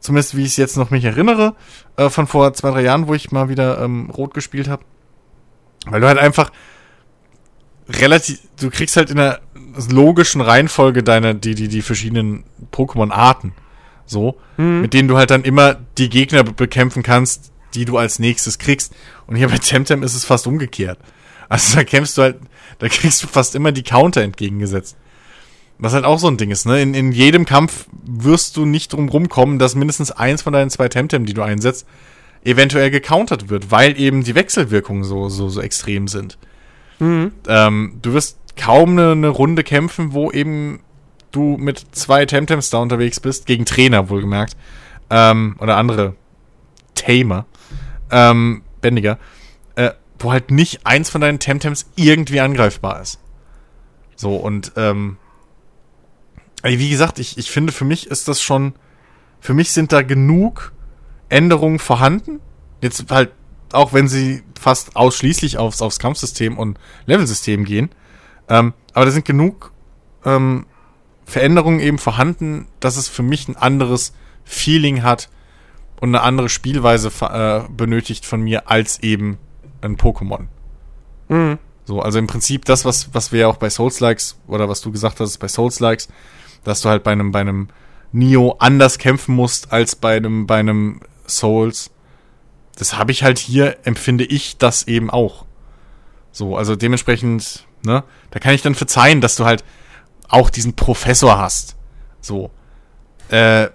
[0.00, 1.54] zumindest wie ich es jetzt noch mich erinnere,
[1.96, 4.84] äh, von vor zwei, drei Jahren, wo ich mal wieder ähm, Rot gespielt habe,
[5.86, 6.50] weil du halt einfach
[7.88, 9.40] relativ, du kriegst halt in der
[9.90, 13.52] logischen Reihenfolge deine, die, die, die verschiedenen Pokémon-Arten.
[14.06, 18.18] So, mit denen du halt dann immer die Gegner be- bekämpfen kannst, die du als
[18.18, 18.92] nächstes kriegst.
[19.28, 20.98] Und hier bei Temtem ist es fast umgekehrt.
[21.48, 22.40] Also da kämpfst du halt,
[22.80, 24.96] da kriegst du fast immer die Counter entgegengesetzt.
[25.82, 26.82] Was halt auch so ein Ding ist, ne?
[26.82, 30.88] In, in jedem Kampf wirst du nicht drum rumkommen, dass mindestens eins von deinen zwei
[30.88, 31.86] Temtem, die du einsetzt,
[32.44, 36.38] eventuell gecountert wird, weil eben die Wechselwirkungen so, so, so extrem sind.
[37.48, 40.80] Ähm, du wirst kaum eine, eine Runde kämpfen, wo eben
[41.32, 44.56] du mit zwei Temtems da unterwegs bist, gegen Trainer wohlgemerkt,
[45.08, 46.14] ähm, oder andere
[46.94, 47.46] Tamer,
[48.10, 49.18] ähm, Bändiger,
[49.76, 53.18] äh, wo halt nicht eins von deinen Temtems irgendwie angreifbar ist.
[54.16, 55.16] So, und, ähm,
[56.62, 58.74] wie gesagt, ich, ich finde, für mich ist das schon,
[59.40, 60.72] für mich sind da genug
[61.28, 62.40] Änderungen vorhanden.
[62.82, 63.32] Jetzt halt,
[63.72, 67.90] auch wenn sie fast ausschließlich aufs, aufs Kampfsystem und Levelsystem gehen.
[68.48, 69.72] Ähm, aber da sind genug
[70.24, 70.66] ähm,
[71.24, 74.12] Veränderungen eben vorhanden, dass es für mich ein anderes
[74.44, 75.30] Feeling hat
[76.00, 79.38] und eine andere Spielweise äh, benötigt von mir als eben
[79.80, 80.46] ein Pokémon.
[81.28, 81.58] Mhm.
[81.84, 84.92] So, also im Prinzip das, was, was wir ja auch bei Souls-Likes oder was du
[84.92, 86.08] gesagt hast, bei Souls-Likes,
[86.64, 87.68] dass du halt bei einem, bei einem
[88.12, 91.90] Nio anders kämpfen musst als bei einem, bei einem Souls.
[92.76, 95.46] Das habe ich halt hier, empfinde ich das eben auch.
[96.32, 99.64] So, also dementsprechend, ne, da kann ich dann verzeihen, dass du halt
[100.28, 101.76] auch diesen Professor hast.
[102.20, 102.50] So.
[103.28, 103.68] Äh,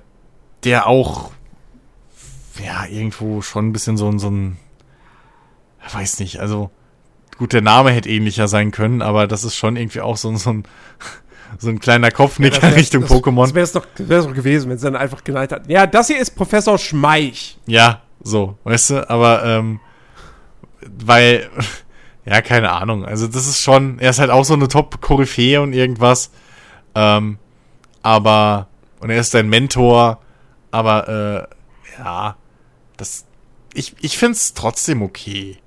[0.64, 1.32] der auch,
[2.64, 4.58] ja, irgendwo schon ein bisschen so ein, so ein,
[5.94, 6.72] weiß nicht, also,
[7.38, 10.38] gut, der Name hätte ähnlicher sein können, aber das ist schon irgendwie auch so, ein-
[10.38, 10.64] so ein,
[11.60, 13.44] so ein kleiner Kopfnicker wär- Richtung das, Pokémon.
[13.44, 15.70] Das wäre es doch, wär's doch gewesen, wenn sie dann einfach genannt hat.
[15.70, 17.58] Ja, das hier ist Professor Schmeich.
[17.68, 19.80] Ja, so, weißt du, aber, ähm,
[20.82, 21.50] weil,
[22.26, 25.74] ja, keine Ahnung, also das ist schon, er ist halt auch so eine Top-Koryphäe und
[25.74, 26.32] irgendwas,
[26.96, 27.38] ähm,
[28.02, 28.68] aber,
[29.00, 30.20] und er ist dein Mentor,
[30.72, 32.36] aber, äh, ja,
[32.98, 33.26] das,
[33.74, 35.58] ich, ich find's trotzdem okay.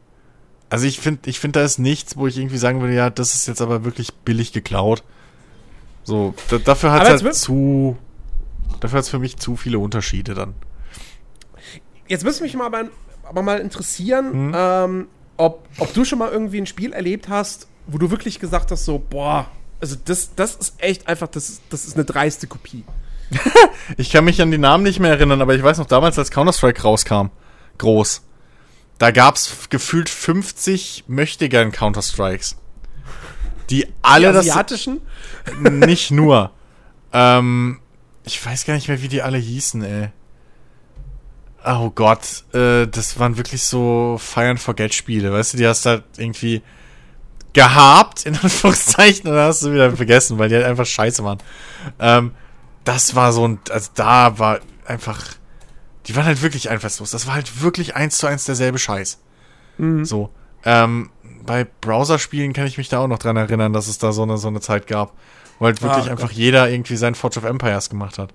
[0.70, 3.34] Also ich finde, ich finde, da ist nichts, wo ich irgendwie sagen würde, ja, das
[3.34, 5.02] ist jetzt aber wirklich billig geklaut.
[6.08, 7.98] So, da, dafür hat es halt zu,
[8.80, 10.54] dafür hat es für mich zu viele Unterschiede dann.
[12.06, 12.84] Jetzt müsste mich mal aber,
[13.24, 14.52] aber mal interessieren, Hm?
[14.56, 18.70] ähm, ob, ob du schon mal irgendwie ein Spiel erlebt hast, wo du wirklich gesagt
[18.70, 19.48] hast, so, boah,
[19.82, 22.84] also das, das ist echt einfach, das ist, das ist eine dreiste Kopie.
[23.98, 26.30] Ich kann mich an die Namen nicht mehr erinnern, aber ich weiß noch damals, als
[26.30, 27.26] Counter-Strike rauskam,
[27.78, 28.22] groß,
[28.98, 32.56] da gab's gefühlt 50 Möchtegern Counter-Strikes.
[33.70, 35.00] Die alle Die das asiatischen?
[35.60, 36.52] nicht nur.
[37.12, 37.80] Ähm,
[38.24, 40.08] ich weiß gar nicht mehr, wie die alle hießen, ey.
[41.64, 45.86] Oh Gott, äh, das waren wirklich so Feiern for Geld Spiele, weißt du, die hast
[45.86, 46.62] halt irgendwie
[47.52, 51.38] gehabt, in Anführungszeichen, und dann hast du wieder vergessen, weil die halt einfach scheiße waren.
[51.98, 52.32] Ähm,
[52.84, 55.22] das war so ein, also da war einfach,
[56.06, 57.10] die waren halt wirklich einfallslos.
[57.10, 59.18] Das war halt wirklich eins zu eins derselbe Scheiß.
[60.04, 60.30] So,
[60.64, 61.10] ähm,
[61.44, 64.36] bei Browserspielen kann ich mich da auch noch dran erinnern, dass es da so eine,
[64.38, 65.14] so eine Zeit gab,
[65.58, 68.32] wo halt wirklich Ah, einfach jeder irgendwie sein Forge of Empires gemacht hat.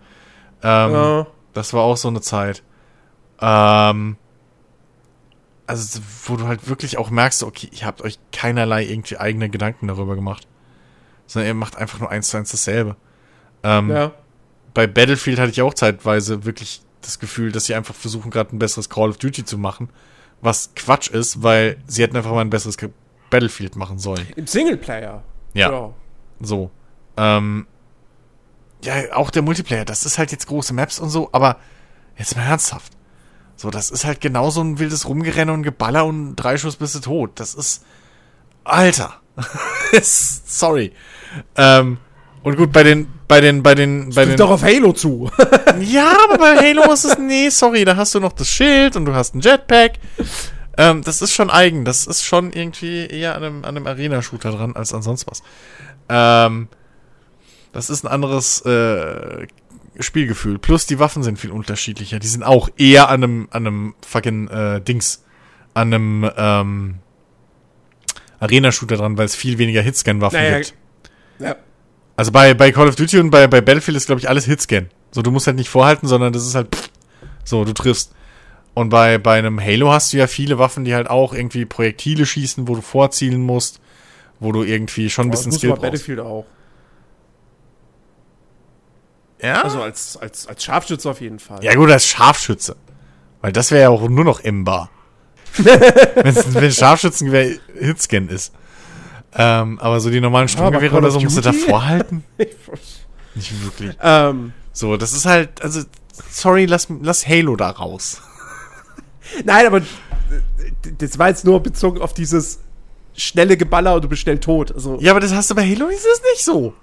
[0.64, 1.28] Ähm, Ja.
[1.54, 2.64] Das war auch so eine Zeit.
[3.40, 4.18] Ähm,
[5.68, 9.88] also, wo du halt wirklich auch merkst, okay, ihr habt euch keinerlei irgendwie eigene Gedanken
[9.88, 10.48] darüber gemacht.
[11.28, 12.96] Sondern ihr macht einfach nur eins zu eins dasselbe.
[13.64, 14.12] Ähm, Ja.
[14.74, 18.60] Bei Battlefield hatte ich auch zeitweise wirklich das Gefühl, dass sie einfach versuchen, gerade ein
[18.60, 19.90] besseres Call of Duty zu machen.
[20.44, 22.78] Was Quatsch ist, weil sie hätten einfach mal ein besseres
[23.30, 24.28] Battlefield machen sollen.
[24.36, 25.24] Im Singleplayer.
[25.54, 25.94] Ja.
[26.40, 26.70] So.
[27.18, 27.66] Ähm,
[28.84, 31.58] ja, auch der Multiplayer, das ist halt jetzt große Maps und so, aber
[32.18, 32.94] jetzt mal ernsthaft.
[33.56, 37.00] So, das ist halt genauso ein wildes Rumgerenne und Geballer und drei Schuss bist du
[37.00, 37.32] tot.
[37.40, 37.86] Das ist.
[38.64, 39.22] Alter.
[40.02, 40.94] Sorry.
[41.56, 41.98] Ähm,
[42.44, 44.38] und gut, bei den, bei den, bei den, bei den.
[44.38, 45.30] Doch auf Halo zu.
[45.80, 49.06] Ja, aber bei Halo ist es, nee, sorry, da hast du noch das Schild und
[49.06, 49.94] du hast ein Jetpack.
[50.78, 51.84] Ähm, das ist schon eigen.
[51.84, 55.42] Das ist schon irgendwie eher an einem, an einem Arena-Shooter dran als an sonst was.
[56.10, 56.68] Ähm,
[57.72, 59.48] das ist ein anderes äh,
[60.00, 60.60] Spielgefühl.
[60.60, 62.20] Plus die Waffen sind viel unterschiedlicher.
[62.20, 65.24] Die sind auch eher an einem, an einem fucking äh, Dings
[65.74, 66.96] an einem ähm,
[68.40, 70.74] Arena-Shooter dran, weil es viel weniger Hitscan-Waffen Naja, gibt.
[71.40, 71.56] Ja.
[72.16, 74.90] Also bei, bei Call of Duty und bei, bei Battlefield ist, glaube ich, alles Hitscan.
[75.12, 76.90] So, du musst halt nicht vorhalten, sondern das ist halt pff,
[77.44, 78.14] so, du triffst.
[78.74, 82.26] Und bei, bei einem Halo hast du ja viele Waffen, die halt auch irgendwie Projektile
[82.26, 83.80] schießen, wo du vorzielen musst,
[84.40, 85.92] wo du irgendwie schon ein bisschen Skill bei brauchst.
[85.92, 86.46] Battlefield auch.
[89.42, 89.62] Ja?
[89.62, 91.64] Also als, als, als Scharfschütze auf jeden Fall.
[91.64, 92.76] ja gut, als Scharfschütze.
[93.42, 94.90] Weil das wäre ja auch nur noch imbar.
[95.58, 98.54] Wenn Scharfschützengewehr Hitscan ist.
[99.36, 102.24] Ähm, aber so die normalen Sturmgewehre Call oder so musst du davor halten?
[103.36, 103.96] Nicht wirklich.
[104.02, 105.82] ähm, So, das ist halt, also,
[106.30, 108.22] sorry, lass, lass Halo da raus.
[109.46, 109.82] nein, aber äh,
[110.98, 112.60] das war jetzt nur bezogen auf dieses
[113.16, 114.72] schnelle Geballer und du bist schnell tot.
[114.74, 116.74] Also, Ja, aber das hast du bei Halo ist es nicht so.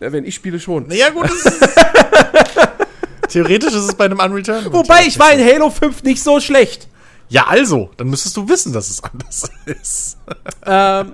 [0.00, 0.86] ja, wenn ich spiele schon.
[0.86, 1.68] Naja, gut, das ist
[3.28, 4.72] Theoretisch ist es bei einem Unreturnable.
[4.72, 6.88] Wobei, ich war in Halo 5 nicht so schlecht.
[7.30, 10.16] Ja, also, dann müsstest du wissen, dass es anders ist.
[10.64, 11.12] Ähm,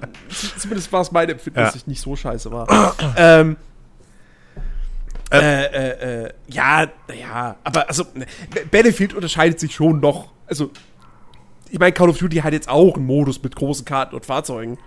[0.58, 1.66] zumindest war es mein Empfinden, Ja.
[1.66, 2.94] dass ich nicht so scheiße war.
[3.16, 3.56] ähm,
[5.32, 6.86] äh, äh, äh, ja,
[7.18, 8.26] ja, aber also ne,
[8.70, 10.32] Battlefield unterscheidet sich schon noch.
[10.46, 10.70] Also,
[11.70, 14.78] ich meine, Call of Duty hat jetzt auch einen Modus mit großen Karten und Fahrzeugen.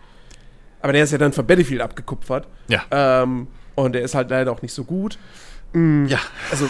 [0.79, 2.47] Aber der ist ja dann von Battlefield abgekupfert.
[2.69, 2.83] Ja.
[2.91, 5.17] Ähm, und der ist halt leider auch nicht so gut.
[5.73, 6.19] Ja.
[6.49, 6.69] Also,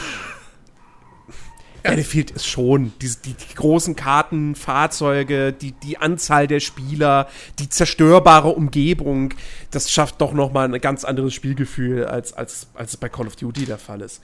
[1.88, 7.70] Battlefield ist schon die, die, die großen Karten, Fahrzeuge, die, die Anzahl der Spieler, die
[7.70, 9.34] zerstörbare Umgebung,
[9.72, 13.28] das schafft doch noch mal ein ganz anderes Spielgefühl, als, als, als es bei Call
[13.28, 14.22] of Duty der Fall ist.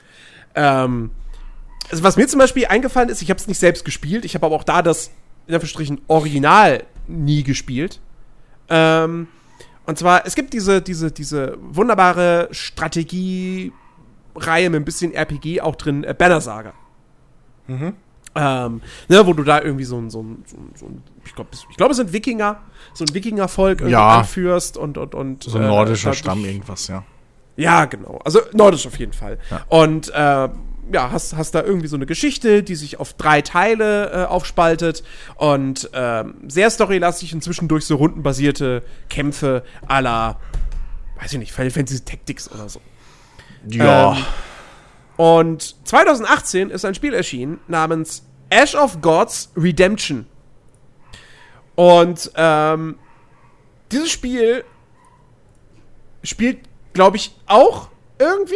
[0.55, 1.11] Ähm,
[1.89, 4.45] also was mir zum Beispiel eingefallen ist, ich habe es nicht selbst gespielt, ich habe
[4.45, 5.11] aber auch da das,
[5.47, 8.01] in Anführungsstrichen, Original nie gespielt.
[8.69, 9.27] Ähm,
[9.85, 16.03] und zwar, es gibt diese, diese, diese wunderbare Strategie-Reihe mit ein bisschen RPG auch drin,
[16.03, 16.73] äh, Banner Saga.
[18.35, 21.35] Ähm, ne, wo du da irgendwie so ein, so ein, so ein, so ein ich
[21.35, 22.61] glaube, ich glaub, es sind Wikinger,
[22.93, 24.19] so ein Wikingervolk irgendwie Ja.
[24.19, 27.03] anführst und, und, und So ein äh, nordischer dadurch- Stamm, irgendwas, ja.
[27.57, 28.19] ja, genau.
[28.25, 29.37] Also nordisch auf jeden Fall.
[29.51, 29.61] Ja.
[29.69, 30.49] Und äh,
[30.91, 35.03] ja, hast, hast da irgendwie so eine Geschichte, die sich auf drei Teile äh, aufspaltet
[35.35, 40.39] und ähm, sehr storylastig und zwischendurch so rundenbasierte Kämpfe la,
[41.21, 42.81] weiß ich nicht, Final Fantasy Tactics oder so.
[43.69, 44.13] Ja.
[44.13, 44.23] Ähm,
[45.17, 50.25] und 2018 ist ein Spiel erschienen namens Ash of Gods Redemption.
[51.75, 52.97] Und ähm,
[53.91, 54.63] dieses Spiel
[56.23, 56.59] spielt,
[56.93, 58.55] glaube ich, auch irgendwie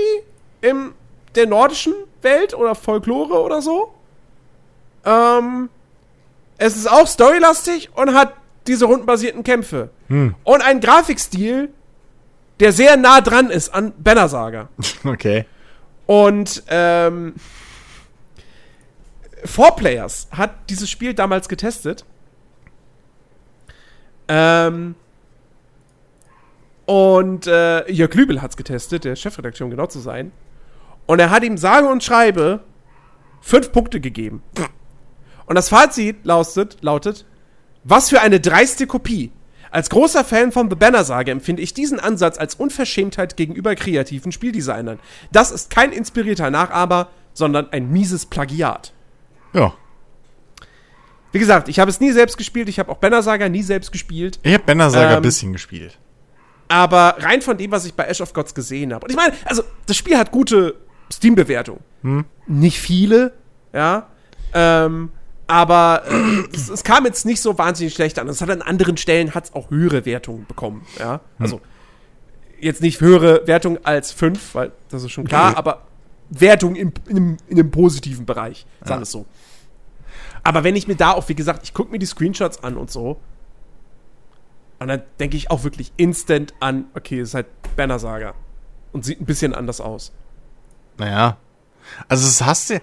[0.62, 0.94] in
[1.36, 3.94] der nordischen Welt oder Folklore oder so.
[5.06, 5.70] Ähm,
[6.58, 8.34] es ist auch storylastig und hat
[8.66, 9.90] diese rundenbasierten Kämpfe.
[10.08, 10.36] Hm.
[10.44, 11.70] Und einen Grafikstil,
[12.60, 14.70] der sehr nah dran ist an Banner Saga.
[15.04, 15.46] okay.
[16.08, 17.36] Und ähm,
[19.46, 22.06] Four Players hat dieses Spiel damals getestet.
[24.28, 24.96] Ähm,
[26.86, 30.32] und äh, Jörg Lübel hat es getestet, der Chefredakteur, um genau zu sein.
[31.06, 32.62] Und er hat ihm sage und schreibe
[33.42, 34.42] fünf Punkte gegeben.
[35.46, 37.26] Und das Fazit lautet, lautet
[37.84, 39.32] was für eine dreiste Kopie.
[39.72, 44.32] Als großer Fan von The Banner Saga empfinde ich diesen Ansatz als Unverschämtheit gegenüber kreativen
[44.32, 45.00] Spieldesignern.
[45.32, 48.94] Das ist kein inspirierter Nachahmer, sondern ein mieses Plagiat.
[49.54, 49.74] Ja.
[51.32, 53.92] Wie gesagt, ich habe es nie selbst gespielt, ich habe auch Banner Saga nie selbst
[53.92, 55.98] gespielt, Ich hab Banner Saga ein Ähm, bisschen gespielt.
[56.70, 59.06] aber rein von dem, was ich bei Ash of Gods gesehen habe.
[59.06, 60.76] Und ich meine, also das Spiel hat gute
[61.12, 61.82] Steam-Bewertungen.
[62.02, 62.26] Hm?
[62.48, 63.34] Nicht viele,
[63.74, 64.08] ja.
[64.54, 65.12] Ähm,
[65.48, 68.28] aber äh, es, es kam jetzt nicht so wahnsinnig schlecht an.
[68.28, 71.22] Es hat an anderen Stellen hat's auch höhere Wertungen bekommen, ja.
[71.40, 71.62] Also
[72.60, 75.58] jetzt nicht höhere Wertung als 5, weil das ist schon klar, Okay.
[75.58, 75.82] aber
[76.30, 78.98] Wertung im, in, einem, in einem positiven Bereich, sagen Ja.
[78.98, 79.26] wir es so.
[80.44, 82.90] Aber wenn ich mir da auch, wie gesagt, ich gucke mir die Screenshots an und
[82.92, 83.20] so,
[84.80, 88.34] und dann denke ich auch wirklich instant an, okay, es ist halt Banner Saga.
[88.92, 90.12] Und sieht ein bisschen anders aus.
[90.98, 91.38] Naja.
[92.08, 92.82] Also es hast du,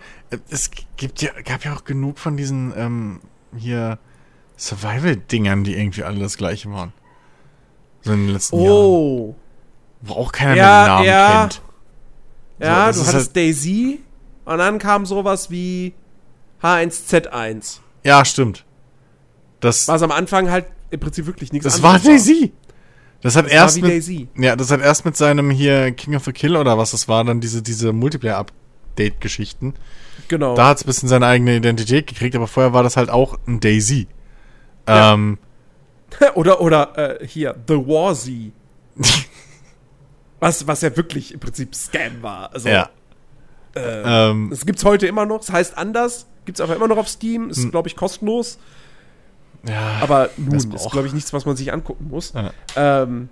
[0.51, 3.21] es gibt ja, gab ja auch genug von diesen ähm,
[3.57, 3.99] hier
[4.57, 6.93] Survival-Dingern, die irgendwie alle das gleiche waren.
[8.03, 8.71] So in den letzten Jahren.
[8.73, 9.35] Oh.
[10.03, 11.41] Wo auch keiner Ja, mehr den Namen ja.
[11.41, 11.63] kennt.
[12.59, 14.01] Ja, das du hattest halt- Daisy
[14.45, 15.95] und dann kam sowas wie
[16.63, 17.79] H1Z1.
[18.05, 18.65] Ja, stimmt.
[19.61, 22.53] Das, Was am Anfang halt im Prinzip wirklich nichts das war Daisy.
[23.23, 24.29] Das hat Das erst war wie mit, Daisy.
[24.37, 27.25] ja, das hat erst mit seinem hier King of the Kill oder was das war,
[27.25, 27.93] dann diese, diese
[28.95, 29.75] Multiplayer-Update-Geschichten.
[30.29, 30.55] Genau.
[30.55, 33.39] Da hat es ein bisschen seine eigene Identität gekriegt, aber vorher war das halt auch
[33.47, 34.07] ein Daisy.
[34.89, 35.15] Ja.
[35.15, 35.39] Ähm,
[36.35, 38.53] oder oder äh, hier, The War Z.
[40.41, 42.53] was, was ja wirklich im Prinzip Scam war.
[42.55, 42.89] Also, ja.
[43.75, 45.41] äh, Ähm, das gibt's heute immer noch.
[45.43, 46.27] Es heißt anders.
[46.45, 47.45] Gibt's aber immer noch auf Steam.
[47.45, 47.51] Hm.
[47.51, 48.59] Ist, glaube ich, kostenlos.
[49.66, 52.35] Ja, Aber nun, das ist, glaube ich, nichts, was man sich angucken muss.
[52.35, 52.53] Ja.
[52.77, 53.31] Ähm,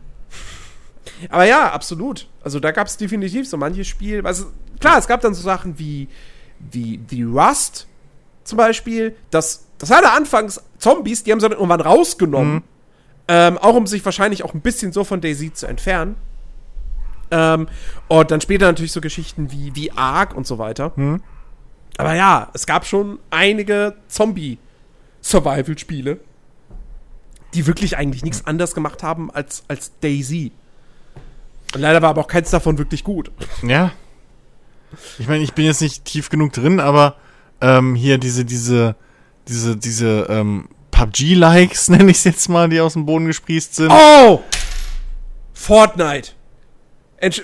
[1.29, 2.27] aber ja, absolut.
[2.43, 4.27] Also da gab es definitiv so manches Spiel.
[4.27, 4.47] Also,
[4.83, 6.09] klar, es gab dann so Sachen wie,
[6.71, 7.87] wie, wie Rust
[8.45, 9.17] zum Beispiel.
[9.31, 12.55] Das, das hatte anfangs Zombies, die haben sie dann irgendwann rausgenommen.
[12.55, 12.63] Mhm.
[13.29, 16.17] Ähm, auch um sich wahrscheinlich auch ein bisschen so von Daisy zu entfernen.
[17.31, 17.69] Ähm,
[18.09, 20.93] und dann später natürlich so Geschichten wie, wie Ark und so weiter.
[20.97, 21.23] Mhm.
[21.97, 26.21] Aber ja, es gab schon einige Zombie-Survival-Spiele,
[27.55, 30.53] die wirklich eigentlich nichts anderes gemacht haben als, als Daisy.
[31.75, 33.31] Und leider war aber auch keins davon wirklich gut.
[33.63, 33.93] Ja.
[35.19, 37.17] Ich meine, ich bin jetzt nicht tief genug drin, aber
[37.61, 38.97] ähm, hier diese, diese,
[39.49, 43.91] diese, diese ähm, PUBG-Likes, nenne ich es jetzt mal, die aus dem Boden gesprießt sind.
[43.93, 44.43] Oh!
[45.53, 46.31] Fortnite.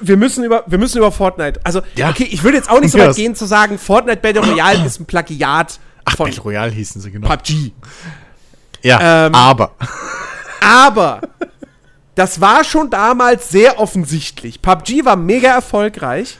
[0.01, 1.61] Wir müssen über, wir müssen über Fortnite.
[1.63, 2.11] Also, Ja.
[2.11, 4.99] okay, ich würde jetzt auch nicht so weit gehen zu sagen, Fortnite Battle Royale ist
[5.01, 7.29] ein Plagiat Ach, von Battle Royale hießen sie, genau.
[7.29, 7.73] PUBG.
[8.83, 9.73] Ja, Ähm, aber.
[10.61, 11.21] Aber
[12.17, 14.61] das war schon damals sehr offensichtlich.
[14.61, 16.39] PUBG war mega erfolgreich.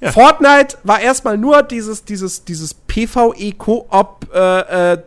[0.00, 0.12] Ja.
[0.12, 5.02] Fortnite war erstmal nur dieses, dieses, dieses PvE-Koop, äh, äh,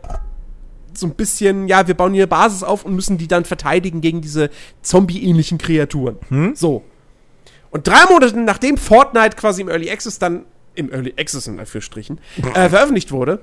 [0.94, 4.02] so ein bisschen, ja, wir bauen hier eine Basis auf und müssen die dann verteidigen
[4.02, 4.50] gegen diese
[4.82, 6.16] zombie-ähnlichen Kreaturen.
[6.54, 6.84] So.
[7.70, 10.44] Und drei Monate nachdem Fortnite quasi im Early Access dann,
[10.74, 12.20] im Early Access in Anführungsstrichen,
[12.54, 13.40] äh, veröffentlicht wurde,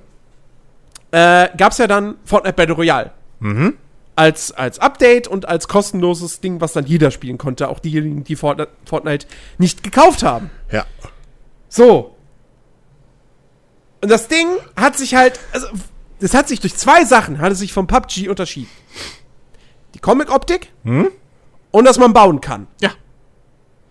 [1.11, 3.11] äh, gab es ja dann Fortnite Battle Royale
[4.19, 7.69] als, als Update und als kostenloses Ding, was dann jeder spielen konnte.
[7.69, 9.27] Auch diejenigen, die Fortnite, Fortnite
[9.57, 10.49] nicht gekauft haben.
[10.71, 10.85] Ja.
[11.69, 12.15] So.
[14.01, 15.67] Und das Ding hat sich halt, also,
[16.19, 18.69] das hat sich durch zwei Sachen, hat es sich vom PUBG unterschieden.
[19.95, 20.71] Die Comic-Optik
[21.71, 22.67] und dass man bauen kann.
[22.81, 22.91] Ja.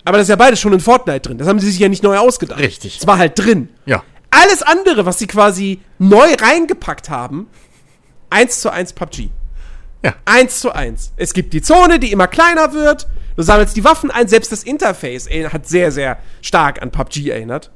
[0.05, 1.39] Aber das ist ja beides schon in Fortnite drin.
[1.39, 2.61] Das haben sie sich ja nicht neu ausgedacht.
[2.61, 2.99] Richtig.
[2.99, 3.69] Es war halt drin.
[3.85, 4.03] Ja.
[4.31, 7.49] Alles andere, was sie quasi neu reingepackt haben,
[8.31, 9.31] eins zu eins PUBG.
[10.03, 10.15] Ja.
[10.25, 11.13] Eins zu eins.
[11.17, 13.07] Es gibt die Zone, die immer kleiner wird.
[13.39, 14.27] Du sammelst die Waffen ein.
[14.27, 17.71] Selbst das Interface ey, hat sehr, sehr stark an PUBG erinnert.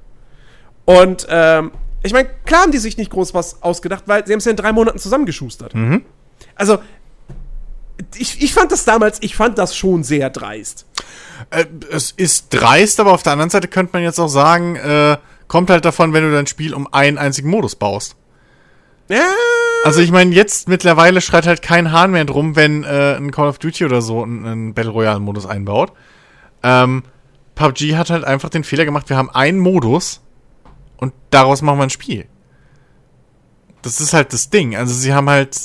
[0.84, 1.70] Und ähm,
[2.02, 4.50] ich meine, klar haben die sich nicht groß was ausgedacht, weil sie haben es ja
[4.50, 5.72] in drei Monaten zusammengeschustert.
[6.56, 6.78] Also,
[8.16, 10.84] ich, ich fand das damals, ich fand das schon sehr dreist.
[11.50, 15.16] Äh, es ist dreist, aber auf der anderen Seite könnte man jetzt auch sagen, äh,
[15.46, 18.16] kommt halt davon, wenn du dein Spiel um einen einzigen Modus baust.
[19.08, 19.28] Ja,
[19.84, 23.48] Also ich meine, jetzt mittlerweile schreit halt kein Hahn mehr drum, wenn äh, ein Call
[23.48, 25.92] of Duty oder so einen, einen Battle Royale-Modus einbaut.
[26.62, 27.02] Ähm,
[27.54, 30.20] PUBG hat halt einfach den Fehler gemacht, wir haben einen Modus
[30.96, 32.26] und daraus machen wir ein Spiel.
[33.82, 34.76] Das ist halt das Ding.
[34.76, 35.58] Also sie haben halt,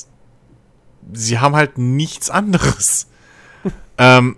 [1.13, 3.07] sie haben halt nichts anderes.
[3.97, 4.37] ähm,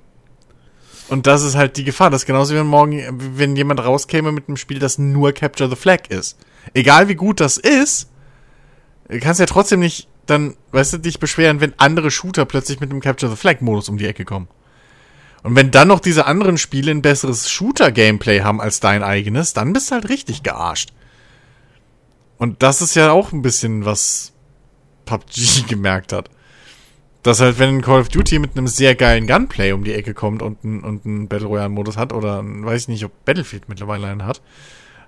[1.07, 2.09] und das ist halt die Gefahr.
[2.09, 3.01] Das ist genauso wie wenn morgen,
[3.37, 6.37] wenn jemand rauskäme mit einem Spiel, das nur Capture the Flag ist.
[6.73, 8.09] Egal wie gut das ist,
[9.09, 12.91] Du kannst ja trotzdem nicht dann, weißt du, dich beschweren, wenn andere Shooter plötzlich mit
[12.91, 14.47] einem Capture the Flag Modus um die Ecke kommen.
[15.41, 19.73] Und wenn dann noch diese anderen Spiele ein besseres Shooter-Gameplay haben als dein eigenes, dann
[19.73, 20.91] bist du halt richtig gearscht.
[22.37, 24.33] Und das ist ja auch ein bisschen, was
[25.05, 26.29] PUBG gemerkt hat.
[27.23, 30.13] Dass halt, wenn ein Call of Duty mit einem sehr geilen Gunplay um die Ecke
[30.13, 33.67] kommt und einen und einen Battle Royale-Modus hat, oder ein- weiß ich nicht, ob Battlefield
[33.67, 34.41] mittlerweile einen hat,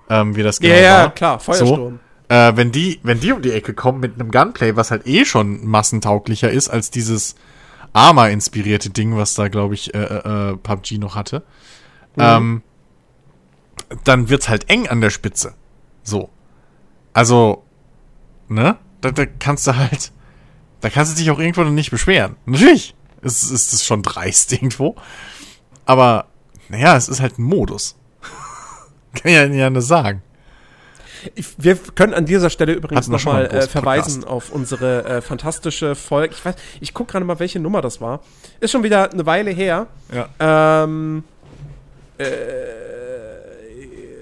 [0.09, 1.13] ähm, wie das ja, genau ja, war.
[1.13, 1.99] klar, Feuersturm.
[2.31, 5.25] Äh, wenn die, wenn die um die Ecke kommen mit einem Gunplay, was halt eh
[5.25, 7.35] schon massentauglicher ist als dieses
[7.91, 11.43] Arma-inspirierte Ding, was da, glaube ich, äh, äh, PUBG noch hatte,
[12.17, 12.63] ähm,
[14.05, 15.55] dann wird's halt eng an der Spitze.
[16.03, 16.29] So.
[17.11, 17.65] Also,
[18.47, 18.77] ne?
[19.01, 20.13] Da, da kannst du halt,
[20.79, 22.37] da kannst du dich auch irgendwo noch nicht beschweren.
[22.45, 24.95] Natürlich ist, ist das schon dreist irgendwo.
[25.85, 26.27] Aber,
[26.69, 27.97] naja, es ist halt ein Modus.
[29.15, 30.23] Kann ja nicht anders sagen.
[31.57, 36.33] Wir können an dieser Stelle übrigens nochmal äh, verweisen auf unsere äh, fantastische Folge.
[36.33, 38.21] Ich weiß, ich gucke gerade mal, welche Nummer das war.
[38.59, 39.87] Ist schon wieder eine Weile her.
[40.13, 40.83] Ja.
[40.83, 41.23] Ähm,
[42.17, 42.25] äh,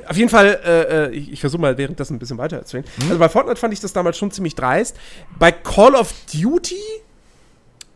[0.08, 2.84] auf jeden Fall, äh, äh, ich, ich versuche mal währenddessen ein bisschen weiter erzählen.
[3.04, 4.98] Also bei Fortnite fand ich das damals schon ziemlich dreist.
[5.38, 6.82] Bei Call of Duty,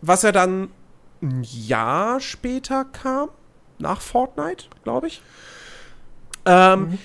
[0.01, 0.69] was ja dann
[1.23, 3.29] ein Jahr später kam,
[3.79, 5.21] nach Fortnite, glaube ich.
[6.45, 6.99] Ähm,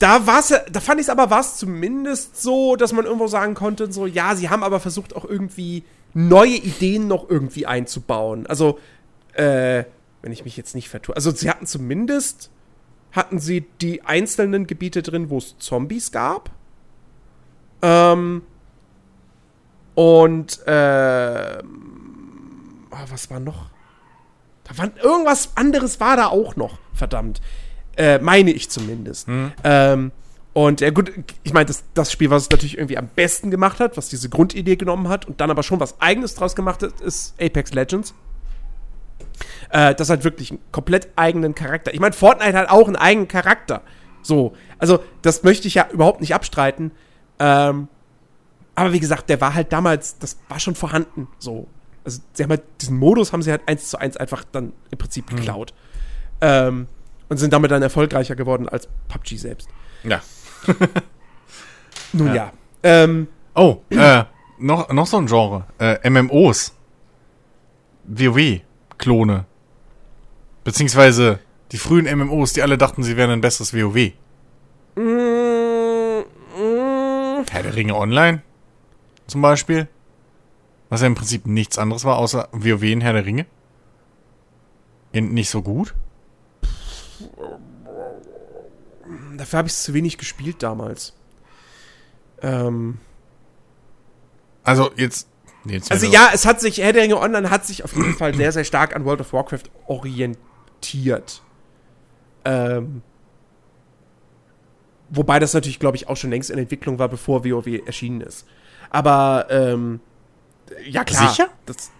[0.00, 3.54] da war's da fand ich es aber war es zumindest so, dass man irgendwo sagen
[3.54, 8.46] konnte, so, ja, sie haben aber versucht auch irgendwie neue Ideen noch irgendwie einzubauen.
[8.46, 8.78] Also,
[9.34, 9.84] äh,
[10.22, 11.14] wenn ich mich jetzt nicht vertue.
[11.14, 12.50] Also, sie hatten zumindest,
[13.12, 16.50] hatten sie die einzelnen Gebiete drin, wo es Zombies gab.
[17.82, 18.42] Ähm,
[19.94, 21.62] und, äh,
[23.10, 23.70] was war noch?
[24.64, 27.42] Da war irgendwas anderes war da auch noch, verdammt.
[28.00, 29.28] Äh, meine ich zumindest.
[29.62, 30.12] Ähm,
[30.52, 31.12] Und ja gut,
[31.42, 34.28] ich meine, das, das Spiel, was es natürlich irgendwie am besten gemacht hat, was diese
[34.28, 38.14] Grundidee genommen hat und dann aber schon was Eigenes draus gemacht hat, ist Apex Legends.
[39.70, 41.94] Äh, das hat wirklich einen komplett eigenen Charakter.
[41.94, 43.82] Ich meine, Fortnite hat auch einen eigenen Charakter.
[44.22, 46.90] So, also das möchte ich ja überhaupt nicht abstreiten.
[47.38, 47.88] Ähm,
[48.74, 51.28] aber wie gesagt, der war halt damals, das war schon vorhanden.
[51.38, 51.68] So,
[52.04, 54.98] also sie haben halt diesen Modus haben sie halt eins zu eins einfach dann im
[54.98, 55.74] Prinzip geklaut.
[56.40, 56.88] Ähm,
[57.30, 59.68] und sind damit dann erfolgreicher geworden als PUBG selbst.
[60.04, 60.20] Ja.
[62.12, 62.34] Nun ja.
[62.34, 62.52] Ja.
[62.82, 64.24] Ähm, Oh, äh,
[64.58, 65.64] noch, noch so ein Genre.
[65.78, 66.74] Äh, MMOs.
[68.04, 69.44] WoW-Klone.
[70.64, 71.40] Beziehungsweise
[71.72, 74.12] die frühen MMOs, die alle dachten, sie wären ein besseres WoW.
[74.96, 76.24] mm, mm,
[77.50, 78.42] Herr der Ringe Online
[79.26, 79.88] zum Beispiel.
[80.88, 83.46] Was ja im Prinzip nichts anderes war, außer WoW in Herr der Ringe.
[85.12, 85.94] In nicht so gut.
[89.40, 91.14] Dafür habe ich es zu wenig gespielt damals.
[92.42, 92.98] Ähm,
[94.64, 95.28] Also jetzt.
[95.64, 98.34] jetzt also ja, es hat sich, Herr der Ringe Online hat sich auf jeden Fall
[98.34, 101.42] sehr, sehr stark an World of Warcraft orientiert.
[102.44, 103.02] Ähm,
[105.08, 108.46] wobei das natürlich, glaube ich, auch schon längst in Entwicklung war, bevor WoW erschienen ist.
[108.90, 110.00] Aber, ähm,
[110.86, 111.30] ja klar.
[111.30, 111.48] Sicher?
[111.66, 111.90] Das,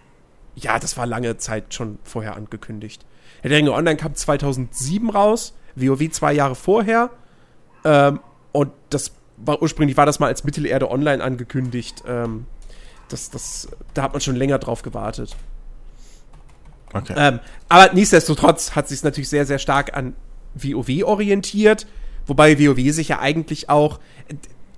[0.55, 3.05] ja, das war lange Zeit schon vorher angekündigt.
[3.41, 7.09] Herr der Ringe Online kam 2007 raus, WoW zwei Jahre vorher.
[7.83, 8.19] Ähm,
[8.51, 12.03] und das war ursprünglich war das mal als Mittelerde Online angekündigt.
[12.07, 12.45] Ähm,
[13.09, 15.35] das, das, da hat man schon länger drauf gewartet.
[16.93, 17.13] Okay.
[17.15, 17.39] Ähm,
[17.69, 20.15] aber nichtsdestotrotz hat sich natürlich sehr, sehr stark an
[20.55, 21.87] WoW orientiert.
[22.27, 23.99] Wobei WoW sich ja eigentlich auch.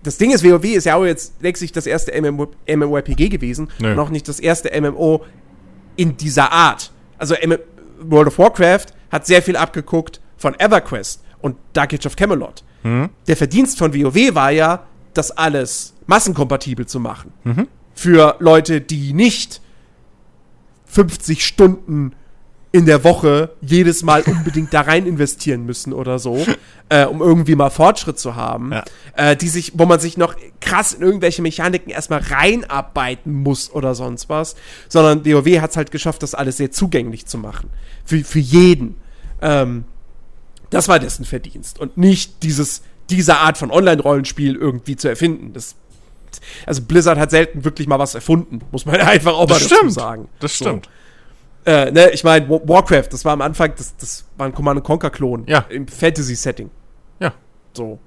[0.04, 3.98] Das Ding ist, WoW ist ja auch jetzt letztlich das erste MMO MMORPG gewesen Nö.
[4.00, 5.26] auch nicht das erste MMO
[5.96, 6.92] in dieser Art.
[7.18, 7.58] Also M
[8.00, 12.64] World of Warcraft hat sehr viel abgeguckt von EverQuest und Dark Age of Camelot.
[12.84, 14.84] Der Verdienst von WoW war ja,
[15.14, 17.32] das alles massenkompatibel zu machen.
[17.96, 19.62] Für Leute, die nicht
[20.86, 22.14] 50 Stunden
[22.72, 26.44] in der Woche jedes Mal unbedingt da rein investieren müssen oder so,
[26.90, 28.84] äh, um irgendwie mal Fortschritt zu haben, Ja.
[29.16, 33.94] äh, die sich, wo man sich noch krass in irgendwelche Mechaniken erstmal reinarbeiten muss oder
[33.94, 34.56] sonst was,
[34.90, 37.70] sondern WoW hat es halt geschafft, das alles sehr zugänglich zu machen.
[38.06, 38.96] Für, für jeden.
[39.42, 39.84] Ähm,
[40.74, 45.54] das war dessen Verdienst und nicht dieses, diese Art von Online-Rollenspiel irgendwie zu erfinden.
[45.54, 45.76] Das,
[46.66, 49.76] also Blizzard hat selten wirklich mal was erfunden, muss man einfach auch das mal dazu
[49.76, 49.94] stimmt.
[49.94, 50.30] sagen.
[50.40, 50.66] Das So.
[50.66, 50.90] stimmt.
[51.66, 54.84] Äh, ne, ich meine, Wa- Warcraft, das war am Anfang, das, das war ein Command
[54.84, 55.60] Conquer Klon Ja.
[55.70, 56.70] im Fantasy-Setting.
[57.22, 57.34] Ja.
[57.74, 58.00] So.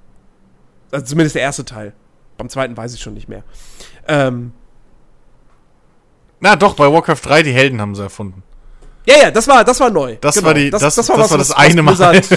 [0.91, 1.93] Also zumindest der erste Teil.
[2.37, 3.43] Beim zweiten weiß ich schon nicht mehr.
[4.07, 4.51] Ähm,
[6.39, 8.43] Na doch, bei Warcraft 3, die Helden haben sie erfunden.
[9.07, 10.17] Ja, ja, das war, das war neu.
[10.21, 11.91] Das war die- das- das war das was eine Mal.
[11.95, 12.27] Blizzard-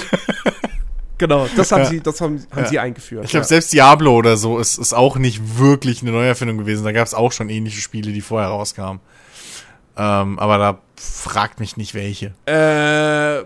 [1.19, 1.89] genau, das haben Ja.
[1.89, 2.69] sie, das haben, haben Ja.
[2.69, 3.25] sie eingeführt.
[3.25, 3.49] Ich glaube, ja.
[3.49, 6.85] selbst Diablo oder so ist, ist auch nicht wirklich eine Neuerfindung gewesen.
[6.85, 9.01] Da gab es auch schon ähnliche Spiele, die vorher rauskamen.
[9.97, 12.33] Ähm, aber da fragt mich nicht welche.
[12.47, 13.45] Äh, ah,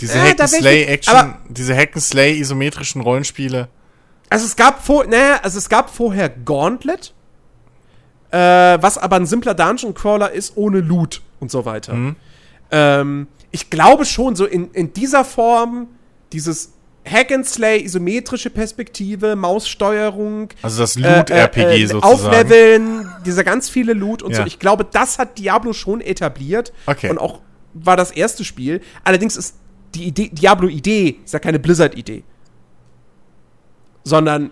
[0.00, 3.68] Diese Äh, da Hack-and-Slay welche- Action, aber- diese Hack-and-Slay isometrischen Rollenspiele.
[4.28, 7.14] Also es gab vor, naja, also es gab vorher Gauntlet,
[8.32, 8.38] äh,
[8.82, 11.94] was aber ein simpler Dungeon Crawler ist ohne Loot und so weiter.
[11.94, 12.16] Mhm.
[12.70, 15.88] Ähm, ich glaube schon so in, in dieser Form
[16.32, 16.72] dieses
[17.04, 22.26] Hack and Slay isometrische Perspektive, Maussteuerung, Also das äh, Loot-RPG äh, äh, sozusagen.
[22.26, 24.40] Aufleveln, dieser ganz viele Loot und so.
[24.40, 24.46] Ja.
[24.46, 27.10] Ich glaube, das hat Diablo schon etabliert Okay.
[27.10, 27.40] und auch
[27.74, 28.80] war das erste Spiel.
[29.04, 29.56] Allerdings ist
[29.94, 32.22] die Idee, Diablo-Idee ist ja keine Blizzard-Idee.
[34.04, 34.50] Sondern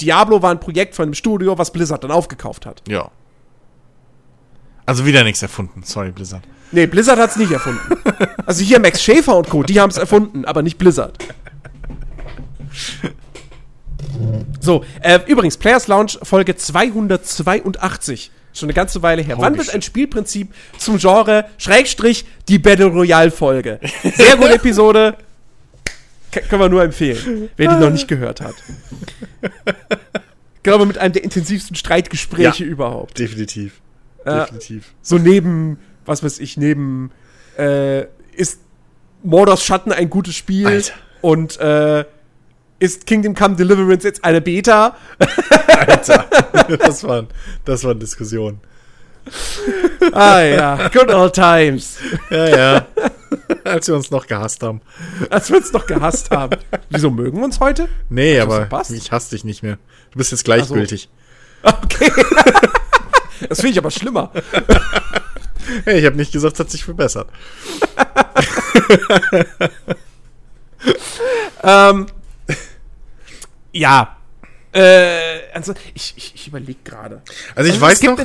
[0.00, 2.82] Diablo war ein Projekt von einem Studio, was Blizzard dann aufgekauft hat.
[2.88, 3.10] Ja.
[4.88, 5.82] Also wieder nichts erfunden.
[5.84, 6.42] Sorry, Blizzard.
[6.72, 7.80] Nee, Blizzard hat's nicht erfunden.
[8.46, 11.18] also hier Max Schäfer und Co., die haben es erfunden, aber nicht Blizzard.
[14.60, 18.30] So, äh, übrigens, Players Lounge Folge 282.
[18.54, 19.36] Schon eine ganze Weile her.
[19.36, 23.80] Holy Wann wird ein Spielprinzip zum Genre Schrägstrich die Battle Royale Folge?
[24.02, 25.18] Sehr gute Episode.
[26.32, 28.54] K können wir nur empfehlen, wer die noch nicht gehört hat.
[30.56, 32.70] Ich glaube, mit einem der intensivsten Streitgespräche Ja.
[32.70, 33.18] überhaupt.
[33.18, 33.80] Definitiv.
[34.24, 34.44] Ja.
[34.44, 34.94] Definitiv.
[35.02, 37.10] so neben, was weiß ich, neben,
[37.56, 38.60] äh, ist
[39.22, 40.92] Mordors Schatten ein gutes Spiel Alter.
[41.20, 42.04] und äh,
[42.78, 44.96] ist Kingdom Come Deliverance jetzt eine Beta?
[45.66, 46.26] Alter.
[46.78, 47.28] das waren,
[47.64, 48.60] das waren Diskussionen.
[50.12, 51.98] ah ja, good old times.
[52.30, 52.86] Ja, ja.
[53.64, 54.80] Als wir uns noch gehasst haben.
[55.28, 56.58] Als wir uns noch gehasst haben.
[56.88, 57.88] Wieso mögen wir uns heute?
[58.08, 58.90] Nee, aber verpasst?
[58.92, 59.78] ich hasse dich nicht mehr.
[60.12, 61.10] Du bist jetzt gleichgültig.
[61.62, 62.10] Okay.
[63.48, 64.32] das finde ich aber schlimmer.
[65.84, 67.28] Hey, ich habe nicht gesagt, es hat sich verbessert.
[71.62, 72.06] Ähm,
[73.72, 74.16] ja.
[74.72, 77.22] Äh, also, ich, ich, ich überlege gerade.
[77.54, 78.18] Also ich Also weiß noch,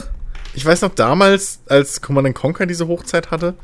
[0.54, 3.56] ich weiß noch damals, als Command Conquer diese Hochzeit hatte,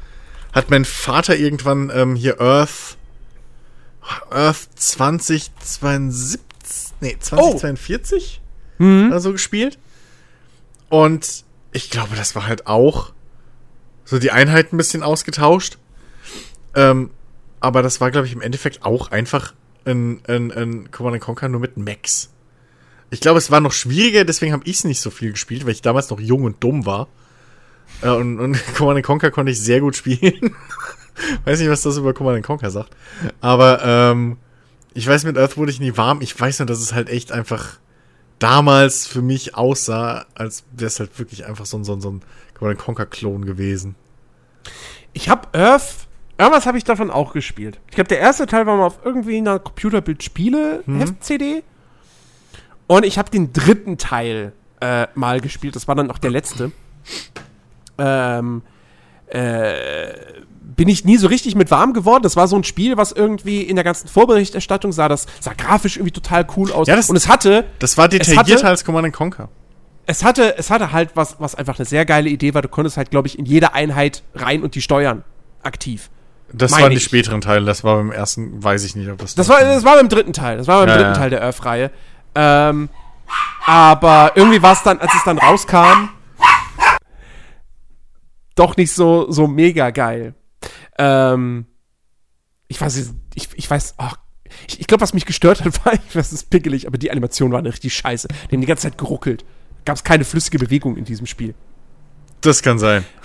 [0.53, 2.97] hat mein Vater irgendwann ähm, hier Earth
[4.31, 6.39] Earth 2072,
[7.01, 8.41] nee, 2042
[8.79, 9.77] oder so gespielt.
[10.89, 13.13] Und ich glaube, das war halt auch
[14.05, 15.77] so die Einheiten ein bisschen ausgetauscht.
[16.75, 17.11] Ähm,
[17.59, 19.53] aber das war, glaube ich, im Endeffekt auch einfach
[19.85, 22.31] ein, ein, ein Command Conquer nur mit Max.
[23.11, 25.71] Ich glaube, es war noch schwieriger, deswegen habe ich es nicht so viel gespielt, weil
[25.71, 27.07] ich damals noch jung und dumm war.
[28.01, 30.55] Äh, und, und Command Conquer konnte ich sehr gut spielen.
[31.45, 32.95] weiß nicht, was das über Command Conquer sagt.
[33.41, 34.37] Aber ähm,
[34.93, 36.21] ich weiß, mit Earth wurde ich nie warm.
[36.21, 37.79] Ich weiß nur, dass es halt echt einfach
[38.39, 42.11] damals für mich aussah, als wäre es halt wirklich einfach so ein, so ein, so
[42.11, 42.21] ein
[42.57, 43.95] Command Conquer-Klon gewesen.
[45.13, 46.07] Ich habe Earth.
[46.37, 47.79] Irgendwas habe ich davon auch gespielt.
[47.89, 51.63] Ich glaube, der erste Teil war mal auf irgendwie einer Computerbild-Spiele-Heft-CD.
[52.87, 55.75] Und ich habe den dritten Teil äh, mal gespielt.
[55.75, 56.71] Das war dann auch der letzte.
[57.97, 58.61] Ähm,
[59.27, 60.13] äh,
[60.79, 62.23] bin ich nie so richtig mit warm geworden.
[62.23, 65.97] Das war so ein Spiel, was irgendwie in der ganzen Vorberichterstattung sah, das sah grafisch
[65.97, 66.87] irgendwie total cool aus.
[66.87, 69.49] Ja, das- und es hatte, Das war detaillierter als Command Conquer.
[70.05, 72.61] es hatte, es hatte halt was, was einfach eine sehr geile Idee war.
[72.61, 75.25] Du konntest halt, glaube ich, in jede Einheit rein und die steuern
[75.63, 76.09] aktiv.
[76.53, 77.65] Das Meine waren die späteren Teile.
[77.65, 79.35] Das war beim ersten, weiß ich nicht, ob das.
[79.35, 80.59] Das war, das war beim dritten Teil.
[80.59, 81.17] Das war beim Ja, dritten ja.
[81.17, 81.91] Teil der Earth-Reihe.
[82.35, 82.87] Ähm,
[83.65, 86.07] aber irgendwie war es dann, als es dann rauskam,
[88.55, 90.35] doch nicht so, so mega geil.
[90.99, 91.65] Ähm,
[92.67, 94.17] ich weiß, ich, ich weiß, ach,
[94.67, 97.09] ich, ich glaube, was mich gestört hat, war, ich weiß, es ist pickelig, aber die
[97.09, 98.27] Animation war eine richtig scheiße.
[98.27, 99.45] Die haben die ganze Zeit geruckelt.
[99.85, 101.55] Gab es keine flüssige Bewegung in diesem Spiel.
[102.41, 103.05] das kann sein.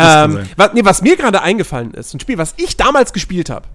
[0.00, 0.48] Ähm, sein.
[0.54, 3.66] was, nee, was mir gerade eingefallen ist, ein Spiel, was ich damals gespielt habe,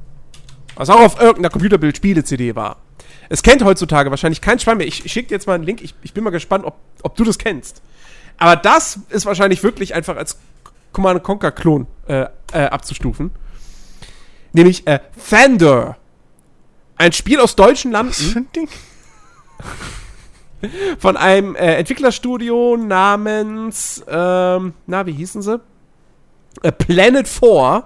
[0.75, 2.77] was auch auf irgendeiner Computerbild-Spiele-CD war.
[3.27, 4.87] Es kennt heutzutage wahrscheinlich kein Schwein mehr.
[4.87, 5.81] Ich, ich schicke dir jetzt mal einen Link.
[5.81, 7.81] Ich, ich bin mal gespannt, ob, ob du das kennst.
[8.37, 10.37] Aber das ist wahrscheinlich wirklich einfach als
[10.93, 13.31] Command Conquer-Klon äh, äh, abzustufen.
[14.53, 14.99] Nämlich äh,
[15.29, 15.97] Thunder.
[16.95, 18.47] Ein Spiel aus deutschen Landen
[20.99, 25.59] von einem äh, Entwicklerstudio namens, ähm, na, wie hießen sie?
[26.61, 27.83] Äh, Planet 4,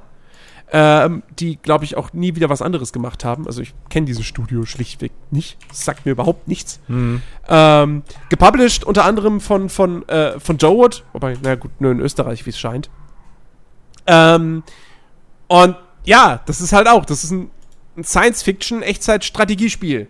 [0.71, 3.47] ähm, die, glaube ich, auch nie wieder was anderes gemacht haben.
[3.47, 5.57] Also ich kenne dieses Studio schlichtweg nicht.
[5.69, 6.81] Das sagt mir überhaupt nichts.
[7.47, 12.01] Ähm, gepublished unter anderem von, von, äh, von Joe Wood, wobei, na gut, nur in
[12.01, 12.89] Österreich, wie es scheint.
[14.07, 14.63] Ähm,
[15.47, 17.51] und ja, das ist halt auch, das ist ein,
[17.95, 20.07] ein Science-Fiction-Echtzeit-Strategiespiel.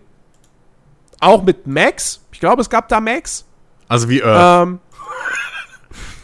[1.19, 2.21] Auch mit Max.
[2.31, 3.45] Ich glaube, es gab da Max.
[3.87, 4.67] Also wie Earth.
[4.67, 4.79] Ähm,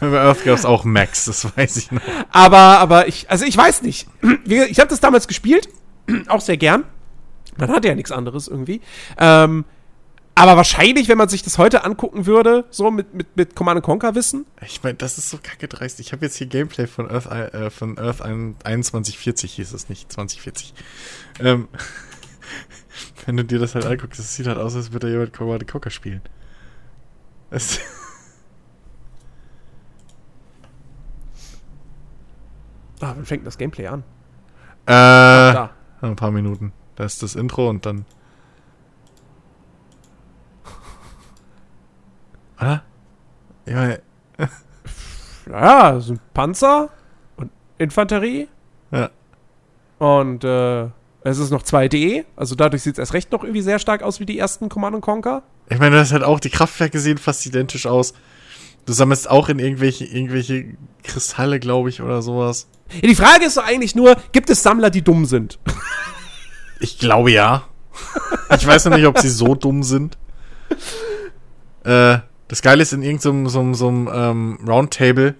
[0.00, 2.02] Bei Earth gab es auch Max, das weiß ich noch.
[2.30, 4.08] aber, aber ich, also ich weiß nicht.
[4.46, 5.68] Ich habe das damals gespielt,
[6.28, 6.84] auch sehr gern.
[7.56, 8.80] Man hatte ja nichts anderes irgendwie.
[9.18, 9.64] Ähm,
[10.36, 14.14] aber wahrscheinlich, wenn man sich das heute angucken würde, so mit, mit, mit Command Conquer
[14.14, 16.00] Wissen, Ich meine, das ist so kacke dreist.
[16.00, 20.74] Ich habe jetzt hier Gameplay von Earth, äh, von Earth 2140 hieß es nicht, 2040.
[21.40, 21.68] Ähm,
[23.26, 25.68] wenn du dir das halt anguckst, das sieht halt aus, als würde da jemand Command
[25.68, 26.22] Conquer spielen.
[27.50, 27.78] Es,
[33.00, 34.02] ah, wann fängt das Gameplay an?
[34.86, 35.70] äh, Da.
[36.00, 36.72] ein paar Minuten.
[36.96, 38.04] Da ist das Intro und dann.
[42.64, 42.82] Oder?
[43.66, 44.00] Meine,
[45.50, 46.88] Ja, so ein Panzer
[47.36, 48.48] und Infanterie
[48.90, 49.10] ja.
[49.98, 50.84] und äh,
[51.26, 54.20] es ist noch 2D, also dadurch sieht es erst recht noch irgendwie sehr stark aus
[54.20, 55.42] wie die ersten Command Conquer.
[55.68, 58.14] Ich meine, das hat auch, die Kraftwerke sehen fast identisch aus.
[58.84, 62.68] Du sammelst auch in irgendwelche, irgendwelche Kristalle, glaube ich, oder sowas.
[62.92, 65.58] Ja, die Frage ist doch eigentlich nur, gibt es Sammler, die dumm sind?
[66.80, 67.64] Ich glaube ja.
[68.54, 70.18] Ich weiß noch nicht, ob sie so dumm sind.
[71.84, 75.34] Äh, das Geile ist in irgendeinem so, einem- so, einem, ähm, Roundtable.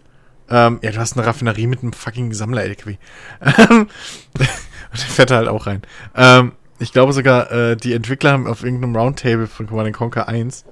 [0.51, 2.97] Ähm, ja, du hast eine Raffinerie mit einem fucking Sammler-LKW.
[3.41, 3.89] Ähm,
[4.95, 5.83] Und der fährt halt auch rein.
[6.15, 10.65] Ähm, ich glaube sogar, äh, die Entwickler haben auf irgendeinem Roundtable von Command Conquer 1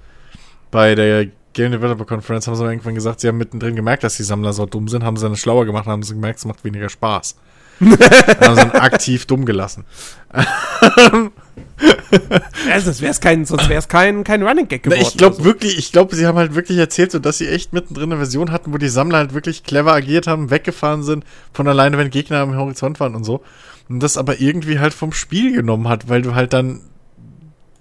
[0.70, 4.22] bei der Game Developer Conference haben sie irgendwann gesagt, sie haben mittendrin gemerkt, dass die
[4.22, 6.88] Sammler so dumm sind, haben sie dann schlauer gemacht, haben sie gemerkt, es macht weniger
[6.88, 7.36] Spaß.
[7.80, 9.84] Haben sie dann aktiv dumm gelassen.
[12.84, 15.08] Sonst wäre es kein, sonst wär's kein, kein Running Gag Na, geworden.
[15.08, 15.44] ich glaube also.
[15.44, 18.52] wirklich, ich glaube, sie haben halt wirklich erzählt, so dass sie echt mittendrin eine Version
[18.52, 22.40] hatten, wo die Sammler halt wirklich clever agiert haben, weggefahren sind von alleine, wenn Gegner
[22.40, 23.42] am Horizont waren und so.
[23.88, 26.80] Und das aber irgendwie halt vom Spiel genommen hat, weil du halt dann,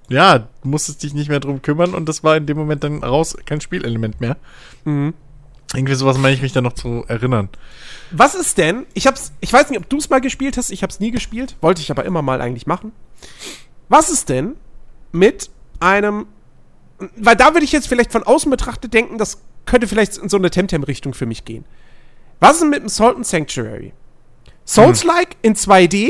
[0.09, 3.37] ja, musstest dich nicht mehr drum kümmern und das war in dem Moment dann raus
[3.45, 4.37] kein Spielelement mehr.
[4.83, 5.13] Mhm.
[5.73, 7.47] Irgendwie sowas meine ich mich da noch zu erinnern.
[8.11, 8.85] Was ist denn?
[8.93, 10.69] Ich hab's, ich weiß nicht, ob du es mal gespielt hast.
[10.69, 11.55] Ich hab's nie gespielt.
[11.61, 12.91] Wollte ich aber immer mal eigentlich machen.
[13.89, 14.55] Was ist denn
[15.11, 15.49] mit
[15.79, 16.27] einem,
[17.17, 20.37] weil da würde ich jetzt vielleicht von außen betrachtet denken, das könnte vielleicht in so
[20.37, 21.65] eine Temtem-Richtung für mich gehen.
[22.39, 23.93] Was ist denn mit dem Sultan Sanctuary?
[24.65, 26.09] Souls-like in 2D,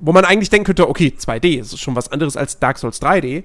[0.00, 3.00] wo man eigentlich denken könnte, okay, 2D, das ist schon was anderes als Dark Souls
[3.00, 3.44] 3D.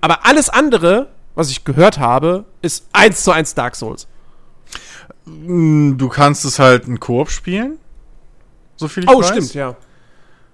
[0.00, 4.08] Aber alles andere, was ich gehört habe, ist 1 zu 1 Dark Souls.
[5.26, 7.78] Mm, Du kannst es halt in Koop spielen.
[8.76, 9.28] So viel ich Oh, weiß.
[9.28, 9.76] stimmt, ja.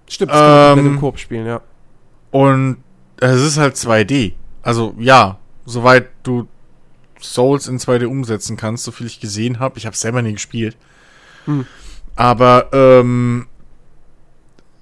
[0.09, 1.61] Stimmt, das kann man Ähm, im Koop spielen, ja.
[2.31, 2.78] Und
[3.20, 4.35] es ist halt 2D.
[4.62, 6.49] Also ja, soweit du
[7.20, 9.78] Souls in 2D umsetzen kannst, so viel ich gesehen habe.
[9.78, 10.77] Ich habe selber nie gespielt.
[11.47, 11.66] Hm.
[12.15, 13.47] Aber ähm,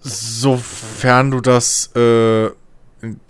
[0.00, 2.50] sofern du das, äh,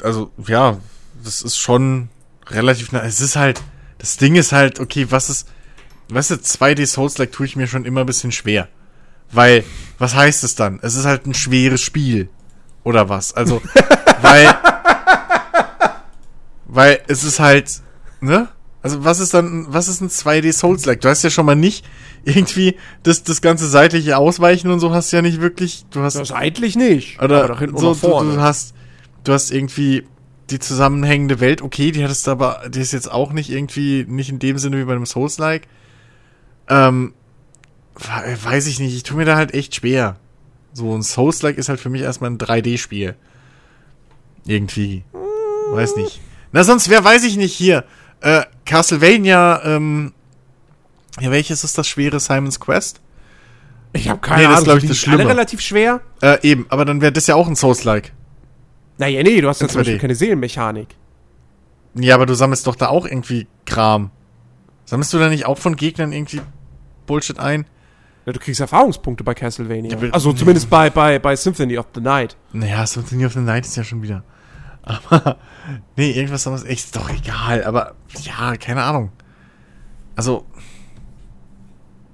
[0.03, 0.79] also ja,
[1.23, 2.09] das ist schon
[2.49, 2.93] relativ.
[2.93, 3.03] nah.
[3.03, 3.63] Es ist halt,
[3.99, 5.49] das Ding ist halt, okay, was ist,
[6.09, 8.69] weißt du, 2D Souls-like tue ich mir schon immer ein bisschen schwer.
[9.35, 9.65] Weil,
[9.99, 10.79] was heißt es dann?
[10.83, 12.29] Es ist halt ein schweres Spiel.
[12.83, 13.33] Oder was?
[13.33, 13.63] Also,
[14.23, 14.47] weil,
[16.67, 17.71] weil es ist halt,
[18.21, 18.49] ne?
[18.83, 21.01] Also, was ist dann, was ist ein 2D Souls-like?
[21.01, 21.87] Du hast ja schon mal nicht
[22.25, 26.17] irgendwie das, das ganze seitliche Ausweichen und so hast du ja nicht wirklich, du hast,
[26.17, 27.21] Das eigentlich nicht.
[27.23, 28.31] oder aber hinten so, nach vorne.
[28.31, 28.75] Du, du hast,
[29.25, 30.07] du hast irgendwie
[30.51, 34.29] die zusammenhängende Welt, okay, die hattest du aber, die ist jetzt auch nicht irgendwie, nicht
[34.29, 35.67] in dem Sinne wie bei einem Souls-like.
[36.69, 37.15] Ähm,
[37.97, 40.17] weiß ich nicht, ich tue mir da halt echt schwer.
[40.73, 43.15] So ein Souls-like ist halt für mich erstmal ein 3D-Spiel.
[44.47, 45.05] Irgendwie.
[45.71, 46.21] Weiß nicht.
[46.53, 47.85] Na, sonst, wer weiß ich nicht hier.
[48.21, 50.13] Äh, Castlevania, ähm,
[51.21, 53.01] ja, welches ist das schwere Simon's Quest?
[53.93, 54.65] ich habe keine Nee, das Ahnung.
[54.65, 56.01] glaub ich, sind das alle relativ schwer.
[56.21, 58.13] Äh, eben, aber dann wäre das ja auch ein Souls-like.
[58.99, 60.01] Naja, nee, du hast ja zum Beispiel 2D.
[60.01, 60.89] keine Seelenmechanik.
[61.95, 64.11] Ja, aber du sammelst doch da auch irgendwie Kram.
[64.85, 66.41] Sammelst du da nicht auch von Gegnern irgendwie
[67.07, 67.67] Bullshit ein?
[68.27, 69.97] Ja, du kriegst Erfahrungspunkte bei Castlevania.
[69.97, 72.37] Ja, also zumindest bei, bei, bei Symphony of the Night.
[72.53, 74.25] Naja, Symphony of the Night ist ja schon wieder.
[74.83, 75.37] Aber,
[75.97, 79.13] nee, irgendwas anderes, echt, ist doch egal, aber, ja, keine Ahnung.
[80.17, 80.47] Also,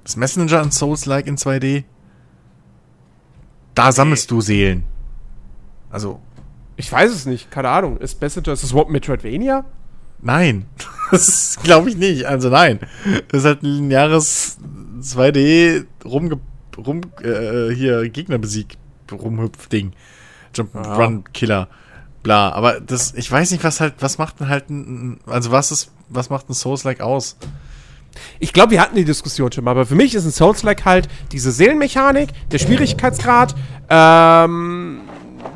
[0.05, 1.85] ist Messenger ein Souls-like in 2D?
[3.75, 4.85] Da sammelst du Seelen.
[5.91, 6.21] Also,
[6.77, 7.99] Ich weiß es nicht, keine Ahnung.
[7.99, 9.65] Ist Messenger, ist das überhaupt Metroidvania?
[10.23, 10.67] nein.
[11.11, 12.27] Das glaube ich nicht.
[12.27, 12.79] Also, nein.
[13.27, 14.59] Das ist halt ein lineares
[15.01, 16.39] 2D rumge
[16.77, 18.77] rum, äh, hier Gegnerbesieg
[19.11, 19.93] rumhüpf-Ding.
[20.55, 20.95] Jump Ja.
[20.95, 21.69] Run Killer.
[22.23, 22.51] Bla.
[22.53, 25.91] Aber das, ich weiß nicht, was halt, was macht denn halt ein, also was ist,
[26.09, 27.37] was macht ein Souls-like aus?
[28.41, 31.09] Ich glaube, wir hatten die Diskussion schon mal, aber für mich ist ein Souls-like halt
[31.33, 33.55] diese Seelenmechanik, der Schwierigkeitsgrad,
[33.89, 35.03] ähm,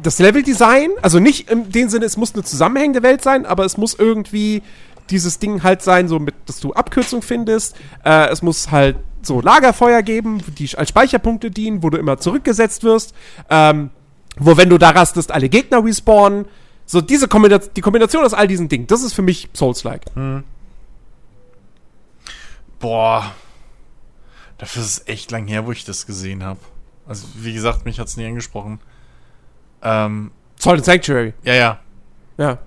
[0.02, 3.76] das Leveldesign, also nicht in dem Sinne, es muss eine zusammenhängende Welt sein, aber es
[3.76, 4.62] muss irgendwie
[5.10, 7.76] dieses Ding halt sein, so mit, dass du Abkürzung findest.
[8.04, 8.96] Äh, es muss halt
[9.26, 13.14] so Lagerfeuer geben, die als Speicherpunkte dienen, wo du immer zurückgesetzt wirst.
[13.50, 13.90] Ähm,
[14.36, 16.46] wo, wenn du da rastest, alle Gegner respawnen.
[16.86, 20.04] So, diese Kombination, die Kombination aus all diesen Dingen, das ist für mich Souls-like.
[22.78, 23.32] Boah.
[24.58, 26.60] Dafür ist es echt lang her, wo ich das gesehen habe.
[27.06, 28.80] Also, wie gesagt, mich hat's nie angesprochen.
[29.82, 31.34] Ähm, Salt and Sanctuary.
[31.42, 31.80] ja, ja.
[32.36, 32.58] Ja.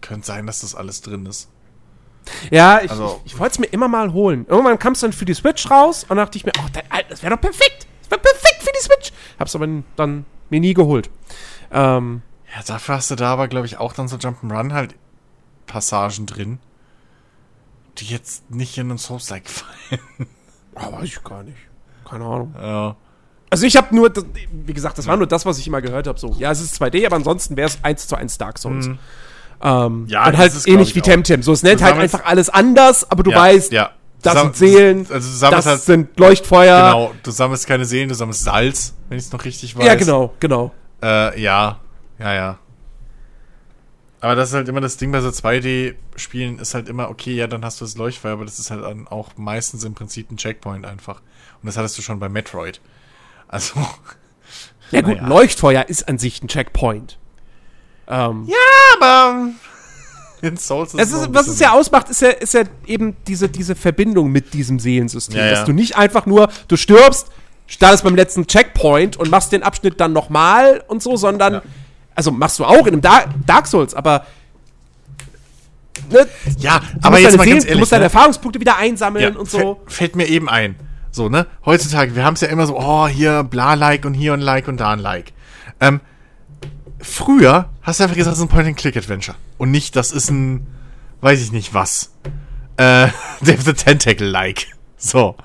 [0.00, 1.48] Könnte sein, dass das alles drin ist.
[2.50, 4.46] Ja, ich, Also- ich, ich wollte es mir immer mal holen.
[4.48, 7.34] Irgendwann kam es dann für die Switch raus und dachte ich mir, der- das wäre
[7.34, 7.86] doch perfekt.
[8.02, 9.12] Das wäre perfekt für die Switch.
[9.38, 9.66] Hab's aber
[9.96, 11.10] dann mir nie geholt.
[11.72, 12.22] Ähm,
[12.54, 14.94] Ja, dafür hast du da aber, glaube ich, auch dann so Jump'n'Run halt
[15.66, 16.58] Passagen drin,
[17.98, 20.00] die jetzt nicht in einen Souls-like fallen.
[20.74, 21.58] oh, weiß ich gar nicht.
[22.08, 22.54] Keine Ahnung.
[22.60, 22.96] Ja.
[23.50, 24.12] Also ich habe nur,
[24.52, 26.18] wie gesagt, das war nur das, was ich immer gehört habe.
[26.18, 28.86] So, ja, es ist 2D, aber ansonsten wäre es 1 zu 1 Dark Souls.
[28.88, 28.98] Mhm.
[29.62, 31.00] Ähm, Ja, und halt ähnlich ich, wie.
[31.02, 31.42] Temtem.
[31.42, 33.90] So, es nennt halt einfach alles anders, aber du ja, weißt, ja.
[34.22, 36.82] das Sam- sind Seelen, Also, das halt, sind Leuchtfeuer.
[36.86, 39.84] genau, du sammelst keine Seelen, du sammelst Salz, wenn ich es noch richtig weiß.
[39.86, 40.72] Ja, genau, genau.
[41.02, 41.78] Äh, ja,
[42.18, 42.58] ja, ja.
[44.22, 47.46] Aber das ist halt immer das Ding bei so 2D-Spielen, ist halt immer, okay, ja,
[47.46, 50.36] dann hast du das Leuchtfeuer, aber das ist halt dann auch meistens im Prinzip ein
[50.36, 51.22] Checkpoint einfach.
[51.62, 52.80] Und das hattest du schon bei Metroid.
[53.48, 53.74] Also,
[54.90, 55.28] Ja gut, Naja.
[55.28, 57.18] Leuchtfeuer ist an sich ein Checkpoint.
[58.10, 58.56] Ähm, ja,
[59.00, 59.48] aber
[60.42, 63.48] in Souls es noch ist, was es ja ausmacht, ist ja, ist ja eben diese,
[63.48, 65.36] diese Verbindung mit diesem Seelensystem.
[65.38, 65.50] Ja, ja.
[65.52, 67.28] Dass du nicht einfach nur, du stirbst,
[67.66, 71.62] startest beim letzten Checkpoint und machst den Abschnitt dann nochmal und so, sondern, Ja.
[72.16, 74.26] also machst du auch in einem Dark, Dark Souls, aber
[76.10, 76.26] ne,
[76.58, 77.78] Ja, du aber jetzt deine mal Seelen- ganz du ehrlich.
[77.80, 78.04] musst deine ne?
[78.06, 79.80] Erfahrungspunkte wieder einsammeln und so.
[79.86, 80.74] fällt, mir eben ein.
[81.12, 81.46] So, ne?
[81.64, 84.78] Heutzutage, wir haben es ja immer so, oh, hier bla-like und hier ein Like und
[84.78, 85.32] da ein Like.
[85.80, 86.00] Ähm,
[87.00, 89.36] früher hast du einfach gesagt, das ist ein Point-and-Click-Adventure.
[89.58, 90.66] Und nicht, das ist ein,
[91.20, 92.12] weiß ich nicht was.
[92.76, 93.08] Äh,
[93.40, 94.66] Dave the Tentacle-like.
[94.96, 95.36] So.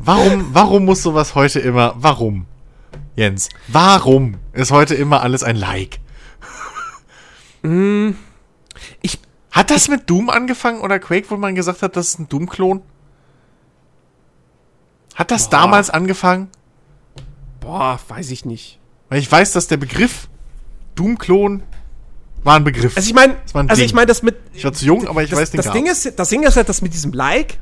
[0.00, 2.46] Warum, warum muss sowas heute immer, warum?
[3.14, 6.00] Jens, warum ist heute immer alles ein Like?
[9.02, 9.18] Ich,
[9.50, 12.82] Hat das mit Doom angefangen oder Quake, wo man gesagt hat, das ist ein Doom-Klon?
[15.14, 15.58] Hat das Boah.
[15.58, 16.48] damals angefangen?
[17.66, 18.78] boah, weiß ich nicht.
[19.08, 20.28] Weil ich weiß, dass der Begriff
[20.96, 21.62] Doom-Klon
[22.42, 22.96] war ein Begriff.
[22.96, 23.84] Also ich meine, also Ding.
[23.84, 25.84] ich meine, das mit ich war zu jung, aber ich das, weiß den das Ding
[25.86, 26.04] gab's.
[26.04, 27.58] ist, das Ding ist halt, dass mit diesem Like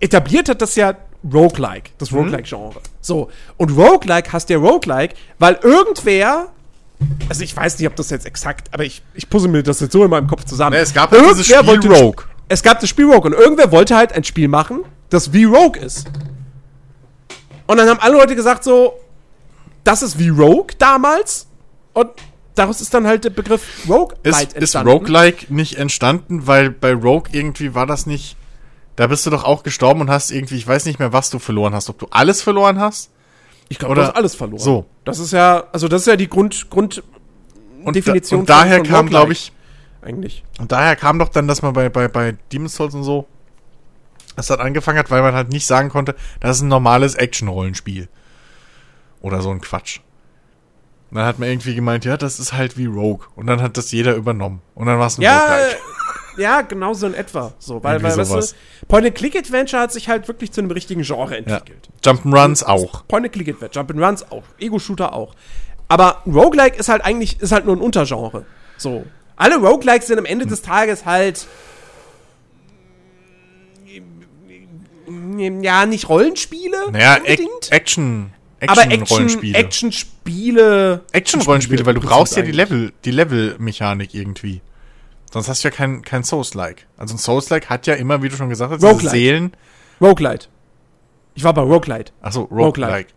[0.00, 0.94] etabliert hat das ja
[1.30, 1.94] Roguelike, Mhm.
[1.98, 2.80] das Roguelike-Genre.
[3.02, 3.30] So.
[3.58, 6.48] Und Roguelike hast ja Roguelike, weil irgendwer,
[7.28, 9.92] also ich weiß nicht, ob das jetzt exakt, aber ich, ich puzzle mir das jetzt
[9.92, 10.76] so in meinem Kopf zusammen.
[10.76, 12.24] Ne, es gab halt dieses Spiel wollte Rogue.
[12.48, 15.78] Es gab das Spiel Rogue und irgendwer wollte halt ein Spiel machen, das wie Rogue
[15.80, 16.06] ist.
[17.66, 18.94] Und dann haben alle Leute gesagt so,
[19.84, 21.46] das ist wie Rogue damals
[21.92, 22.08] und
[22.54, 27.28] daraus ist dann halt der Begriff Roguelite Ist, ist Roguelike nicht entstanden, weil bei Rogue
[27.32, 28.36] irgendwie war das nicht.
[28.96, 31.38] Da bist du doch auch gestorben und hast irgendwie, ich weiß nicht mehr, was du
[31.38, 31.88] verloren hast.
[31.88, 33.10] Ob du alles verloren hast?
[33.68, 34.60] Ich glaube, du hast alles verloren.
[34.60, 34.86] So.
[35.04, 37.02] Das ist ja, also das ist ja die Grund, Grund
[37.84, 39.52] Und, Definition da, und daher von- kam, glaube ich,
[40.02, 40.44] eigentlich.
[40.58, 43.26] und daher kam doch dann, dass man bei, bei, bei Demon's Souls und so,
[44.36, 48.08] das dann angefangen hat, weil man halt nicht sagen konnte, das ist ein normales Action-Rollenspiel.
[49.22, 50.00] Oder so ein Quatsch.
[51.10, 53.26] Und dann hat man irgendwie gemeint, ja, das ist halt wie Rogue.
[53.34, 54.62] Und dann hat das jeder übernommen.
[54.74, 55.76] Und dann war es ein Ja, Roguelike.
[56.38, 57.52] ja, genau so in etwa.
[57.58, 61.38] So, weil, weil weißt du, Point-and-Click-Adventure hat sich halt wirklich zu einem richtigen Genre Ja.
[61.38, 61.88] entwickelt.
[62.04, 63.06] Jump'n'Runs auch.
[63.08, 65.34] Point-and-Click-Adventure, Jump'n'Runs auch, Ego-Shooter auch.
[65.88, 68.46] Aber Roguelike ist halt eigentlich, ist halt nur ein Untergenre.
[68.76, 69.04] So.
[69.34, 71.46] Alle Roguelikes sind am Ende des Tages halt
[75.38, 78.32] ja, nicht Rollenspiele Naja, unbedingt, Ac Action,
[78.68, 79.58] aber Action, Action-Rollenspiele.
[79.58, 81.04] Action-Spiele.
[81.12, 84.60] Action-Rollenspiele, weil du brauchst ja die Level, die Level-Mechanik irgendwie.
[85.32, 86.86] Sonst hast du ja kein, kein Souls-like.
[86.96, 89.10] Also ein Souls-like hat ja immer, wie du schon gesagt hast, diese Roguelike.
[89.10, 89.52] Seelen.
[90.00, 90.48] Roguelite.
[91.34, 92.12] Ich war bei Roguelite.
[92.20, 92.86] Achso, Roguelike.
[92.86, 93.08] Roguelike.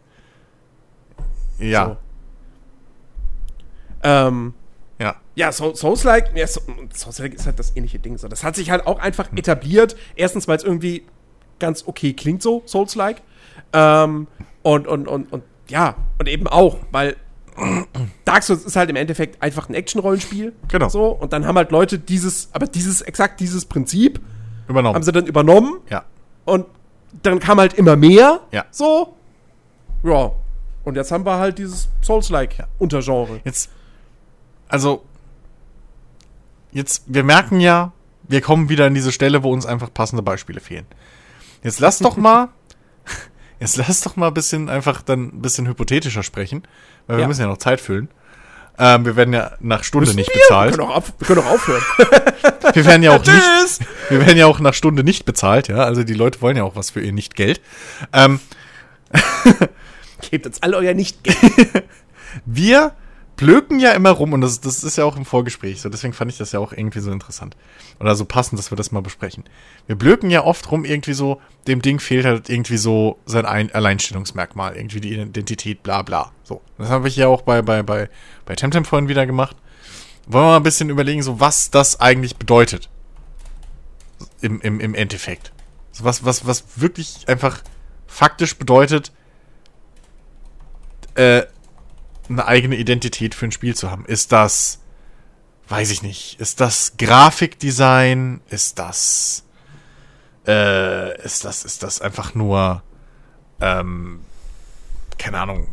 [1.59, 1.97] Ja, So.
[4.03, 4.53] Ähm,
[4.99, 5.15] ja.
[5.35, 6.61] ja, so, Souls-like, ja, so,
[6.93, 8.17] Souls-like ist halt das ähnliche Ding.
[8.17, 8.27] So.
[8.27, 9.95] Das hat sich halt auch einfach etabliert.
[10.15, 11.03] Erstens, weil es irgendwie
[11.59, 13.21] ganz okay klingt so, Souls-like.
[13.71, 14.27] Ähm,
[14.63, 17.15] und, und, und, und ja, und eben auch, weil
[18.25, 20.53] Dark Souls ist halt im Endeffekt einfach ein Action-Rollenspiel.
[20.69, 20.89] Genau.
[20.89, 24.19] So, und dann haben halt Leute dieses, aber dieses, exakt dieses Prinzip
[24.67, 24.95] Übernommen.
[24.95, 26.03] haben sie dann übernommen ja.
[26.45, 26.65] und
[27.21, 28.39] dann kam halt immer mehr.
[28.51, 28.65] Ja.
[28.71, 29.15] So.
[30.03, 30.31] Ja.
[30.83, 33.39] Und jetzt haben wir halt dieses Souls-like Untergenre.
[33.45, 33.69] Jetzt,
[34.67, 35.03] also,
[36.71, 40.59] jetzt, wir merken ja, wir kommen wieder an diese Stelle, wo uns einfach passende Beispiele
[40.59, 40.85] fehlen.
[41.63, 42.49] Jetzt lass doch mal,
[43.63, 46.63] jetzt lass doch mal ein bisschen einfach dann ein bisschen hypothetischer sprechen,
[47.07, 47.27] weil wir Ja.
[47.27, 48.09] müssen ja noch Zeit füllen.
[48.79, 50.41] Ähm, wir werden ja nach Stunde Müssen nicht wir?
[50.41, 50.71] bezahlt.
[50.71, 51.83] Wir können auch, auf, wir können auch aufhören.
[52.73, 53.79] Wir werden ja auch nicht,
[54.09, 55.77] wir werden ja auch nach Stunde nicht bezahlt, ja.
[55.83, 57.61] Also die Leute wollen ja auch was für ihr Nicht-Geld.
[58.13, 58.39] Ähm,
[60.31, 61.19] Gebt uns alle euer nicht
[62.45, 62.93] wir
[63.35, 66.31] blöken ja immer rum und das, das ist ja auch im Vorgespräch so, deswegen fand
[66.31, 67.55] ich das ja auch irgendwie so interessant.
[67.99, 69.43] Oder so passend, dass wir das mal besprechen.
[69.87, 73.73] Wir blöken ja oft rum, irgendwie so, dem Ding fehlt halt irgendwie so sein Ein
[73.73, 76.31] Alleinstellungsmerkmal, irgendwie die Identität, bla bla.
[76.43, 76.61] So.
[76.77, 78.09] Das habe ich ja auch bei, bei, bei,
[78.45, 79.55] bei Temtem vorhin wieder gemacht.
[80.25, 82.89] Wollen wir mal ein bisschen überlegen, so was das eigentlich bedeutet.
[84.41, 85.51] Im, im, im Endeffekt.
[85.91, 87.61] So was, was, was wirklich einfach
[88.07, 89.11] faktisch bedeutet,
[91.15, 91.43] äh,
[92.29, 94.05] eine eigene Identität für ein Spiel zu haben.
[94.05, 94.79] Ist das,
[95.67, 98.41] weiß ich nicht, ist das Grafikdesign?
[98.49, 99.45] Ist das,
[100.47, 102.83] äh, ist das, ist das einfach nur,
[103.61, 104.21] ähm,
[105.17, 105.67] keine Ahnung,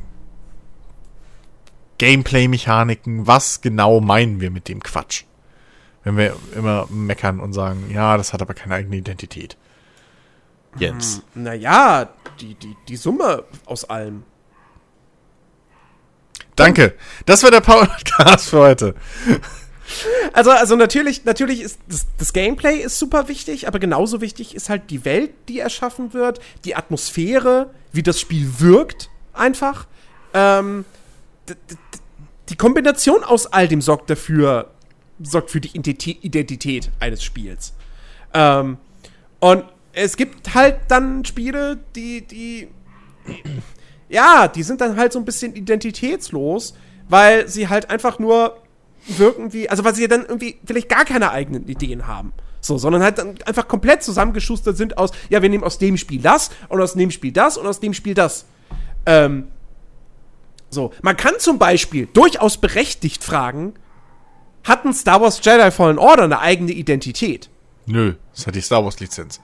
[1.99, 3.27] Gameplay-Mechaniken?
[3.27, 5.25] Was genau meinen wir mit dem Quatsch?
[6.03, 9.57] Wenn wir immer meckern und sagen, ja, das hat aber keine eigene Identität.
[10.79, 11.23] Jens.
[11.35, 12.09] Naja,
[12.41, 14.25] die, die, die Summe aus allem.
[16.61, 16.95] Danke.
[17.27, 18.95] Das war der Podcast für heute.
[20.33, 24.69] Also, also natürlich, natürlich ist das, das Gameplay ist super wichtig, aber genauso wichtig ist
[24.69, 29.87] halt die Welt, die erschaffen wird, die Atmosphäre, wie das Spiel wirkt, einfach.
[30.33, 30.85] Ähm,
[32.49, 34.71] die Kombination aus all dem sorgt dafür,
[35.23, 37.73] sorgt für die Identi- Identität eines Spiels.
[38.33, 38.77] Ähm,
[39.41, 42.69] und es gibt halt dann Spiele, die, die,
[44.11, 46.75] ja, die sind dann halt so ein bisschen identitätslos,
[47.09, 48.59] weil sie halt einfach nur
[49.07, 52.33] wirken wie, also weil sie dann irgendwie vielleicht gar keine eigenen Ideen haben.
[52.61, 56.21] So, sondern halt dann einfach komplett zusammengeschustert sind aus, ja, wir nehmen aus dem Spiel
[56.21, 58.45] das und aus dem Spiel das und aus dem Spiel das.
[59.07, 59.49] Ähm,
[60.69, 63.75] so, man kann zum Beispiel durchaus berechtigt fragen,
[64.65, 67.49] hatten Star Wars Jedi Fallen Order eine eigene Identität?
[67.87, 69.41] Nö, das hat die Star Wars Lizenz.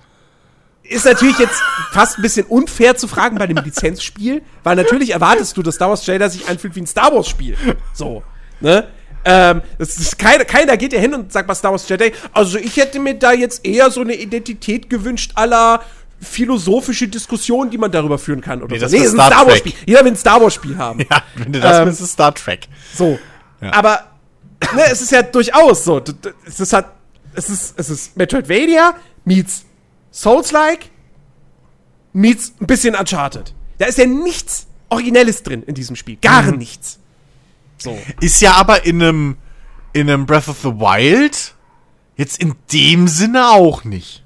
[0.88, 1.60] Ist natürlich jetzt
[1.92, 5.88] fast ein bisschen unfair zu fragen bei einem Lizenzspiel, weil natürlich erwartest du, dass Star
[5.88, 7.56] Wars Jedi sich anfühlt wie ein Star Wars Spiel.
[7.92, 8.22] So,
[8.60, 8.86] ne?
[9.24, 12.58] Ähm, das ist keiner, keiner geht ja hin und sagt bei Star Wars Jedi, also
[12.58, 15.80] ich hätte mir da jetzt eher so eine Identität gewünscht aller
[16.20, 18.62] philosophische Diskussionen, die man darüber führen kann.
[18.62, 18.84] Oder Nee, so.
[18.84, 19.58] das nee, ist ein Star Star Wars.
[19.58, 19.72] Spiel.
[19.86, 21.00] Jeder will ein Star Wars Spiel haben.
[21.10, 22.68] Ja, wenn du das Ähm, willst, ist Star Trek.
[22.94, 23.18] So.
[23.60, 23.72] Ja.
[23.72, 24.00] Aber
[24.74, 26.02] ne, es ist ja durchaus so.
[26.46, 26.86] Es ist halt,
[27.34, 28.94] es ist, es ist Metroidvania
[29.24, 29.64] meets
[30.16, 30.90] Souls-like
[32.12, 33.52] meets ein bisschen Uncharted.
[33.78, 36.16] Da ist ja nichts Originelles drin in diesem Spiel.
[36.22, 36.59] Gar Mhm.
[36.59, 36.98] nichts.
[37.78, 37.98] So.
[38.20, 39.36] Ist ja aber in einem
[39.93, 41.55] in einem Breath of the Wild
[42.16, 44.22] jetzt in dem Sinne auch nicht.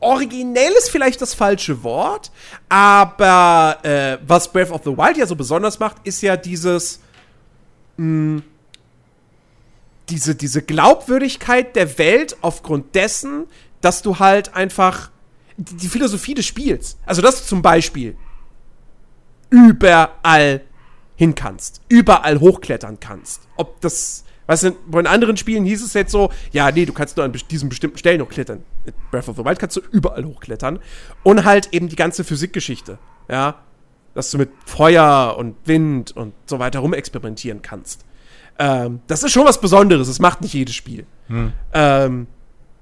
[0.00, 2.30] Originell ist vielleicht das falsche Wort,
[2.68, 7.00] aber äh, was Breath of the Wild ja so besonders macht, ist ja dieses
[7.96, 8.42] mh,
[10.10, 13.46] diese, diese Glaubwürdigkeit der Welt aufgrund dessen,
[13.84, 15.10] dass du halt einfach
[15.56, 18.16] die, Philosophie des Spiels, also dass du zum Beispiel
[19.50, 20.62] überall
[21.16, 23.46] hin kannst, überall hochklettern kannst.
[23.56, 27.16] Ob das, weißt du, in anderen Spielen hieß es jetzt so, ja, nee, du kannst
[27.16, 28.64] nur an diesen bestimmten Stellen hochklettern.
[28.84, 30.80] Mit Breath of the Wild kannst du überall hochklettern.
[31.22, 32.98] Und halt eben die ganze Physikgeschichte,
[33.28, 33.60] ja.
[34.14, 38.04] Dass du mit Feuer und Wind und so weiter rumexperimentieren kannst.
[38.58, 41.06] Ähm, das ist schon was Besonderes, das macht nicht jedes Spiel.
[41.72, 42.26] Ähm,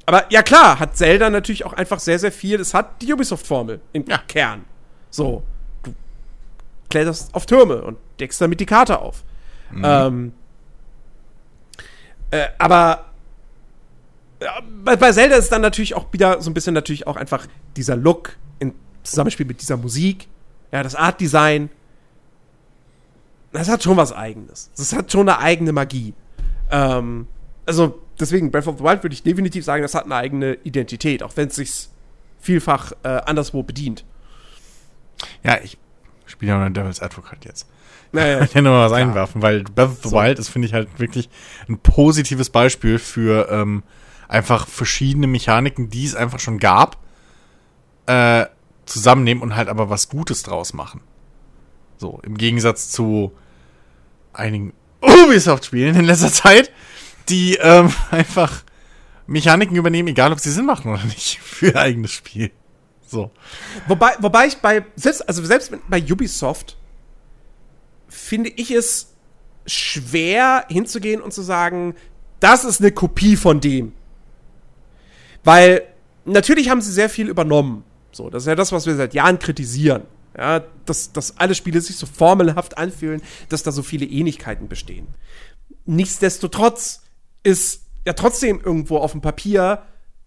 [0.06, 2.60] aber ja klar, hat Zelda natürlich auch einfach sehr, sehr viel.
[2.60, 4.18] Es hat die Ubisoft-Formel im Ja.
[4.26, 4.64] Kern.
[5.10, 5.42] So,
[5.82, 5.94] du
[6.90, 9.22] kletterst auf Türme und deckst damit die Karte auf.
[9.74, 10.32] Ähm,
[12.30, 13.06] äh, aber
[14.42, 17.46] ja, bei, bei Zelda ist dann natürlich auch wieder so ein bisschen natürlich auch einfach
[17.76, 20.28] dieser Look im Zusammenspiel mit dieser Musik,
[20.72, 21.70] ja, das Art-Design.
[23.52, 24.70] Das hat schon was Eigenes.
[24.76, 26.14] Das hat schon eine eigene Magie.
[26.70, 27.26] Ähm,
[27.66, 31.22] also deswegen, Breath of the Wild würde ich definitiv sagen, das hat eine eigene Identität,
[31.22, 31.88] auch wenn es sich
[32.40, 34.04] vielfach äh, anderswo bedient.
[35.42, 35.78] Ja, ich
[36.26, 37.68] spiele ja einen Devil's Advocate jetzt.
[38.12, 40.16] Naja, Ich kann nur mal was einwerfen, weil Breath of the So.
[40.16, 41.28] Wild ist, finde ich, halt wirklich
[41.68, 43.82] ein positives Beispiel für ähm,
[44.28, 46.98] einfach verschiedene Mechaniken, die es einfach schon gab,
[48.06, 48.46] äh,
[48.86, 51.02] zusammennehmen und halt aber was Gutes draus machen.
[51.98, 53.32] So, im Gegensatz zu
[54.32, 56.72] einigen Ubisoft-Spielen in letzter Zeit,
[57.28, 58.62] die ähm, einfach
[59.26, 62.50] Mechaniken übernehmen, egal ob sie Sinn machen oder nicht, für ihr eigenes Spiel.
[63.06, 63.30] So.
[63.88, 66.78] Wobei, wobei ich bei, selbst, also selbst bei Ubisoft
[68.08, 69.14] finde ich es
[69.66, 71.94] schwer hinzugehen und zu sagen,
[72.40, 73.92] das ist eine Kopie von dem.
[75.44, 75.82] Weil
[76.24, 77.84] natürlich haben sie sehr viel übernommen.
[78.12, 80.02] So, das ist ja das, was wir seit Jahren kritisieren.
[80.36, 83.20] Ja, dass, dass alle Spiele sich so formelhaft anfühlen,
[83.50, 85.08] dass da so viele Ähnlichkeiten bestehen.
[85.84, 87.02] Nichtsdestotrotz
[87.42, 89.82] ist ja trotzdem irgendwo auf dem Papier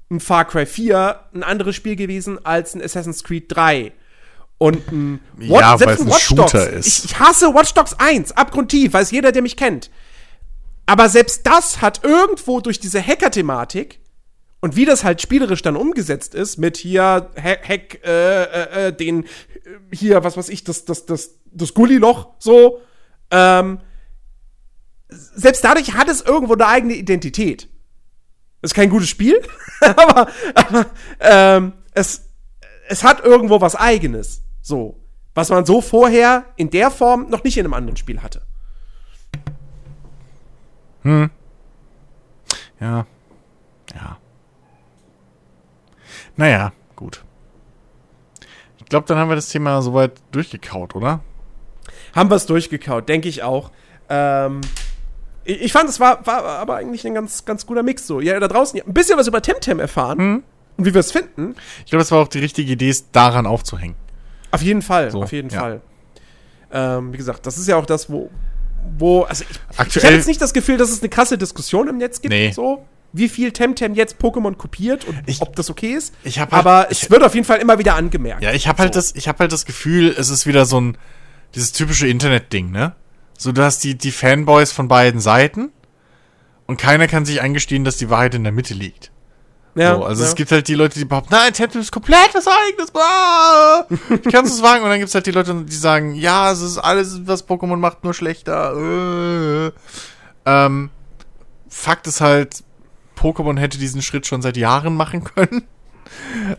[0.10, 3.92] ein Far Cry 4 ein anderes Spiel gewesen als ein Assassin's Creed 3.
[4.58, 7.06] Und ein Ja, selbst weil es ein Shooter ist.
[7.06, 9.90] Ich, hasse Watch Dogs 1, abgrundtief, weiß jeder, der mich kennt.
[10.86, 14.00] Aber selbst das hat irgendwo durch diese Hacker-Thematik
[14.62, 18.94] und wie das halt spielerisch dann umgesetzt ist, mit hier Hack, Hack äh, äh, äh,
[18.94, 19.28] den äh,
[19.92, 22.80] hier, was weiß ich, das, das, das, das Gully-Loch so,
[23.32, 23.80] ähm,
[25.10, 27.70] selbst dadurch hat es irgendwo eine eigene Identität.
[28.62, 29.42] Das ist kein gutes Spiel,
[29.82, 30.86] aber, aber
[31.20, 32.30] ähm, es,
[32.88, 34.44] es hat irgendwo was Eigenes.
[34.62, 35.00] So.
[35.34, 38.42] Was man so vorher in der Form noch nicht in einem anderen Spiel hatte.
[42.80, 43.06] Ja.
[43.94, 44.18] Ja.
[46.36, 47.24] Naja, gut.
[48.80, 51.22] Ich glaube, dann haben wir das Thema soweit durchgekaut, oder?
[52.14, 53.72] Haben wir es durchgekaut, denke ich auch.
[54.10, 54.62] Ähm,
[55.46, 58.20] ich, ich fand, es war, war aber eigentlich ein ganz, ganz guter Mix so.
[58.20, 60.44] Ja, da draußen, ein bisschen was über Temtem erfahren
[60.78, 61.56] und wie wir es finden.
[61.86, 63.96] Ich glaube, das war auch die richtige Idee, es daran aufzuhängen.
[64.52, 65.60] Auf jeden Fall, So, auf jeden ja.
[65.60, 65.82] Fall.
[66.72, 68.30] Ähm, wie gesagt, das ist ja auch das, wo,
[68.98, 71.88] wo, also ich, ich Aktuell- habe jetzt nicht das Gefühl, dass es eine krasse Diskussion
[71.88, 72.52] im Netz gibt, Nee.
[72.52, 76.14] so, wie viel Temtem jetzt Pokémon kopiert und Ich- ob das okay ist.
[76.24, 78.42] ich hab halt- Aber ich- es wird auf jeden Fall immer wieder angemerkt.
[78.44, 79.00] Ja, ich habe halt So.
[79.00, 80.98] das, ich habe halt das Gefühl, es ist wieder so ein
[81.54, 82.94] dieses typische Internet-Ding, ne?
[83.38, 85.72] So, du hast die die Fanboys von beiden Seiten
[86.68, 89.12] und keiner kann sich eingestehen, dass die Wahrheit in der Mitte liegt.
[89.76, 90.30] Ja, so, also ja.
[90.30, 92.96] es gibt halt die Leute, die behaupten, nein, Temtem ist komplett was eigenes.
[92.96, 93.86] Ah,
[94.26, 94.84] ich kann es wagen.
[94.84, 97.76] Und dann gibt es halt die Leute, die sagen, ja, es ist alles, was Pokémon
[97.76, 98.74] macht, nur schlechter.
[98.74, 99.72] Äh.
[100.46, 100.90] Ähm,
[101.68, 102.64] Fakt ist halt,
[103.18, 105.68] Pokémon hätte diesen Schritt schon seit Jahren machen können.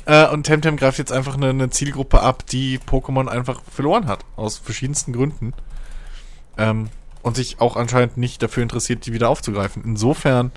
[0.06, 4.24] Äh, und Temtem greift jetzt einfach eine, eine Zielgruppe ab, die Pokémon einfach verloren hat.
[4.34, 5.54] Aus verschiedensten Gründen.
[6.58, 6.90] Ähm,
[7.22, 9.82] und sich auch anscheinend nicht dafür interessiert, die wieder aufzugreifen.
[9.84, 10.52] Insofern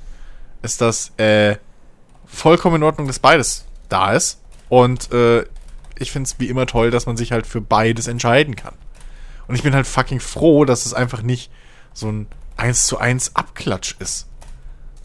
[0.61, 1.57] ist das äh,
[2.27, 4.39] vollkommen in Ordnung, dass beides da ist.
[4.69, 5.45] Und äh,
[5.97, 8.75] ich finde es wie immer toll, dass man sich halt für beides entscheiden kann.
[9.47, 11.51] Und ich bin halt fucking froh, dass es einfach nicht
[11.93, 14.27] so ein eins zu eins Abklatsch ist.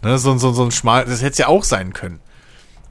[0.03, 2.21] Ne, so, so, so ein Schmal, das hätte es ja auch sein können.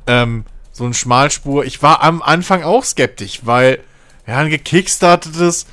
[0.08, 1.64] Ähm, so ein Schmalspur.
[1.66, 3.80] Ich war am Anfang auch skeptisch, weil
[4.26, 5.68] ja, ein gekickstartetes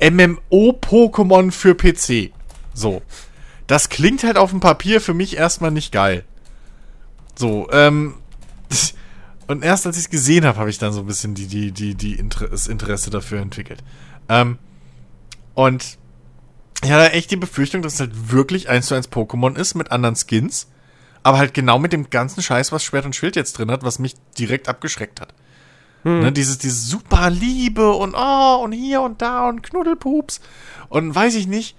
[0.00, 2.32] MMO-Pokémon für PC.
[2.74, 3.02] So.
[3.66, 6.24] Das klingt halt auf dem Papier für mich erstmal nicht geil.
[7.36, 8.14] So, ähm.
[9.46, 11.72] Und erst als ich es gesehen habe, habe ich dann so ein bisschen die, die,
[11.72, 13.82] die, die Inter das Interesse dafür entwickelt.
[14.28, 14.58] Ähm,
[15.54, 15.96] und
[16.84, 19.90] ich hatte echt die Befürchtung, dass es halt wirklich eins zu eins Pokémon ist mit
[19.90, 20.68] anderen Skins.
[21.22, 23.98] Aber halt genau mit dem ganzen Scheiß, was Schwert und Schild jetzt drin hat, was
[23.98, 25.32] mich direkt abgeschreckt hat.
[26.08, 26.20] Hm.
[26.20, 30.40] Ne, dieses, dieses super Liebe und oh, und hier und da und Knuddelpups
[30.88, 31.76] und weiß ich nicht.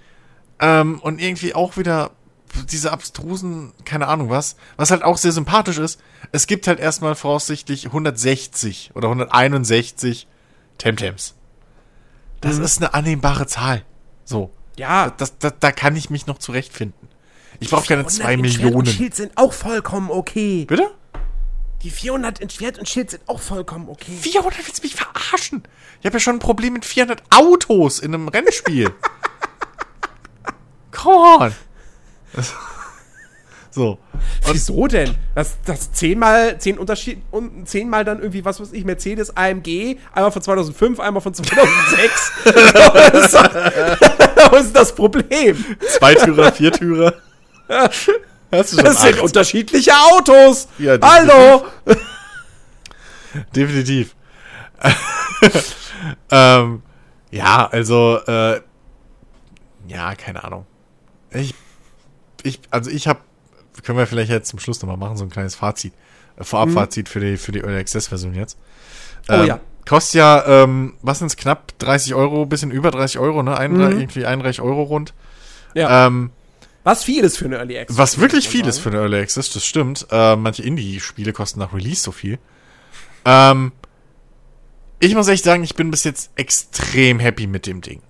[0.60, 2.12] Ähm, und irgendwie auch wieder
[2.70, 6.00] diese abstrusen, keine Ahnung was, was halt auch sehr sympathisch ist.
[6.32, 10.28] Es gibt halt erstmal voraussichtlich 160 oder 161
[10.78, 11.34] Temtems.
[12.40, 12.64] Das mhm.
[12.64, 13.82] ist eine annehmbare Zahl.
[14.24, 14.50] So.
[14.76, 15.10] Ja.
[15.10, 17.08] Das, das, da kann ich mich noch zurechtfinden.
[17.58, 18.52] Ich brauche keine zwei Millionen.
[18.52, 20.64] Schwert und Schild sind auch vollkommen okay.
[20.66, 20.90] Bitte?
[21.82, 24.16] Die 400 in Schwert und Schild sind auch vollkommen okay.
[24.20, 25.62] 400 willst du mich verarschen?
[26.00, 28.90] Ich habe ja schon ein Problem mit 400 Autos in einem Rennspiel.
[30.90, 31.54] Come on.
[33.70, 33.98] So.
[34.46, 35.14] Und Wieso denn?
[35.34, 40.32] Das, das zehnmal, zehn Unterschied und zehnmal dann irgendwie, was weiß ich, Mercedes AMG, einmal
[40.32, 42.32] von 2005, einmal von 2006.
[44.50, 45.64] was ist das Problem?
[45.88, 47.14] Zweitürer, Viertürer.
[48.50, 50.68] Das sind unterschiedliche Autos.
[50.78, 51.64] Ja, Hallo.
[53.54, 54.14] definitiv.
[56.30, 56.82] ähm,
[57.30, 58.60] ja, also, äh,
[59.86, 60.66] ja, keine Ahnung.
[61.32, 61.54] Ich
[62.42, 63.20] ich, also ich habe,
[63.82, 65.92] können wir vielleicht jetzt zum Schluss nochmal machen, so ein kleines Fazit,
[66.36, 67.10] äh, Vorabfazit mhm.
[67.10, 68.58] für die, für die Early Access Version jetzt.
[69.28, 69.60] Oh ähm, ja.
[69.88, 73.56] Kostet ja, ähm, was sind's, knapp 30 Euro, bisschen über 30 Euro, ne?
[73.56, 73.80] Ein, mhm.
[73.80, 75.14] Irgendwie 31 Euro rund.
[75.74, 76.06] Ja.
[76.06, 76.30] Ähm,
[76.82, 77.98] was viel ist für eine Early Access.
[77.98, 80.06] Was wirklich viel ist für eine Early Access, das stimmt.
[80.10, 82.38] Äh, manche Indie-Spiele kosten nach Release so viel.
[83.24, 83.72] Ähm,
[84.98, 88.02] ich muss echt sagen, ich bin bis jetzt extrem happy mit dem Ding.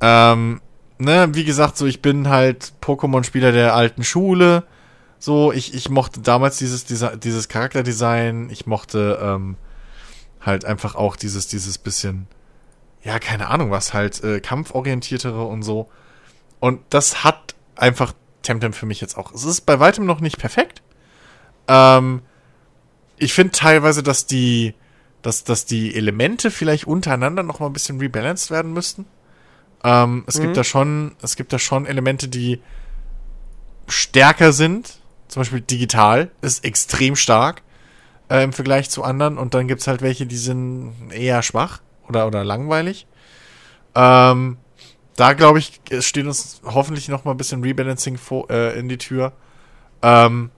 [0.00, 0.60] Ähm,
[0.98, 4.64] ne, wie gesagt, so ich bin halt Pokémon-Spieler der alten Schule.
[5.18, 8.50] So, ich, ich mochte damals dieses, dieses Charakterdesign.
[8.50, 9.56] Ich mochte ähm,
[10.40, 12.28] halt einfach auch dieses, dieses bisschen,
[13.02, 15.88] ja, keine Ahnung was, halt äh, kampforientiertere und so.
[16.60, 19.32] Und das hat einfach Temtem für mich jetzt auch.
[19.32, 20.82] Es ist bei weitem noch nicht perfekt.
[21.66, 22.22] Ähm,
[23.16, 24.74] ich finde teilweise, dass die,
[25.22, 29.06] dass, dass die Elemente vielleicht untereinander noch mal ein bisschen rebalanced werden müssten.
[29.84, 30.42] Ähm, es mhm.
[30.42, 32.60] gibt da schon, es gibt da schon Elemente, die
[33.86, 34.98] stärker sind.
[35.28, 37.62] Zum Beispiel digital ist extrem stark
[38.30, 39.38] äh, im Vergleich zu anderen.
[39.38, 43.06] Und dann gibt es halt welche, die sind eher schwach oder, oder langweilig.
[43.94, 44.58] Ähm,
[45.18, 48.98] da glaube ich, steht uns hoffentlich noch mal ein bisschen Rebalancing vor, äh, in die
[48.98, 49.32] Tür.
[50.02, 50.50] Ähm,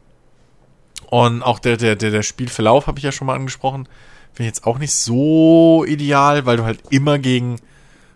[1.11, 3.89] und auch der, der, der, der Spielverlauf habe ich ja schon mal angesprochen.
[4.32, 7.57] Finde ich jetzt auch nicht so ideal, weil du halt immer gegen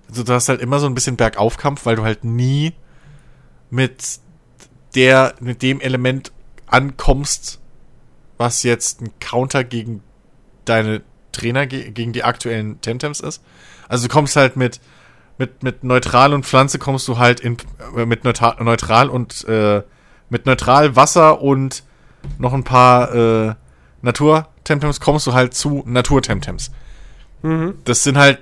[0.08, 2.72] also du hast halt immer so ein bisschen Bergaufkampf, weil du halt nie
[3.70, 4.20] mit
[4.94, 6.32] der, mit dem Element
[6.66, 7.60] ankommst,
[8.36, 10.02] was jetzt ein Counter gegen
[10.64, 11.02] deine
[11.32, 13.42] Trainer, gegen die aktuellen Temtems ist.
[13.88, 14.80] Also du kommst halt mit,
[15.38, 17.56] mit, mit Neutral und Pflanze kommst du halt in,
[17.96, 19.82] äh, mit Neutral, Neutral und, äh,
[20.28, 21.82] mit Neutral, Wasser und
[22.38, 23.54] noch ein paar, äh,
[24.02, 26.70] Natur-Temtems kommst du halt zu Natur-Temtems.
[27.42, 27.74] Mhm.
[27.84, 28.38] Das sind halt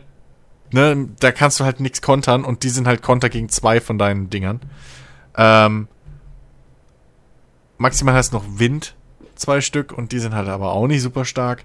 [0.72, 3.98] ne, da kannst du halt nichts kontern und die sind halt Konter gegen zwei von
[3.98, 4.60] deinen Dingern.
[5.36, 5.88] Ähm,
[7.78, 8.94] maximal hast noch Wind,
[9.34, 11.64] zwei Stück, und die sind halt aber auch nicht super stark.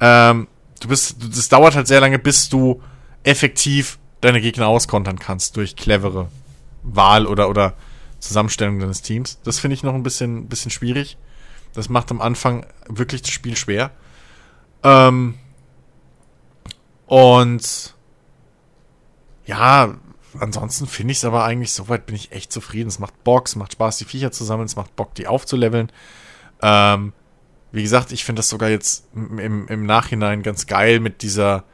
[0.00, 0.48] Ähm,
[0.80, 2.82] du bist, das dauert halt sehr lange, bis du
[3.22, 6.28] effektiv deine Gegner auskontern kannst durch clevere
[6.82, 7.74] Wahl oder, oder
[8.18, 9.40] Zusammenstellung deines Teams.
[9.44, 11.16] Das finde ich noch ein bisschen, bisschen schwierig.
[11.74, 13.90] Das macht am Anfang wirklich das Spiel schwer.
[14.82, 15.34] Ähm,
[17.06, 17.94] und
[19.46, 19.94] ja,
[20.38, 22.88] ansonsten finde ich es aber eigentlich, soweit bin ich echt zufrieden.
[22.88, 25.90] Es macht Bock, es macht Spaß, die Viecher zu sammeln, es macht Bock, die aufzuleveln.
[26.60, 27.12] Ähm,
[27.70, 31.64] wie gesagt, ich finde das sogar jetzt im, im Nachhinein ganz geil mit dieser,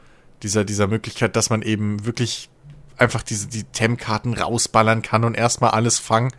[0.45, 2.49] dieser, dieser Möglichkeit, dass man eben wirklich
[2.97, 6.31] einfach diese, die Tem-Karten rausballern kann und erstmal alles fangen,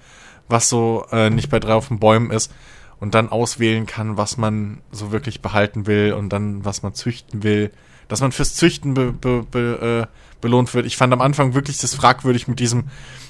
[0.49, 2.53] was so äh, nicht bei drei auf den Bäumen ist
[3.01, 7.43] und dann auswählen kann, was man so wirklich behalten will und dann was man züchten
[7.43, 7.73] will.
[8.09, 10.87] Dass man fürs Züchten be, be, be, äh, belohnt wird.
[10.87, 12.85] Ich fand am Anfang wirklich das fragwürdig mit diesem,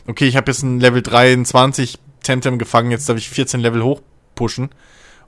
[0.07, 4.69] okay, ich habe jetzt ein Level 23 Temtem gefangen, jetzt darf ich 14 Level hochpushen.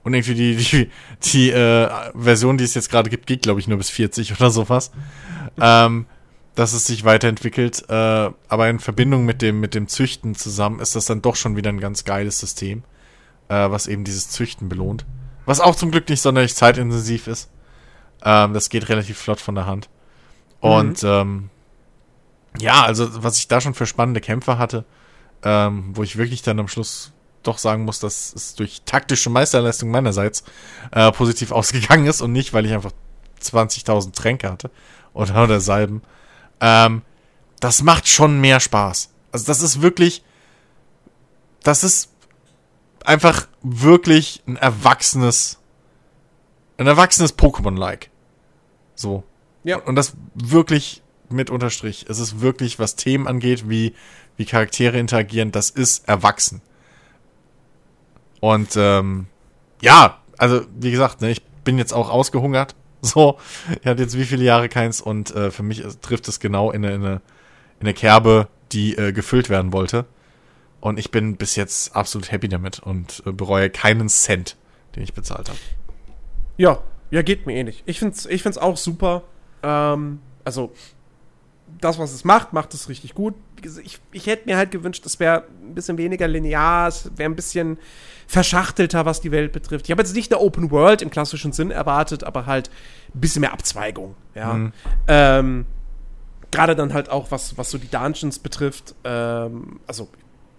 [0.03, 0.89] Und irgendwie die, die,
[1.23, 4.51] die äh, Version, die es jetzt gerade gibt, geht, glaube ich, nur bis 40 oder
[4.51, 4.91] sowas.
[5.61, 6.05] Ähm,
[6.59, 7.85] dass es sich weiterentwickelt.
[7.89, 11.55] Äh, aber in Verbindung mit dem, mit dem Züchten zusammen ist das dann doch schon
[11.55, 12.83] wieder ein ganz geiles System,
[13.47, 15.05] äh, was eben dieses Züchten belohnt.
[15.45, 17.49] Was auch zum Glück nicht sonderlich zeitintensiv ist.
[18.25, 19.89] Ähm, das geht relativ flott von der Hand.
[20.59, 21.09] Und mhm.
[21.09, 21.49] ähm,
[22.59, 24.83] ja, also was ich da schon für spannende Kämpfe hatte,
[25.43, 27.13] ähm, wo ich wirklich dann am Schluss
[27.43, 30.43] doch sagen muss, dass es durch taktische Meisterleistung meinerseits
[30.91, 32.91] äh, positiv ausgegangen ist und nicht, weil ich einfach
[33.41, 34.69] 20.000 Tränke hatte
[35.13, 36.01] oder, oder Salben.
[36.61, 37.01] Ähm,
[37.59, 39.09] das macht schon mehr Spaß.
[39.31, 40.23] Also das ist wirklich,
[41.63, 42.09] das ist
[43.05, 45.59] einfach wirklich ein erwachsenes,
[46.77, 48.09] ein erwachsenes Pokémon-like.
[48.95, 49.23] So.
[49.63, 49.77] Ja.
[49.77, 52.05] Und das wirklich mit Unterstrich.
[52.09, 53.93] Es ist wirklich, was Themen angeht, wie,
[54.37, 56.61] wie Charaktere interagieren, das ist erwachsen.
[58.39, 59.27] Und ähm,
[59.81, 62.75] ja, also wie gesagt, ne, ich bin jetzt auch ausgehungert.
[63.01, 63.37] So,
[63.69, 66.83] ich hatte jetzt wie viele Jahre keins und äh, für mich trifft es genau in
[66.83, 67.13] eine, in eine,
[67.79, 70.05] in eine Kerbe, die äh, gefüllt werden wollte.
[70.81, 74.57] Und ich bin bis jetzt absolut happy damit und äh, bereue keinen Cent,
[74.95, 75.59] den ich bezahlt habe.
[76.57, 76.79] Ja,
[77.11, 77.83] ja, geht mir ähnlich.
[77.85, 79.23] Ich find's, ich find's auch super.
[79.63, 80.73] Ähm, also,
[81.79, 83.35] das, was es macht, macht es richtig gut.
[83.83, 87.35] Ich, ich hätte mir halt gewünscht, es wäre ein bisschen weniger linear, es wäre ein
[87.35, 87.77] bisschen
[88.29, 89.87] verschachtelter, was die Welt betrifft.
[89.87, 92.69] Ich habe jetzt nicht eine Open World im klassischen Sinn erwartet, aber halt
[93.15, 94.15] ein bisschen mehr Abzweigung.
[94.35, 94.53] Ja.
[94.53, 94.73] Mhm.
[95.07, 95.65] Ähm,
[96.51, 98.93] Gerade dann halt auch, was, was so die Dungeons betrifft.
[99.03, 100.09] Ähm, also,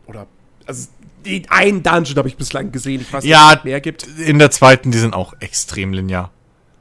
[0.07, 0.27] oder,
[0.67, 0.89] also,
[1.25, 3.03] den einen Dungeon habe ich bislang gesehen.
[3.03, 4.05] Ich weiß nicht, ja, ob es mehr gibt.
[4.19, 6.33] In der zweiten, die sind auch extrem linear.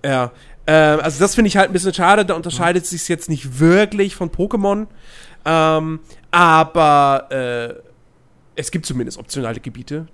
[0.04, 0.32] Ja,
[0.66, 2.26] äh, also das finde ich halt ein bisschen schade.
[2.26, 2.88] Da unterscheidet mhm.
[2.88, 4.88] sich jetzt nicht wirklich von Pokémon.
[5.46, 6.00] Ähm,
[6.32, 7.89] aber äh,
[8.60, 10.08] es gibt zumindest optionale Gebiete.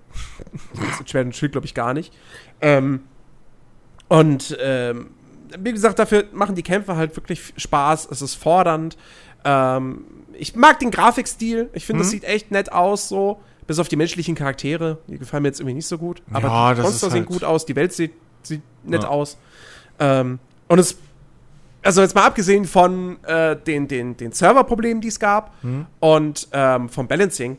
[0.76, 2.14] das ist Schwert und Schild, glaube ich, gar nicht.
[2.62, 3.02] Ähm,
[4.08, 5.10] und ähm,
[5.58, 8.08] wie gesagt, dafür machen die Kämpfe halt wirklich Spaß.
[8.12, 8.98] Es ist fordernd.
[9.44, 11.72] Ähm, ich mag den Grafikstil.
[11.74, 12.04] Ich finde, mhm.
[12.04, 13.42] das sieht echt nett aus, so.
[13.66, 15.00] Bis auf die menschlichen Charaktere.
[15.08, 16.22] Die gefallen mir jetzt irgendwie nicht so gut.
[16.32, 17.66] Aber ja, die Monster sehen halt gut aus.
[17.66, 18.14] Die Welt sieht,
[18.44, 19.10] sieht nett ja.
[19.10, 19.40] aus.
[19.98, 21.00] Ähm, und es,
[21.82, 25.88] also jetzt mal abgesehen von äh, den, den, den Serverproblemen, die es gab mhm.
[26.00, 27.58] und ähm, vom Balancing,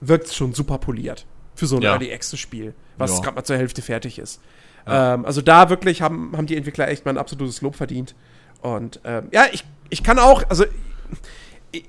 [0.00, 1.92] wirkt es schon super poliert für so ein ja.
[1.92, 3.22] Early Access Spiel, was ja.
[3.22, 4.40] gerade mal zur Hälfte fertig ist.
[4.86, 5.14] Ja.
[5.14, 8.14] Ähm, also da wirklich haben, haben die Entwickler echt mal ein absolutes Lob verdient.
[8.62, 10.64] Und ähm, ja, ich, ich kann auch, also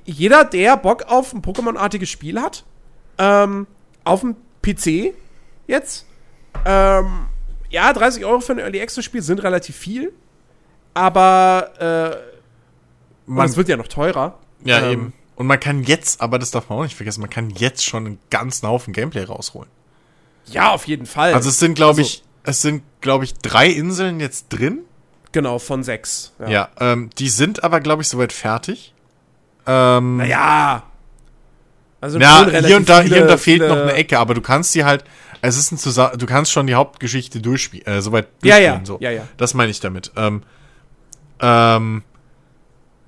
[0.05, 2.63] jeder, der Bock auf ein Pokémon-artiges Spiel hat,
[3.17, 3.67] ähm,
[4.03, 5.13] auf dem PC
[5.67, 6.05] jetzt,
[6.65, 7.27] ähm,
[7.69, 10.13] ja, 30 Euro für ein Early Access Spiel sind relativ viel,
[10.93, 14.39] aber äh, man, es wird ja noch teurer.
[14.63, 15.13] Ja, ähm, eben.
[15.37, 18.05] Und man kann jetzt, aber das darf man auch nicht vergessen, man kann jetzt schon
[18.07, 19.69] einen ganzen Haufen Gameplay rausholen.
[20.45, 21.33] Ja, auf jeden Fall.
[21.33, 24.79] Also es sind, glaube also, ich, es sind, glaube ich, drei Inseln jetzt drin.
[25.33, 26.33] Genau, von sechs.
[26.39, 28.95] Ja, ja ähm, die sind aber, glaube ich, soweit fertig.
[29.67, 30.83] Ähm, naja.
[32.01, 34.41] Also ja, hier und da, viele, hier und da fehlt noch eine Ecke, aber du
[34.41, 35.03] kannst sie halt,
[35.41, 38.63] es ist ein Zusammen, du kannst schon die Hauptgeschichte durchspielen, äh, soweit durchspielen.
[38.63, 38.97] Ja, ja, so.
[39.01, 39.27] ja, ja.
[39.37, 40.11] Das meine ich damit.
[40.15, 40.41] Ähm,
[41.41, 42.03] ähm,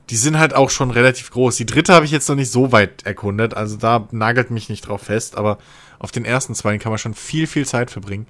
[0.10, 1.56] die sind halt auch schon relativ groß.
[1.56, 4.88] Die dritte habe ich jetzt noch nicht so weit erkundet, also da nagelt mich nicht
[4.88, 5.58] drauf fest, aber
[6.00, 8.26] auf den ersten zwei kann man schon viel, viel Zeit verbringen.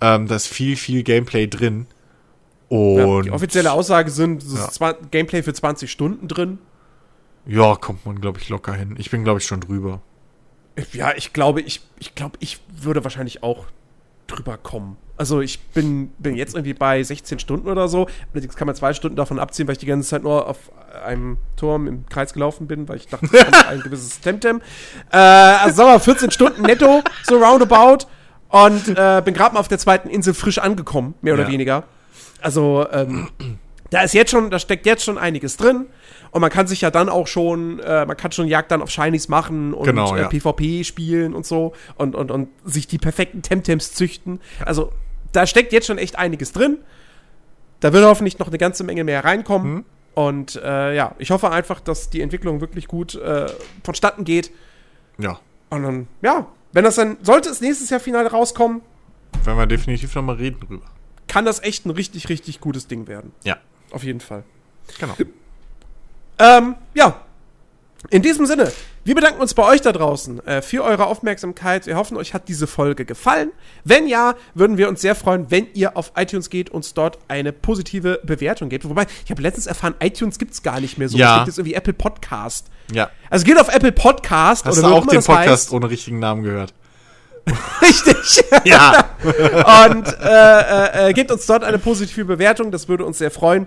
[0.00, 1.86] Ähm, da ist viel, viel Gameplay drin.
[2.68, 4.92] Und ja, die offizielle Aussage sind, es ja.
[5.10, 6.58] Gameplay für 20 Stunden drin.
[7.46, 8.94] Ja, kommt man, glaube ich, locker hin.
[8.98, 10.02] Ich bin, glaube ich, schon drüber.
[10.92, 13.66] Ja, ich glaube, ich, ich glaube, ich würde wahrscheinlich auch
[14.30, 14.96] drüber kommen.
[15.16, 18.08] Also ich bin, bin jetzt irgendwie bei 16 Stunden oder so.
[18.32, 20.72] Allerdings kann man zwei Stunden davon abziehen, weil ich die ganze Zeit nur auf
[21.04, 24.62] einem Turm im Kreis gelaufen bin, weil ich dachte, es kommt ein gewisses Temtem.
[25.12, 28.06] Äh, also sagen wir 14 Stunden netto, so roundabout.
[28.48, 31.50] Und äh, bin gerade mal auf der zweiten Insel frisch angekommen, mehr oder ja.
[31.50, 31.84] weniger.
[32.40, 33.28] Also ähm,
[33.90, 35.86] da ist jetzt schon, da steckt jetzt schon einiges drin.
[36.30, 38.90] Und man kann sich ja dann auch schon, äh, man kann schon Jagd dann auf
[38.90, 40.26] Shinies machen und genau, ja.
[40.26, 44.40] äh, PvP spielen und so und, und, und sich die perfekten Temtems züchten.
[44.64, 44.92] Also
[45.32, 46.78] da steckt jetzt schon echt einiges drin.
[47.80, 49.74] Da wird hoffentlich noch eine ganze Menge mehr reinkommen.
[49.74, 49.84] Mhm.
[50.14, 53.46] Und äh, ja, ich hoffe einfach, dass die Entwicklung wirklich gut äh,
[53.84, 54.50] vonstatten geht.
[55.18, 55.40] Ja.
[55.70, 58.82] Und dann, ja, wenn das dann, sollte es nächstes Jahr final rauskommen,
[59.44, 60.86] werden wir definitiv nochmal reden drüber.
[61.28, 63.32] Kann das echt ein richtig, richtig gutes Ding werden.
[63.44, 63.56] Ja.
[63.92, 64.44] Auf jeden Fall.
[64.98, 65.14] Genau.
[66.40, 67.20] Ähm, ja.
[68.08, 68.72] In diesem Sinne,
[69.04, 71.86] wir bedanken uns bei euch da draußen äh, für eure Aufmerksamkeit.
[71.86, 73.50] Wir hoffen, euch hat diese Folge gefallen.
[73.84, 77.52] Wenn ja, würden wir uns sehr freuen, wenn ihr auf iTunes geht und dort eine
[77.52, 78.88] positive Bewertung gebt.
[78.88, 81.16] Wobei, ich habe letztens erfahren, iTunes gibt es gar nicht mehr so.
[81.16, 81.32] Ja.
[81.32, 82.66] Es gibt jetzt irgendwie Apple Podcast.
[82.92, 83.10] Ja.
[83.30, 84.64] Also geht auf Apple Podcast.
[84.64, 85.72] Hast oder du auch den Podcast heißt.
[85.72, 86.74] ohne richtigen Namen gehört?
[87.82, 88.44] Richtig.
[88.64, 89.06] Ja.
[89.86, 92.70] und äh, äh, äh, gebt uns dort eine positive Bewertung.
[92.70, 93.66] Das würde uns sehr freuen.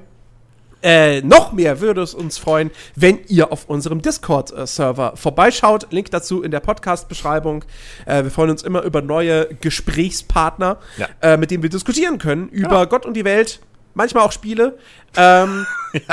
[0.84, 5.88] Äh, noch mehr würde es uns freuen, wenn ihr auf unserem Discord-Server vorbeischaut.
[5.92, 7.66] Link dazu in der Podcast-Beschreibung.
[8.06, 11.08] Äh, wir freuen uns immer über neue Gesprächspartner, Ja.
[11.22, 12.86] äh, mit denen wir diskutieren können über Genau.
[12.86, 13.60] Gott und die Welt,
[13.94, 14.78] manchmal auch Spiele.
[15.16, 15.66] Ähm,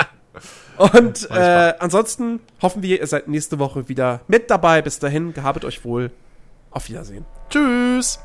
[0.79, 4.81] Und äh, ansonsten hoffen wir, ihr seid nächste Woche wieder mit dabei.
[4.81, 6.11] Bis dahin, gehabet euch wohl.
[6.71, 7.27] Auf Wiedersehen.
[7.51, 8.19] Tschüss.